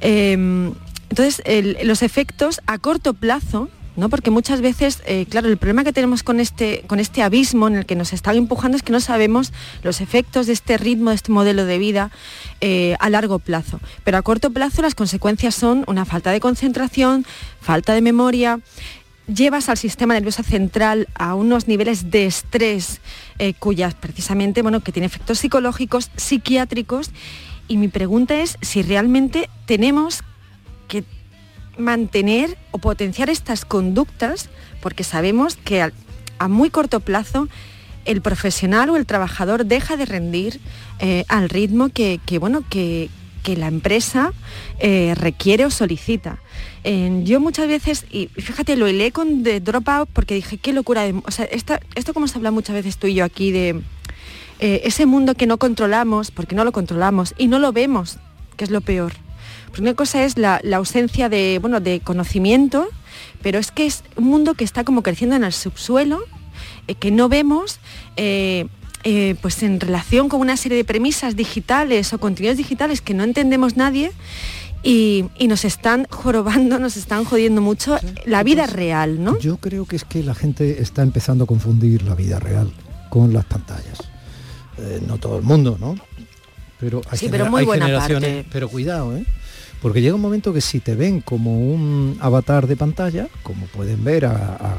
Eh, 0.00 0.32
entonces, 1.10 1.42
el- 1.46 1.78
los 1.84 2.02
efectos 2.02 2.60
a 2.66 2.78
corto 2.78 3.14
plazo, 3.14 3.68
¿no? 3.96 4.08
Porque 4.08 4.30
muchas 4.30 4.60
veces, 4.60 5.02
eh, 5.06 5.24
claro, 5.30 5.48
el 5.48 5.56
problema 5.56 5.84
que 5.84 5.92
tenemos 5.92 6.22
con 6.24 6.40
este, 6.40 6.82
con 6.88 6.98
este 6.98 7.22
abismo 7.22 7.68
en 7.68 7.76
el 7.76 7.86
que 7.86 7.94
nos 7.94 8.12
están 8.12 8.36
empujando 8.36 8.76
es 8.76 8.82
que 8.82 8.90
no 8.92 8.98
sabemos 9.00 9.52
los 9.84 10.00
efectos 10.00 10.46
de 10.48 10.52
este 10.52 10.76
ritmo, 10.76 11.10
de 11.10 11.16
este 11.16 11.30
modelo 11.30 11.64
de 11.64 11.78
vida 11.78 12.10
eh, 12.60 12.96
a 12.98 13.08
largo 13.08 13.38
plazo. 13.38 13.78
Pero 14.02 14.18
a 14.18 14.22
corto 14.22 14.50
plazo 14.50 14.82
las 14.82 14.96
consecuencias 14.96 15.54
son 15.54 15.84
una 15.86 16.04
falta 16.04 16.32
de 16.32 16.40
concentración, 16.40 17.24
falta 17.60 17.94
de 17.94 18.00
memoria, 18.02 18.58
llevas 19.26 19.68
al 19.68 19.76
sistema 19.76 20.14
nervioso 20.14 20.42
central 20.42 21.08
a 21.14 21.34
unos 21.34 21.68
niveles 21.68 22.10
de 22.10 22.26
estrés 22.26 23.00
eh, 23.38 23.54
cuyas 23.54 23.94
precisamente, 23.94 24.62
bueno, 24.62 24.80
que 24.80 24.92
tiene 24.92 25.06
efectos 25.06 25.38
psicológicos, 25.38 26.10
psiquiátricos. 26.16 27.10
Y 27.68 27.76
mi 27.76 27.88
pregunta 27.88 28.40
es 28.40 28.58
si 28.60 28.82
realmente 28.82 29.48
tenemos 29.66 30.22
que 30.88 31.04
mantener 31.78 32.58
o 32.70 32.78
potenciar 32.78 33.30
estas 33.30 33.64
conductas, 33.64 34.50
porque 34.80 35.04
sabemos 35.04 35.56
que 35.56 35.82
a 35.82 36.48
muy 36.48 36.70
corto 36.70 37.00
plazo 37.00 37.48
el 38.04 38.20
profesional 38.20 38.90
o 38.90 38.96
el 38.96 39.06
trabajador 39.06 39.64
deja 39.64 39.96
de 39.96 40.04
rendir 40.04 40.60
eh, 40.98 41.24
al 41.28 41.48
ritmo 41.48 41.88
que, 41.88 42.20
bueno, 42.38 42.62
que, 42.68 43.08
que 43.42 43.56
la 43.56 43.66
empresa 43.66 44.32
eh, 44.78 45.14
requiere 45.16 45.64
o 45.64 45.70
solicita. 45.70 46.38
Yo 47.24 47.40
muchas 47.40 47.66
veces, 47.66 48.04
y 48.10 48.26
fíjate, 48.28 48.76
lo 48.76 48.86
hilé 48.86 49.10
con 49.10 49.42
The 49.42 49.60
Dropout 49.60 50.08
porque 50.12 50.34
dije, 50.34 50.58
qué 50.58 50.72
locura. 50.74 51.02
de- 51.02 51.14
o 51.24 51.30
sea, 51.30 51.46
esta- 51.46 51.80
esto 51.94 52.12
como 52.12 52.28
se 52.28 52.36
habla 52.36 52.50
muchas 52.50 52.74
veces 52.74 52.98
tú 52.98 53.06
y 53.06 53.14
yo 53.14 53.24
aquí 53.24 53.50
de 53.52 53.80
eh, 54.60 54.82
ese 54.84 55.04
mundo 55.06 55.34
que 55.34 55.46
no 55.46 55.58
controlamos, 55.58 56.30
porque 56.30 56.54
no 56.54 56.62
lo 56.64 56.72
controlamos 56.72 57.34
y 57.38 57.48
no 57.48 57.58
lo 57.58 57.72
vemos, 57.72 58.18
que 58.56 58.64
es 58.64 58.70
lo 58.70 58.80
peor. 58.82 59.12
Porque 59.66 59.80
una 59.82 59.94
cosa 59.94 60.22
es 60.24 60.38
la, 60.38 60.60
la 60.62 60.76
ausencia 60.76 61.28
de, 61.28 61.58
bueno, 61.60 61.80
de 61.80 62.00
conocimiento, 62.00 62.86
pero 63.42 63.58
es 63.58 63.72
que 63.72 63.84
es 63.86 64.04
un 64.16 64.24
mundo 64.24 64.54
que 64.54 64.62
está 64.64 64.84
como 64.84 65.02
creciendo 65.02 65.34
en 65.36 65.42
el 65.44 65.52
subsuelo, 65.52 66.20
eh, 66.86 66.94
que 66.94 67.10
no 67.10 67.28
vemos, 67.28 67.80
eh, 68.16 68.66
pues 69.42 69.62
en 69.62 69.80
relación 69.80 70.28
con 70.30 70.40
una 70.40 70.56
serie 70.56 70.78
de 70.78 70.84
premisas 70.84 71.34
digitales 71.36 72.12
o 72.14 72.18
contenidos 72.18 72.56
digitales 72.56 73.00
que 73.02 73.12
no 73.12 73.24
entendemos 73.24 73.76
nadie 73.76 74.12
y, 74.84 75.24
y 75.38 75.48
nos 75.48 75.64
están 75.64 76.06
jorobando, 76.10 76.78
nos 76.78 76.96
están 76.96 77.24
jodiendo 77.24 77.60
mucho 77.60 77.98
la 78.26 78.42
vida 78.42 78.66
real, 78.66 79.22
¿no? 79.24 79.38
Yo 79.38 79.56
creo 79.56 79.86
que 79.86 79.96
es 79.96 80.04
que 80.04 80.22
la 80.22 80.34
gente 80.34 80.80
está 80.82 81.02
empezando 81.02 81.44
a 81.44 81.46
confundir 81.46 82.02
la 82.02 82.14
vida 82.14 82.38
real 82.38 82.70
con 83.08 83.32
las 83.32 83.44
pantallas. 83.46 83.98
Eh, 84.78 85.00
no 85.06 85.18
todo 85.18 85.38
el 85.38 85.42
mundo, 85.42 85.76
¿no? 85.80 85.96
Pero 86.78 87.00
hay, 87.10 87.18
Sí, 87.18 87.28
pero 87.30 87.46
muy 87.50 87.60
hay 87.60 87.66
buena 87.66 87.86
generaciones, 87.86 88.34
parte. 88.36 88.48
pero 88.52 88.68
cuidado, 88.68 89.16
¿eh? 89.16 89.24
Porque 89.80 90.00
llega 90.00 90.14
un 90.14 90.20
momento 90.20 90.52
que 90.52 90.60
si 90.60 90.80
te 90.80 90.94
ven 90.94 91.20
como 91.20 91.58
un 91.58 92.16
avatar 92.20 92.66
de 92.66 92.76
pantalla, 92.76 93.28
como 93.42 93.66
pueden 93.66 94.02
ver 94.02 94.26
a, 94.26 94.56
a, 94.56 94.78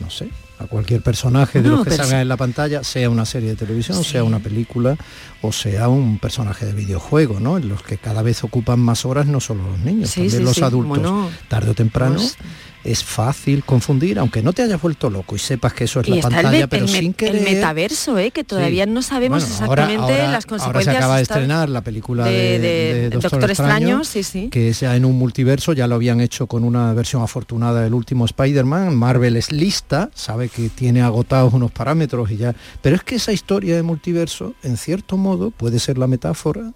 no 0.00 0.10
sé, 0.10 0.28
a 0.60 0.66
cualquier 0.66 1.00
personaje 1.02 1.62
de 1.62 1.68
No, 1.70 1.76
los 1.76 1.84
que 1.86 1.92
salgan 1.96 2.20
en 2.20 2.28
la 2.28 2.36
pantalla, 2.36 2.84
sea 2.84 3.08
una 3.08 3.24
serie 3.24 3.50
de 3.50 3.56
televisión, 3.56 4.04
sea 4.04 4.24
una 4.24 4.38
película 4.40 4.96
o 5.42 5.52
sea 5.52 5.88
un 5.88 6.18
personaje 6.18 6.66
de 6.66 6.74
videojuego, 6.74 7.40
¿no? 7.40 7.56
En 7.56 7.68
los 7.68 7.82
que 7.82 7.96
cada 7.96 8.20
vez 8.22 8.44
ocupan 8.44 8.78
más 8.78 9.04
horas 9.06 9.26
no 9.26 9.40
solo 9.40 9.62
los 9.70 9.78
niños, 9.80 10.10
Sí, 10.10 10.20
también 10.20 10.38
sí, 10.38 10.44
los 10.44 10.62
adultos. 10.62 10.88
bueno. 11.00 11.30
tarde 11.48 11.70
o 11.70 11.74
temprano 11.74 12.16
Pues- 12.16 12.36
es 12.82 13.04
fácil 13.04 13.62
confundir, 13.64 14.18
aunque 14.18 14.42
no 14.42 14.52
te 14.54 14.62
hayas 14.62 14.80
vuelto 14.80 15.10
loco 15.10 15.36
y 15.36 15.38
sepas 15.38 15.74
que 15.74 15.84
eso 15.84 16.00
es 16.00 16.08
Y 16.08 16.12
la 16.12 16.16
está 16.16 16.28
el, 16.28 16.34
pantalla, 16.34 16.66
pero 16.66 16.84
el 16.84 16.88
sin 16.90 17.04
el 17.06 17.14
querer. 17.14 17.42
metaverso, 17.42 18.18
¿eh? 18.18 18.30
que 18.30 18.42
todavía 18.42 18.86
no 18.86 19.02
sabemos 19.02 19.42
Bueno, 19.46 19.66
ahora- 19.66 19.82
exactamente 19.84 20.12
ahora- 20.22 20.32
las 20.32 20.44
Ahora 20.44 20.48
consecuencias. 20.48 20.94
se 20.94 20.98
acaba 20.98 21.16
de 21.16 21.22
estrenar 21.22 21.68
la 21.68 21.80
película 21.82 22.24
de, 22.24 22.58
de- 22.58 23.10
Doctor, 23.10 23.30
Doctor 23.32 23.50
Extraño, 23.50 23.74
Extraño, 24.00 24.04
sí, 24.04 24.22
sí. 24.22 24.48
que 24.48 24.70
es 24.70 24.80
ya 24.80 24.96
en 24.96 25.04
un 25.04 25.18
multiverso, 25.18 25.72
ya 25.74 25.86
lo 25.86 25.96
habían 25.96 26.20
hecho 26.22 26.46
con 26.46 26.64
una 26.64 26.94
versión 26.94 27.22
afortunada 27.22 27.82
del 27.82 27.92
último 27.92 28.24
Spider-Man. 28.24 28.96
Marvel 28.96 29.36
es 29.36 29.52
lista, 29.52 30.10
sabe 30.14 30.48
que 30.48 30.70
tiene 30.70 31.02
agotados 31.02 31.52
unos 31.52 31.70
parámetros 31.72 32.30
y 32.30 32.38
ya. 32.38 32.54
Pero 32.80 32.96
es 32.96 33.02
que 33.02 33.16
esa 33.16 33.32
historia 33.32 33.76
de 33.76 33.82
multiverso, 33.82 34.54
en 34.62 34.76
cierto 34.78 35.16
modo, 35.18 35.50
puede 35.50 35.78
ser 35.80 35.98
la 35.98 36.06
metáfora 36.06 36.72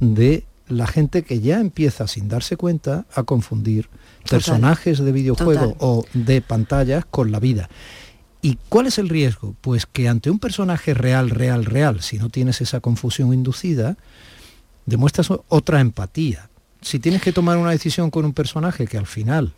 de 0.00 0.44
la 0.68 0.86
gente 0.86 1.22
que 1.24 1.40
ya 1.40 1.60
empieza 1.60 2.06
sin 2.06 2.28
darse 2.28 2.56
cuenta 2.56 3.04
a 3.14 3.24
confundir 3.24 3.88
Total. 4.24 4.38
personajes 4.38 4.98
de 4.98 5.12
videojuego 5.12 5.72
Total. 5.72 5.76
o 5.80 6.04
de 6.14 6.40
pantallas 6.40 7.04
con 7.04 7.32
la 7.32 7.40
vida. 7.40 7.68
¿Y 8.42 8.58
cuál 8.68 8.86
es 8.86 8.98
el 8.98 9.08
riesgo? 9.08 9.54
Pues 9.60 9.86
que 9.86 10.08
ante 10.08 10.30
un 10.30 10.38
personaje 10.38 10.94
real, 10.94 11.30
real, 11.30 11.64
real, 11.64 12.00
si 12.00 12.18
no 12.18 12.30
tienes 12.30 12.60
esa 12.60 12.80
confusión 12.80 13.34
inducida, 13.34 13.96
demuestras 14.86 15.28
otra 15.48 15.80
empatía. 15.80 16.48
Si 16.80 16.98
tienes 16.98 17.20
que 17.20 17.32
tomar 17.32 17.58
una 17.58 17.70
decisión 17.70 18.10
con 18.10 18.24
un 18.24 18.32
personaje 18.32 18.86
que 18.86 18.96
al 18.96 19.06
final 19.06 19.52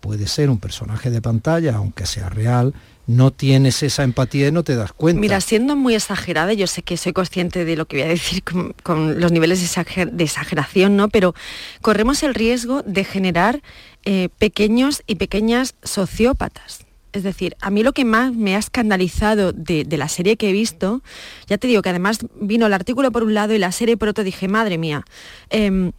puede 0.00 0.26
ser 0.26 0.50
un 0.50 0.58
personaje 0.58 1.10
de 1.10 1.20
pantalla, 1.20 1.76
aunque 1.76 2.06
sea 2.06 2.28
real, 2.28 2.74
no 3.06 3.30
tienes 3.30 3.82
esa 3.82 4.02
empatía 4.04 4.48
y 4.48 4.52
no 4.52 4.62
te 4.64 4.76
das 4.76 4.92
cuenta. 4.92 5.20
Mira, 5.20 5.40
siendo 5.40 5.76
muy 5.76 5.94
exagerada, 5.94 6.52
yo 6.52 6.66
sé 6.66 6.82
que 6.82 6.96
soy 6.96 7.12
consciente 7.12 7.64
de 7.64 7.76
lo 7.76 7.86
que 7.86 7.96
voy 7.96 8.04
a 8.04 8.08
decir 8.08 8.42
con, 8.44 9.20
los 9.20 9.32
niveles 9.32 9.60
de, 9.60 9.66
exager- 9.66 10.10
de 10.10 10.24
exageración, 10.24 10.96
¿no? 10.96 11.08
Pero 11.08 11.34
corremos 11.80 12.22
el 12.22 12.34
riesgo 12.34 12.82
de 12.82 13.04
generar 13.04 13.62
eh, 14.04 14.28
pequeños 14.38 15.02
y 15.06 15.14
pequeñas 15.14 15.74
sociópatas. 15.82 16.80
Es 17.14 17.22
decir, 17.22 17.56
a 17.62 17.70
mí 17.70 17.82
lo 17.82 17.94
que 17.94 18.04
más 18.04 18.34
me 18.34 18.54
ha 18.54 18.58
escandalizado 18.58 19.52
de, 19.52 19.84
de 19.84 19.96
la 19.96 20.08
serie 20.08 20.36
que 20.36 20.50
he 20.50 20.52
visto, 20.52 21.02
ya 21.46 21.56
te 21.56 21.66
digo 21.66 21.80
que 21.80 21.88
además 21.88 22.18
vino 22.38 22.66
el 22.66 22.74
artículo 22.74 23.10
por 23.10 23.24
un 23.24 23.32
lado 23.32 23.54
y 23.54 23.58
la 23.58 23.72
serie 23.72 23.96
por 23.96 24.08
otro, 24.08 24.22
dije, 24.24 24.46
madre 24.46 24.76
mía, 24.76 25.04
em, 25.48 25.92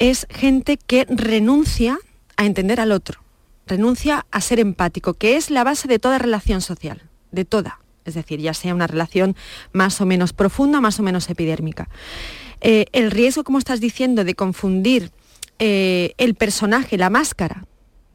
es 0.00 0.26
gente 0.28 0.76
que 0.84 1.06
renuncia 1.08 1.96
a 2.36 2.44
entender 2.44 2.80
al 2.80 2.90
otro, 2.90 3.20
renuncia 3.66 4.26
a 4.30 4.40
ser 4.40 4.60
empático, 4.60 5.14
que 5.14 5.36
es 5.36 5.50
la 5.50 5.64
base 5.64 5.88
de 5.88 5.98
toda 5.98 6.18
relación 6.18 6.60
social, 6.60 7.02
de 7.32 7.44
toda. 7.44 7.80
Es 8.04 8.14
decir, 8.14 8.40
ya 8.40 8.54
sea 8.54 8.74
una 8.74 8.86
relación 8.86 9.36
más 9.72 10.00
o 10.00 10.06
menos 10.06 10.32
profunda, 10.32 10.80
más 10.80 11.00
o 11.00 11.02
menos 11.02 11.28
epidérmica. 11.28 11.88
Eh, 12.60 12.86
el 12.92 13.10
riesgo, 13.10 13.44
como 13.44 13.58
estás 13.58 13.80
diciendo, 13.80 14.24
de 14.24 14.34
confundir 14.34 15.10
eh, 15.58 16.14
el 16.18 16.34
personaje, 16.34 16.96
la 16.96 17.10
máscara, 17.10 17.66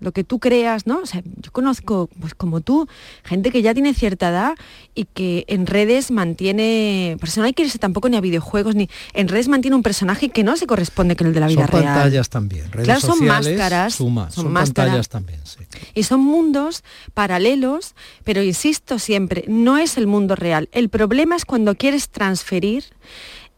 lo 0.01 0.11
que 0.11 0.23
tú 0.23 0.39
creas, 0.39 0.87
¿no? 0.87 0.99
O 0.99 1.05
sea, 1.05 1.21
yo 1.23 1.51
conozco, 1.51 2.09
pues 2.19 2.33
como 2.33 2.59
tú, 2.59 2.87
gente 3.23 3.51
que 3.51 3.61
ya 3.61 3.73
tiene 3.73 3.93
cierta 3.93 4.29
edad 4.29 4.55
y 4.95 5.05
que 5.05 5.45
en 5.47 5.67
redes 5.67 6.11
mantiene, 6.11 7.15
por 7.19 7.29
eso 7.29 7.39
no 7.39 7.45
hay 7.45 7.53
que 7.53 7.63
irse 7.63 7.77
tampoco 7.77 8.09
ni 8.09 8.17
a 8.17 8.21
videojuegos, 8.21 8.75
ni 8.75 8.89
en 9.13 9.27
redes 9.27 9.47
mantiene 9.47 9.75
un 9.75 9.83
personaje 9.83 10.29
que 10.29 10.43
no 10.43 10.57
se 10.57 10.65
corresponde 10.65 11.15
con 11.15 11.27
el 11.27 11.33
de 11.33 11.39
la 11.39 11.47
vida 11.47 11.67
son 11.67 11.79
real. 11.79 11.83
pantallas 11.83 12.29
también, 12.29 12.71
redes 12.71 12.85
Claro, 12.85 12.99
son 12.99 13.25
máscaras, 13.25 13.93
suma, 13.93 14.31
son 14.31 14.45
son, 14.45 14.53
pantallas 14.53 15.07
también, 15.07 15.39
sí. 15.43 15.59
Y 15.93 16.03
son 16.03 16.21
mundos 16.21 16.83
paralelos, 17.13 17.93
pero 18.23 18.41
insisto 18.41 18.97
siempre, 18.97 19.45
no 19.47 19.77
es 19.77 19.97
el 19.97 20.07
mundo 20.07 20.35
real. 20.35 20.67
El 20.71 20.89
problema 20.89 21.35
es 21.35 21.45
cuando 21.45 21.75
quieres 21.75 22.09
transferir 22.09 22.85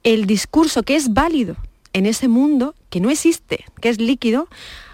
el 0.03 0.25
discurso 0.25 0.83
que 0.83 0.97
es 0.97 1.13
válido 1.13 1.55
en 1.93 2.05
ese 2.05 2.27
mundo, 2.27 2.75
que 2.89 2.99
no 2.99 3.09
existe, 3.09 3.63
que 3.79 3.89
es 3.89 3.99
líquido, 3.99 4.49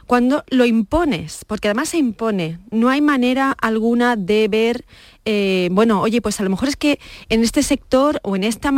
cuando 0.10 0.44
lo 0.50 0.66
impones, 0.66 1.46
porque 1.46 1.68
además 1.68 1.90
se 1.90 2.00
impone, 2.00 2.58
no 2.72 2.90
hay 2.90 3.00
manera 3.00 3.56
alguna 3.62 4.16
de 4.16 4.48
ver, 4.48 4.84
eh, 5.24 5.70
bueno, 5.72 6.02
oye, 6.02 6.20
pues 6.20 6.40
a 6.40 6.44
lo 6.44 6.50
mejor 6.50 6.68
es 6.68 6.76
que 6.76 7.00
en 7.30 7.44
este 7.44 7.62
sector 7.62 8.20
o 8.24 8.36
en, 8.36 8.44
esta, 8.44 8.70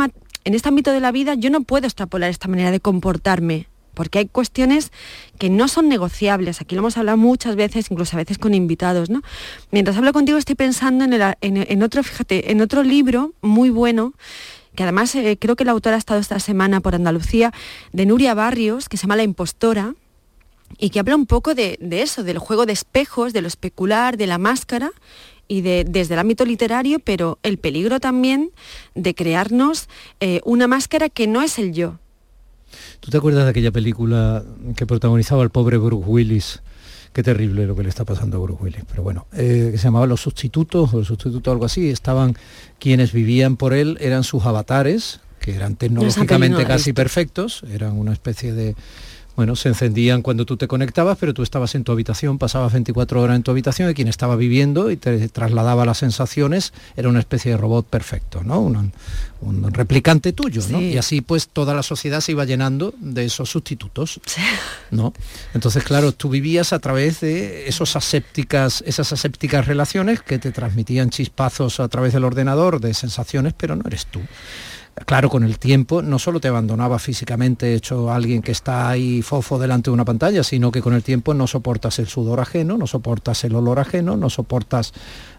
en 0.44 0.54
este 0.54 0.68
ámbito 0.68 0.92
de 0.92 1.00
la 1.00 1.10
vida 1.10 1.32
yo 1.32 1.48
no 1.48 1.62
puedo 1.62 1.86
extrapolar 1.86 2.28
esta 2.28 2.48
manera 2.48 2.70
de 2.70 2.80
comportarme, 2.80 3.66
porque 3.94 4.18
hay 4.18 4.26
cuestiones 4.26 4.92
que 5.38 5.48
no 5.48 5.68
son 5.68 5.88
negociables. 5.88 6.60
Aquí 6.60 6.74
lo 6.74 6.80
hemos 6.80 6.98
hablado 6.98 7.16
muchas 7.16 7.56
veces, 7.56 7.90
incluso 7.90 8.14
a 8.14 8.18
veces 8.18 8.36
con 8.36 8.52
invitados. 8.52 9.08
Mientras 9.70 9.96
hablo 9.96 10.12
contigo 10.12 10.36
estoy 10.36 10.56
pensando 10.56 11.06
en 11.06 11.82
otro, 11.82 12.02
fíjate, 12.02 12.52
en 12.52 12.60
otro 12.60 12.82
libro 12.82 13.32
muy 13.40 13.70
bueno, 13.70 14.12
que 14.74 14.82
además 14.82 15.14
eh, 15.14 15.38
creo 15.40 15.56
que 15.56 15.64
la 15.64 15.72
autora 15.72 15.96
ha 15.96 15.98
estado 15.98 16.20
esta 16.20 16.38
semana 16.40 16.80
por 16.80 16.94
Andalucía, 16.94 17.54
de 17.92 18.04
Nuria 18.04 18.34
Barrios, 18.34 18.90
que 18.90 18.98
se 18.98 19.04
llama 19.04 19.16
La 19.16 19.22
impostora, 19.22 19.94
y 20.82 20.90
que 20.90 20.98
habla 20.98 21.14
un 21.14 21.26
poco 21.26 21.54
de, 21.54 21.78
de 21.80 22.02
eso, 22.02 22.24
del 22.24 22.38
juego 22.38 22.66
de 22.66 22.72
espejos, 22.72 23.32
de 23.32 23.40
lo 23.40 23.46
especular, 23.46 24.16
de 24.16 24.26
la 24.26 24.38
máscara 24.38 24.90
y 25.46 25.60
de, 25.60 25.84
desde 25.88 26.14
el 26.14 26.20
ámbito 26.20 26.44
literario, 26.44 26.98
pero 26.98 27.38
el 27.44 27.58
peligro 27.58 28.00
también 28.00 28.50
de 28.96 29.14
crearnos 29.14 29.88
eh, 30.18 30.40
una 30.44 30.66
máscara 30.66 31.08
que 31.08 31.28
no 31.28 31.40
es 31.40 31.60
el 31.60 31.72
yo. 31.72 32.00
¿Tú 32.98 33.12
te 33.12 33.18
acuerdas 33.18 33.44
de 33.44 33.50
aquella 33.50 33.70
película 33.70 34.42
que 34.74 34.84
protagonizaba 34.84 35.44
el 35.44 35.50
pobre 35.50 35.78
Bruce 35.78 36.04
Willis? 36.04 36.62
Qué 37.12 37.22
terrible 37.22 37.64
lo 37.68 37.76
que 37.76 37.84
le 37.84 37.88
está 37.88 38.04
pasando 38.04 38.38
a 38.38 38.40
Bruce 38.40 38.64
Willis. 38.64 38.82
Pero 38.88 39.04
bueno, 39.04 39.28
eh, 39.34 39.68
que 39.70 39.78
se 39.78 39.84
llamaba 39.84 40.08
Los 40.08 40.22
Sustitutos, 40.22 40.92
o 40.94 40.98
el 40.98 41.04
Sustituto 41.04 41.52
algo 41.52 41.64
así. 41.64 41.90
Estaban 41.90 42.36
quienes 42.80 43.12
vivían 43.12 43.56
por 43.56 43.72
él, 43.72 43.98
eran 44.00 44.24
sus 44.24 44.44
avatares, 44.46 45.20
que 45.38 45.54
eran 45.54 45.76
tecnológicamente 45.76 46.64
casi 46.64 46.92
perfectos, 46.92 47.62
eran 47.70 47.96
una 47.96 48.12
especie 48.12 48.52
de 48.52 48.74
bueno, 49.36 49.56
se 49.56 49.68
encendían 49.68 50.20
cuando 50.20 50.44
tú 50.44 50.56
te 50.56 50.68
conectabas, 50.68 51.16
pero 51.18 51.32
tú 51.32 51.42
estabas 51.42 51.74
en 51.74 51.84
tu 51.84 51.92
habitación, 51.92 52.38
pasabas 52.38 52.72
24 52.72 53.20
horas 53.20 53.36
en 53.36 53.42
tu 53.42 53.50
habitación 53.50 53.90
y 53.90 53.94
quien 53.94 54.08
estaba 54.08 54.36
viviendo 54.36 54.90
y 54.90 54.96
te 54.96 55.28
trasladaba 55.28 55.86
las 55.86 55.98
sensaciones 55.98 56.72
era 56.96 57.08
una 57.08 57.20
especie 57.20 57.52
de 57.52 57.56
robot 57.56 57.86
perfecto, 57.86 58.42
¿no? 58.44 58.60
Un, 58.60 58.92
replicante 59.72 60.32
tuyo, 60.32 60.62
¿no? 60.68 60.80
Y 60.80 60.96
así 60.98 61.20
pues 61.20 61.48
toda 61.48 61.74
la 61.74 61.82
sociedad 61.82 62.20
se 62.20 62.30
iba 62.30 62.44
llenando 62.44 62.94
de 63.00 63.24
esos 63.24 63.50
sustitutos, 63.50 64.20
¿no? 64.92 65.12
Entonces, 65.52 65.82
claro, 65.82 66.12
tú 66.12 66.28
vivías 66.28 66.72
a 66.72 66.78
través 66.78 67.20
de 67.20 67.66
esos 67.66 67.96
asépticas, 67.96 68.84
esas 68.86 69.12
asépticas 69.12 69.66
relaciones 69.66 70.22
que 70.22 70.38
te 70.38 70.52
transmitían 70.52 71.10
chispazos 71.10 71.80
a 71.80 71.88
través 71.88 72.12
del 72.12 72.24
ordenador 72.24 72.80
de 72.80 72.94
sensaciones, 72.94 73.52
pero 73.56 73.74
no 73.74 73.82
eres 73.86 74.06
tú. 74.06 74.20
Claro, 74.94 75.30
con 75.30 75.42
el 75.42 75.58
tiempo 75.58 76.02
no 76.02 76.18
solo 76.18 76.38
te 76.38 76.48
abandonaba 76.48 76.98
físicamente 76.98 77.74
hecho 77.74 78.12
alguien 78.12 78.42
que 78.42 78.52
está 78.52 78.90
ahí 78.90 79.22
fofo 79.22 79.58
delante 79.58 79.90
de 79.90 79.94
una 79.94 80.04
pantalla, 80.04 80.44
sino 80.44 80.70
que 80.70 80.82
con 80.82 80.92
el 80.92 81.02
tiempo 81.02 81.32
no 81.32 81.46
soportas 81.46 81.98
el 81.98 82.08
sudor 82.08 82.40
ajeno, 82.40 82.76
no 82.76 82.86
soportas 82.86 83.42
el 83.44 83.54
olor 83.54 83.78
ajeno, 83.78 84.18
no 84.18 84.28
soportas, 84.28 84.92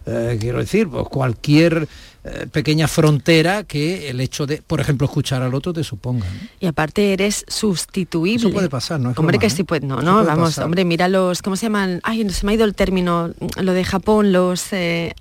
eh, 0.08 0.38
quiero 0.42 0.58
decir, 0.58 0.90
pues, 0.90 1.08
cualquier 1.08 1.88
eh, 2.26 2.48
pequeña 2.52 2.88
frontera 2.88 3.64
que 3.64 4.10
el 4.10 4.22
hecho 4.22 4.46
de, 4.46 4.62
por 4.62 4.80
ejemplo, 4.80 5.06
escuchar 5.06 5.42
al 5.42 5.54
otro 5.54 5.74
te 5.74 5.84
suponga. 5.84 6.26
Y 6.60 6.68
aparte 6.68 7.12
eres 7.12 7.44
sustituible. 7.50 8.48
Eso 8.48 8.54
puede 8.54 8.70
pasar, 8.70 9.00
¿no? 9.00 9.14
hombre, 9.18 9.40
que 9.40 9.50
sí 9.50 9.64
puede, 9.64 9.86
no, 9.86 10.02
no, 10.02 10.24
vamos, 10.24 10.58
hombre, 10.58 10.86
mira 10.86 11.10
los, 11.10 11.42
¿cómo 11.42 11.56
se 11.58 11.66
llaman? 11.66 12.00
Ay, 12.04 12.30
se 12.30 12.46
me 12.46 12.54
ha 12.54 12.56
ido 12.56 12.66
el 12.66 12.76
término, 12.76 13.32
lo 13.58 13.74
de 13.74 13.84
Japón, 13.84 14.32
los 14.32 14.72
eh, 14.72 15.14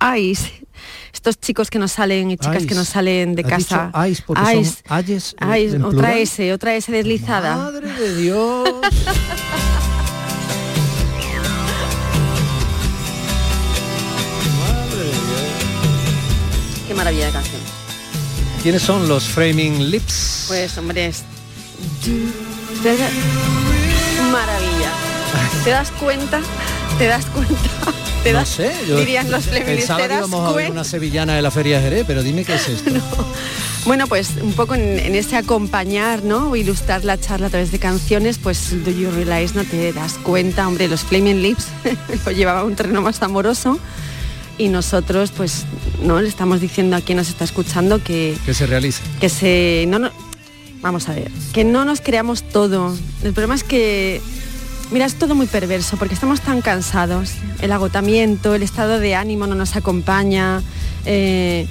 estos 1.13 1.39
chicos 1.39 1.69
que 1.69 1.79
nos 1.79 1.91
salen 1.91 2.31
y 2.31 2.37
chicas 2.37 2.65
que 2.65 2.75
nos 2.75 2.87
salen 2.87 3.35
de 3.35 3.43
casa. 3.43 3.91
Ice, 4.09 4.23
porque 4.25 4.59
ice. 4.59 4.83
Son 4.87 5.57
ice, 5.57 5.83
otra 5.83 6.17
S, 6.17 6.53
otra 6.53 6.75
S 6.75 6.91
deslizada. 6.91 7.57
Madre 7.57 7.91
de 7.91 8.15
Dios. 8.17 8.69
maravilla 17.03 17.25
de 17.25 17.31
canción. 17.33 17.61
¿Quiénes 18.61 18.81
son 18.81 19.09
los 19.09 19.25
Framing 19.25 19.91
Lips? 19.91 20.45
Pues 20.47 20.77
hombre, 20.77 21.07
es... 21.07 21.23
Maravilla. 24.31 24.89
¿Te 25.65 25.71
das 25.71 25.91
cuenta? 25.91 26.39
¿Te 26.97 27.07
das 27.07 27.25
cuenta? 27.25 27.55
no 28.31 28.45
sé, 28.45 28.73
yo 28.87 28.95
dirían 28.95 29.29
los 29.29 29.47
pensaba 29.47 30.07
que 30.07 30.13
íbamos 30.13 30.49
a 30.49 30.55
ver 30.55 30.71
una 30.71 30.85
sevillana 30.85 31.35
de 31.35 31.41
la 31.41 31.51
Feria 31.51 31.81
Jerez, 31.81 32.05
pero 32.07 32.23
dime 32.23 32.45
qué 32.45 32.55
es 32.55 32.69
esto. 32.69 32.91
Bueno, 33.85 34.07
pues 34.07 34.35
un 34.41 34.53
poco 34.53 34.75
en, 34.75 35.13
ese 35.13 35.35
acompañar, 35.35 36.23
¿no? 36.23 36.51
O 36.51 36.55
ilustrar 36.55 37.03
la 37.03 37.19
charla 37.19 37.47
a 37.47 37.49
través 37.49 37.69
de 37.73 37.79
canciones, 37.79 38.37
pues 38.41 38.81
Do 38.85 38.91
You 38.91 39.11
Realize, 39.11 39.55
no 39.55 39.65
te 39.65 39.91
das 39.91 40.13
cuenta, 40.13 40.65
hombre, 40.65 40.87
los 40.87 41.01
Flaming 41.01 41.41
Lips 41.41 41.67
lo 42.25 42.31
llevaba 42.31 42.63
un 42.63 42.77
terreno 42.77 43.01
más 43.01 43.21
amoroso 43.21 43.77
y 44.57 44.69
nosotros 44.69 45.31
pues 45.35 45.65
no 46.01 46.21
le 46.21 46.29
estamos 46.29 46.61
diciendo 46.61 46.95
a 46.95 47.01
quien 47.01 47.17
nos 47.17 47.29
está 47.29 47.43
escuchando 47.43 48.03
que 48.03 48.37
que 48.45 48.53
se 48.53 48.65
realice 48.65 49.01
que 49.19 49.29
se 49.29 49.85
no, 49.87 49.99
no 49.99 50.11
vamos 50.81 51.09
a 51.09 51.13
ver 51.13 51.31
que 51.53 51.63
no 51.63 51.85
nos 51.85 52.01
creamos 52.01 52.43
todo 52.43 52.95
el 53.23 53.33
problema 53.33 53.55
es 53.55 53.63
que 53.63 54.21
Mira, 54.91 55.07
es 55.07 55.15
todo 55.15 55.33
muy 55.33 55.47
perverso 55.47 55.97
porque 55.97 56.13
estamos 56.13 56.41
tan 56.41 56.61
cansados. 56.61 57.31
El 57.61 57.71
agotamiento, 57.71 58.53
el 58.53 58.61
estado 58.61 58.99
de 58.99 59.15
ánimo 59.15 59.47
no 59.47 59.55
nos 59.55 59.75
acompaña. 59.75 60.61
Eh, 61.05 61.65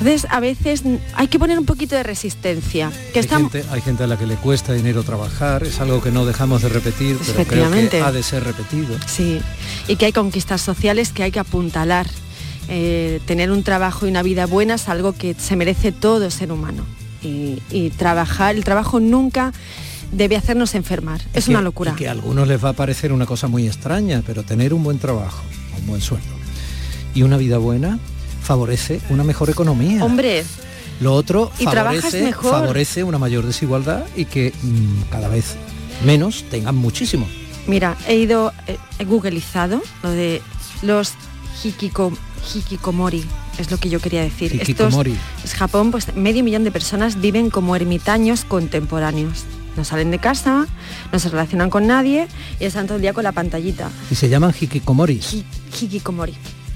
entonces, 0.00 0.26
a 0.30 0.40
veces 0.40 0.82
hay 1.14 1.28
que 1.28 1.38
poner 1.38 1.58
un 1.58 1.64
poquito 1.64 1.96
de 1.96 2.02
resistencia. 2.02 2.90
Que 3.12 3.20
hay, 3.20 3.28
gente, 3.28 3.64
hay, 3.70 3.80
gente, 3.80 4.04
a 4.04 4.06
la 4.06 4.18
que 4.18 4.26
le 4.26 4.34
cuesta 4.36 4.72
dinero 4.72 5.02
trabajar, 5.02 5.62
es 5.62 5.80
algo 5.80 6.02
que 6.02 6.10
no 6.10 6.26
dejamos 6.26 6.62
de 6.62 6.68
repetir, 6.68 7.16
pero 7.24 7.44
creo 7.44 7.70
que 7.90 8.02
ha 8.02 8.12
de 8.12 8.22
ser 8.22 8.44
repetido. 8.44 8.96
Sí, 9.06 9.40
y 9.88 9.96
que 9.96 10.06
hay 10.06 10.12
conquistas 10.12 10.60
sociales 10.60 11.12
que 11.12 11.22
hay 11.22 11.30
que 11.30 11.40
apuntalar. 11.40 12.06
Eh, 12.68 13.20
tener 13.26 13.50
un 13.50 13.62
trabajo 13.62 14.06
y 14.06 14.10
una 14.10 14.22
vida 14.22 14.46
buena 14.46 14.74
es 14.74 14.88
algo 14.88 15.12
que 15.12 15.34
se 15.34 15.54
merece 15.54 15.92
todo 15.92 16.30
ser 16.30 16.50
humano. 16.52 16.84
y 17.22 17.90
trabajar, 17.96 18.54
el 18.54 18.64
trabajo 18.64 19.00
nunca 19.00 19.52
debe 20.12 20.36
hacernos 20.36 20.74
enfermar. 20.74 21.20
Es, 21.32 21.48
una 21.48 21.62
locura. 21.62 21.92
Y 21.92 21.96
que 21.96 22.08
a 22.08 22.12
algunos 22.12 22.46
les 22.46 22.62
va 22.62 22.70
a 22.70 22.72
parecer 22.72 23.12
una 23.12 23.26
cosa 23.26 23.48
muy 23.48 23.66
extraña, 23.66 24.22
pero 24.26 24.42
tener 24.42 24.74
un 24.74 24.82
buen 24.82 24.98
trabajo, 24.98 25.42
un 25.80 25.86
buen 25.86 26.00
sueldo 26.00 26.34
y 27.14 27.22
una 27.22 27.36
vida 27.36 27.58
buena 27.58 27.98
favorece 28.44 29.00
una 29.08 29.24
mejor 29.24 29.50
economía. 29.50 30.04
Hombre. 30.04 30.44
Lo 31.00 31.14
otro 31.14 31.50
favorece, 31.62 32.32
favorece 32.32 33.02
una 33.02 33.18
mayor 33.18 33.44
desigualdad 33.44 34.04
y 34.14 34.26
que 34.26 34.52
mm, 34.62 35.10
cada 35.10 35.28
vez 35.28 35.56
menos 36.04 36.44
tengan 36.50 36.76
muchísimo. 36.76 37.26
Mira, 37.66 37.96
he 38.06 38.14
ido, 38.14 38.52
eh, 38.68 38.76
he 38.98 39.04
googleizado 39.04 39.82
lo 40.02 40.10
de 40.10 40.40
los 40.82 41.14
hikikomori, 41.64 43.24
es 43.58 43.70
lo 43.72 43.78
que 43.78 43.88
yo 43.88 43.98
quería 43.98 44.22
decir. 44.22 44.54
Hikikomori. 44.54 45.16
es 45.42 45.54
Japón, 45.54 45.90
pues 45.90 46.14
medio 46.14 46.44
millón 46.44 46.62
de 46.62 46.70
personas 46.70 47.20
viven 47.20 47.50
como 47.50 47.74
ermitaños 47.74 48.44
contemporáneos 48.44 49.44
no 49.76 49.84
salen 49.84 50.10
de 50.10 50.18
casa, 50.20 50.66
no 51.12 51.18
se 51.18 51.28
relacionan 51.28 51.70
con 51.70 51.86
nadie 51.86 52.28
y 52.60 52.64
están 52.64 52.86
todo 52.86 52.96
el 52.96 53.02
día 53.02 53.12
con 53.12 53.24
la 53.24 53.32
pantallita. 53.32 53.90
¿Y 54.10 54.14
se 54.14 54.28
llaman 54.28 54.54
hikikomoris? 54.58 55.44
hikikomori. 55.80 56.34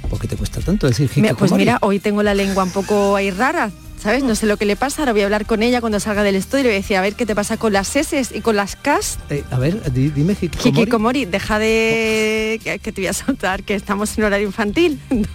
¿Por 0.08 0.18
qué 0.18 0.28
te 0.28 0.36
cuesta 0.36 0.60
tanto 0.60 0.86
decir 0.86 1.06
hikikomori? 1.06 1.36
Pues 1.36 1.52
mira, 1.52 1.78
hoy 1.82 1.98
tengo 1.98 2.22
la 2.22 2.34
lengua 2.34 2.64
un 2.64 2.70
poco 2.70 3.16
ahí 3.16 3.30
rara, 3.30 3.70
¿sabes? 4.00 4.22
No 4.22 4.34
sé 4.34 4.46
lo 4.46 4.56
que 4.56 4.64
le 4.64 4.76
pasa, 4.76 5.02
ahora 5.02 5.12
voy 5.12 5.22
a 5.22 5.24
hablar 5.24 5.46
con 5.46 5.62
ella 5.62 5.80
cuando 5.80 6.00
salga 6.00 6.22
del 6.22 6.36
estudio 6.36 6.60
y 6.60 6.62
le 6.64 6.68
voy 6.70 6.76
a 6.76 6.80
decir, 6.80 6.96
a 6.96 7.02
ver 7.02 7.14
qué 7.14 7.26
te 7.26 7.34
pasa 7.34 7.56
con 7.56 7.72
las 7.72 7.94
S 7.94 8.22
y 8.34 8.40
con 8.40 8.56
las 8.56 8.76
Ks. 8.76 9.18
Eh, 9.30 9.44
a 9.50 9.58
ver, 9.58 9.92
dime 9.92 10.32
hikikomori. 10.32 10.68
Hikikomori, 10.68 11.24
deja 11.26 11.58
de... 11.58 12.60
que, 12.62 12.92
te 12.92 13.00
voy 13.00 13.08
a 13.08 13.12
soltar, 13.12 13.62
que 13.62 13.74
estamos 13.74 14.16
en 14.16 14.24
horario 14.24 14.46
infantil. 14.46 14.98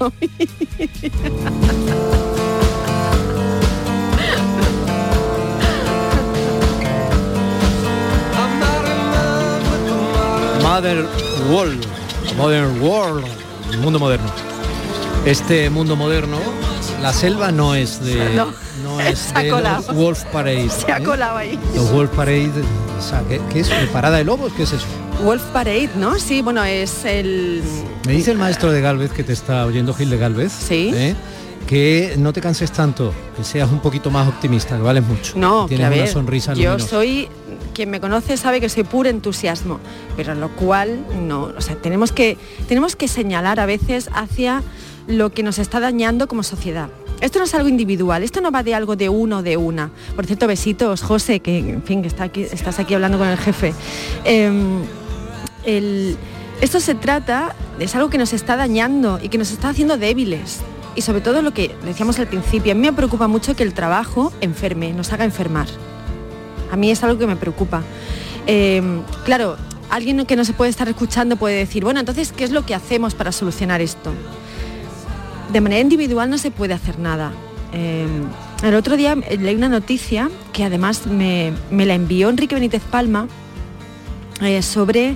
Modern 10.63 11.07
World, 11.51 11.85
Modern 12.35 12.81
World, 12.81 13.25
el 13.71 13.77
mundo 13.79 13.99
moderno. 13.99 14.52
Este 15.25 15.69
mundo 15.69 15.95
moderno, 15.95 16.37
la 17.01 17.13
selva 17.13 17.53
no 17.53 17.75
es 17.75 18.03
de, 18.03 18.35
no, 18.83 18.99
es 18.99 19.33
de 19.33 19.49
los 19.49 19.95
Wolf 19.95 20.25
Parade. 20.25 20.69
Se 20.69 20.91
ha 20.91 20.97
¿eh? 20.97 21.03
colado 21.03 21.37
ahí. 21.37 21.57
Los 21.73 21.89
Wolf 21.93 22.11
Parade, 22.13 22.51
o 22.99 23.01
sea, 23.01 23.23
¿qué, 23.29 23.59
es? 23.61 23.69
¿Parada 23.93 24.17
de 24.17 24.25
lobos? 24.25 24.51
¿Qué 24.51 24.63
es 24.63 24.73
eso? 24.73 24.85
Wolf 25.23 25.41
Parade, 25.53 25.91
¿no? 25.95 26.19
Sí, 26.19 26.41
bueno, 26.41 26.61
es 26.65 27.05
el... 27.05 27.63
Me 28.05 28.13
dice 28.13 28.31
el 28.31 28.37
maestro 28.37 28.73
de 28.73 28.81
Galvez 28.81 29.11
que 29.13 29.23
te 29.23 29.31
está 29.31 29.65
oyendo 29.65 29.93
Gil 29.93 30.09
de 30.09 30.17
Galvez. 30.17 30.51
Sí. 30.51 30.91
¿eh? 30.93 31.15
que 31.67 32.15
no 32.17 32.33
te 32.33 32.41
canses 32.41 32.71
tanto, 32.73 33.13
que 33.37 33.43
seas 33.45 33.71
un 33.71 33.79
poquito 33.79 34.11
más 34.11 34.27
optimista, 34.27 34.75
que 34.75 34.81
vales 34.81 35.03
mucho. 35.03 35.33
No, 35.37 35.65
tienes 35.65 35.87
una 35.87 36.07
sonrisa 36.07 36.53
Yo 36.53 36.77
soy 36.77 37.29
quien 37.73 37.89
me 37.89 37.99
conoce 37.99 38.37
sabe 38.37 38.59
que 38.59 38.69
soy 38.69 38.83
puro 38.83 39.09
entusiasmo, 39.09 39.79
pero 40.15 40.35
lo 40.35 40.49
cual 40.49 41.05
no, 41.21 41.53
o 41.57 41.61
sea, 41.61 41.75
tenemos 41.75 42.11
que 42.11 42.37
tenemos 42.67 42.95
que 42.95 43.07
señalar 43.07 43.59
a 43.59 43.65
veces 43.65 44.09
hacia 44.13 44.61
lo 45.07 45.31
que 45.31 45.43
nos 45.43 45.59
está 45.59 45.79
dañando 45.79 46.27
como 46.27 46.43
sociedad. 46.43 46.89
Esto 47.21 47.39
no 47.39 47.45
es 47.45 47.53
algo 47.53 47.69
individual, 47.69 48.23
esto 48.23 48.41
no 48.41 48.51
va 48.51 48.63
de 48.63 48.75
algo 48.75 48.95
de 48.95 49.09
uno 49.09 49.37
o 49.37 49.43
de 49.43 49.57
una. 49.57 49.91
Por 50.15 50.25
cierto, 50.25 50.47
besitos, 50.47 51.01
José, 51.01 51.39
que 51.39 51.57
en 51.57 51.83
fin, 51.83 52.01
que 52.01 52.07
está 52.07 52.25
aquí, 52.25 52.43
estás 52.43 52.79
aquí 52.79 52.93
hablando 52.93 53.17
con 53.17 53.27
el 53.27 53.37
jefe. 53.37 53.73
Em, 54.25 54.81
esto 56.61 56.79
se 56.79 56.95
trata, 56.95 57.55
es 57.79 57.95
algo 57.95 58.09
que 58.09 58.17
nos 58.17 58.33
está 58.33 58.55
dañando 58.55 59.19
y 59.21 59.29
que 59.29 59.37
nos 59.37 59.51
está 59.51 59.69
haciendo 59.69 59.97
débiles 59.97 60.61
y 60.95 61.01
sobre 61.01 61.21
todo 61.21 61.41
lo 61.41 61.53
que 61.53 61.75
decíamos 61.83 62.19
al 62.19 62.27
principio, 62.27 62.71
a 62.71 62.75
mí 62.75 62.81
me 62.81 62.93
preocupa 62.93 63.27
mucho 63.27 63.55
que 63.55 63.63
el 63.63 63.73
trabajo 63.73 64.31
enferme, 64.41 64.93
nos 64.93 65.11
haga 65.11 65.25
enfermar. 65.25 65.67
A 66.71 66.75
mí 66.75 66.91
es 66.91 67.03
algo 67.03 67.17
que 67.17 67.27
me 67.27 67.35
preocupa. 67.35 67.83
Em, 68.45 69.01
claro, 69.25 69.57
alguien 69.89 70.25
que 70.25 70.35
no 70.35 70.45
se 70.45 70.53
puede 70.53 70.69
estar 70.69 70.87
escuchando 70.87 71.35
puede 71.35 71.55
decir, 71.55 71.83
bueno, 71.83 71.99
entonces, 71.99 72.31
¿qué 72.31 72.43
es 72.43 72.51
lo 72.51 72.65
que 72.65 72.75
hacemos 72.75 73.15
para 73.15 73.31
solucionar 73.31 73.81
esto? 73.81 74.11
De 75.53 75.61
manera 75.61 75.81
individual 75.81 76.31
no 76.31 76.39
se 76.39 76.49
puede 76.49 76.73
hacer 76.73 76.97
nada. 76.97 77.31
Em, 77.73 78.23
el 78.63 78.73
otro 78.73 78.97
día 78.97 79.15
leí 79.15 79.53
una 79.53 79.69
noticia 79.69 80.31
que 80.51 80.63
además 80.63 81.05
me, 81.05 81.53
la 81.69 81.93
envió 81.93 82.29
Enrique 82.29 82.55
Benítez 82.55 82.81
Palma 82.81 83.27
eh, 84.41 84.63
sobre 84.63 85.15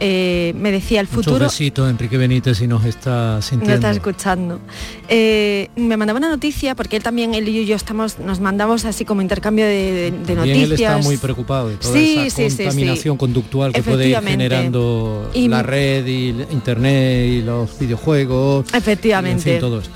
eh, 0.00 0.52
me 0.56 0.70
decía 0.72 1.00
el 1.00 1.06
futuro... 1.06 1.40
besitos, 1.46 1.88
Enrique 1.90 2.16
Benítez, 2.16 2.58
si 2.58 2.66
nos 2.66 2.84
está 2.84 3.40
sintiendo. 3.42 3.74
está 3.74 3.90
escuchando. 3.90 4.60
Eh, 5.08 5.68
me 5.76 5.96
mandaba 5.96 6.18
una 6.18 6.28
noticia 6.28 6.74
porque 6.74 6.96
él 6.96 7.02
también, 7.02 7.34
él 7.34 7.48
y 7.48 7.66
yo 7.66 7.76
estamos, 7.76 8.18
nos 8.18 8.40
mandamos 8.40 8.84
así 8.84 9.04
como 9.04 9.22
intercambio 9.22 9.64
de, 9.64 9.92
de- 9.92 10.10
de 10.10 10.34
También 10.34 10.56
él 10.56 10.68
noticias. 10.70 10.92
está 10.98 11.02
muy 11.08 11.16
preocupado 11.16 11.68
de 11.68 11.76
toda 11.76 11.94
Sí, 11.94 12.18
esa 12.18 12.36
sí, 12.48 12.56
contaminación 12.56 13.16
conductual 13.16 13.72
que 13.72 13.82
puede 13.82 14.08
ir 14.08 14.18
generando 14.20 15.30
Y- 15.34 15.48
la 15.48 15.62
red 15.62 16.06
y 16.06 16.28
internet 16.50 17.26
y 17.28 17.42
los 17.42 17.78
videojuegos. 17.78 18.66
Efectivamente. 18.72 19.48
y, 19.50 19.52
en 19.54 19.60
fin, 19.60 19.60
todo 19.60 19.80
esto. 19.80 19.94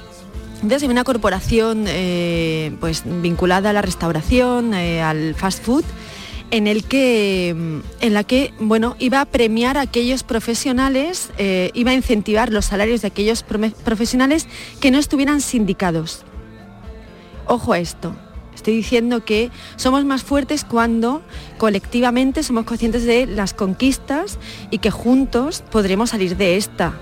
Entonces 0.63 0.85
hay 0.85 0.89
una 0.93 1.03
corporación 1.03 1.85
eh, 1.89 2.71
pues 2.79 3.03
vinculada 3.05 3.71
a 3.71 3.73
la 3.73 3.83
restauración, 3.83 4.75
eh, 4.75 5.03
al 5.03 5.35
fast 5.35 5.65
food, 5.65 5.85
en 6.53 6.67
el 6.67 6.85
que 6.85 7.49
en 7.49 8.15
la 8.15 8.25
que 8.25 8.53
bueno 8.61 8.95
iba 8.99 9.23
a 9.23 9.25
premiar 9.25 9.79
a 9.79 9.81
aquellos 9.81 10.23
profesionales, 10.23 11.31
eh, 11.39 11.71
iba 11.75 11.91
a 11.91 11.95
incentivar 11.95 12.53
los 12.53 12.67
salarios 12.67 13.01
de 13.01 13.09
aquellos 13.09 13.43
profesionales 13.43 14.47
que 14.79 14.91
no 14.91 14.99
estuvieran 14.99 15.41
sindicados. 15.41 16.25
Ojo 17.47 17.73
a 17.73 17.79
esto. 17.79 18.15
Estoy 18.55 18.77
diciendo 18.77 19.25
que 19.25 19.51
somos 19.77 20.05
más 20.05 20.23
fuertes 20.23 20.65
cuando 20.65 21.23
colectivamente 21.57 22.43
somos 22.43 22.65
conscientes 22.65 23.05
de 23.07 23.27
las 23.27 23.55
conquistas 23.55 24.39
y 24.71 24.79
que 24.79 24.91
juntos 24.91 25.65
podremos 25.71 26.11
salir 26.11 26.37
de 26.37 26.59
esta. 26.59 26.93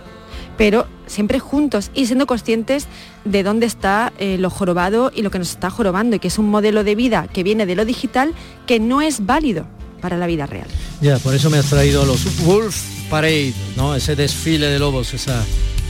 Pero 0.60 0.86
siempre 1.06 1.38
juntos 1.38 1.90
y 1.94 2.04
siendo 2.04 2.26
conscientes 2.26 2.86
de 3.24 3.42
dónde 3.42 3.64
está 3.64 4.12
eh, 4.18 4.36
lo 4.38 4.50
jorobado 4.50 5.10
y 5.14 5.22
lo 5.22 5.30
que 5.30 5.38
nos 5.38 5.48
está 5.48 5.70
jorobando 5.70 6.16
y 6.16 6.18
que 6.18 6.28
es 6.28 6.36
un 6.36 6.50
modelo 6.50 6.84
de 6.84 6.94
vida 6.94 7.28
que 7.32 7.42
viene 7.42 7.64
de 7.64 7.74
lo 7.74 7.86
digital 7.86 8.34
que 8.66 8.78
no 8.78 9.00
es 9.00 9.24
válido 9.24 9.66
para 10.02 10.18
la 10.18 10.26
vida 10.26 10.44
real. 10.44 10.66
Ya, 11.00 11.18
por 11.18 11.34
eso 11.34 11.48
me 11.48 11.56
has 11.56 11.64
traído 11.64 12.04
los 12.04 12.44
Wolf 12.44 12.76
Parade, 13.08 13.54
¿no? 13.74 13.94
Ese 13.94 14.14
desfile 14.16 14.66
de 14.66 14.78
lobos, 14.78 15.14
esa 15.14 15.42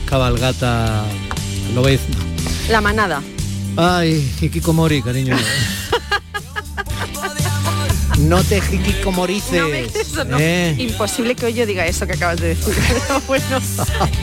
cabalgata 0.07 1.05
lobezna. 1.75 2.19
La 2.71 2.81
manada. 2.81 3.23
Ay, 3.77 4.25
hikikomori, 4.41 5.03
cariño. 5.03 5.37
no 8.21 8.43
te 8.45 8.59
hikikomorices. 8.59 9.95
Eso 9.95 10.25
no. 10.25 10.39
¿eh? 10.39 10.75
Imposible 10.79 11.35
que 11.35 11.47
hoy 11.47 11.55
yo 11.55 11.67
diga 11.67 11.87
eso 11.87 12.07
que 12.07 12.15
acabas 12.15 12.41
de 12.41 12.49
decir. 12.49 12.75
Pero 13.07 13.21
bueno, 13.27 13.61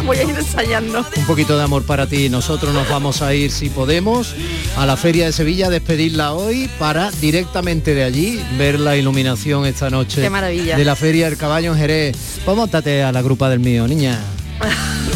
voy 0.05 0.17
a 0.17 0.23
ir 0.23 0.35
ensayando. 0.37 1.05
Un 1.15 1.25
poquito 1.25 1.57
de 1.57 1.63
amor 1.63 1.83
para 1.83 2.07
ti. 2.07 2.29
Nosotros 2.29 2.73
nos 2.73 2.87
vamos 2.89 3.21
a 3.21 3.33
ir, 3.33 3.51
si 3.51 3.69
podemos, 3.69 4.33
a 4.77 4.85
la 4.85 4.97
Feria 4.97 5.25
de 5.25 5.31
Sevilla, 5.31 5.69
despedirla 5.69 6.33
hoy 6.33 6.69
para 6.79 7.11
directamente 7.11 7.93
de 7.93 8.03
allí 8.03 8.41
ver 8.57 8.79
la 8.79 8.95
iluminación 8.95 9.65
esta 9.65 9.89
noche 9.89 10.21
Qué 10.21 10.29
maravilla. 10.29 10.77
de 10.77 10.85
la 10.85 10.95
Feria 10.95 11.29
del 11.29 11.37
Caballo 11.37 11.73
en 11.73 11.79
Jerez. 11.79 12.17
Pues 12.45 12.57
a 12.57 13.11
la 13.11 13.21
grupa 13.21 13.49
del 13.49 13.59
mío, 13.59 13.87
niña. 13.87 14.19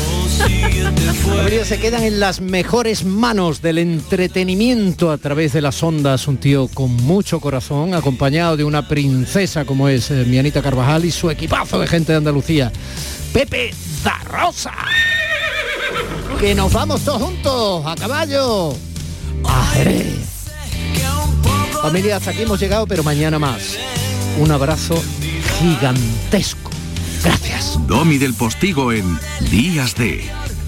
Se 1.72 1.80
quedan 1.80 2.04
en 2.04 2.20
las 2.20 2.42
mejores 2.42 3.06
manos 3.06 3.62
del 3.62 3.78
entretenimiento 3.78 5.10
a 5.10 5.18
través 5.18 5.54
de 5.54 5.62
las 5.62 5.82
ondas. 5.82 6.28
Un 6.28 6.36
tío 6.36 6.68
con 6.68 6.92
mucho 6.98 7.40
corazón, 7.40 7.94
acompañado 7.94 8.58
de 8.58 8.66
una 8.66 8.90
princesa 8.90 9.64
como 9.64 9.88
es 9.88 10.12
eh, 10.12 10.26
mi 10.28 10.38
Anita 10.38 10.62
Carvajal 10.62 11.06
y 11.06 11.12
su 11.12 11.30
equipazo 11.30 11.80
de 11.80 11.88
gente 11.88 12.12
de 12.12 12.18
Andalucía. 12.18 12.74
Pepe 13.32 13.74
da 14.04 14.18
Rosa. 14.26 14.74
Que 16.42 16.54
nos 16.54 16.74
vamos 16.74 17.06
todos 17.06 17.22
juntos 17.22 17.86
a 17.86 17.96
caballo. 17.96 18.76
Jerez. 19.74 20.50
Familia, 21.82 22.18
hasta 22.18 22.32
aquí 22.32 22.42
hemos 22.42 22.60
llegado, 22.60 22.86
pero 22.86 23.02
mañana 23.02 23.40
más. 23.40 23.78
Un 24.40 24.52
abrazo 24.52 25.02
gigantesco. 25.60 26.70
Gracias. 27.24 27.80
Domi 27.88 28.18
del 28.18 28.34
Postigo 28.34 28.92
en 28.92 29.18
Días 29.50 29.96
de 29.96 30.30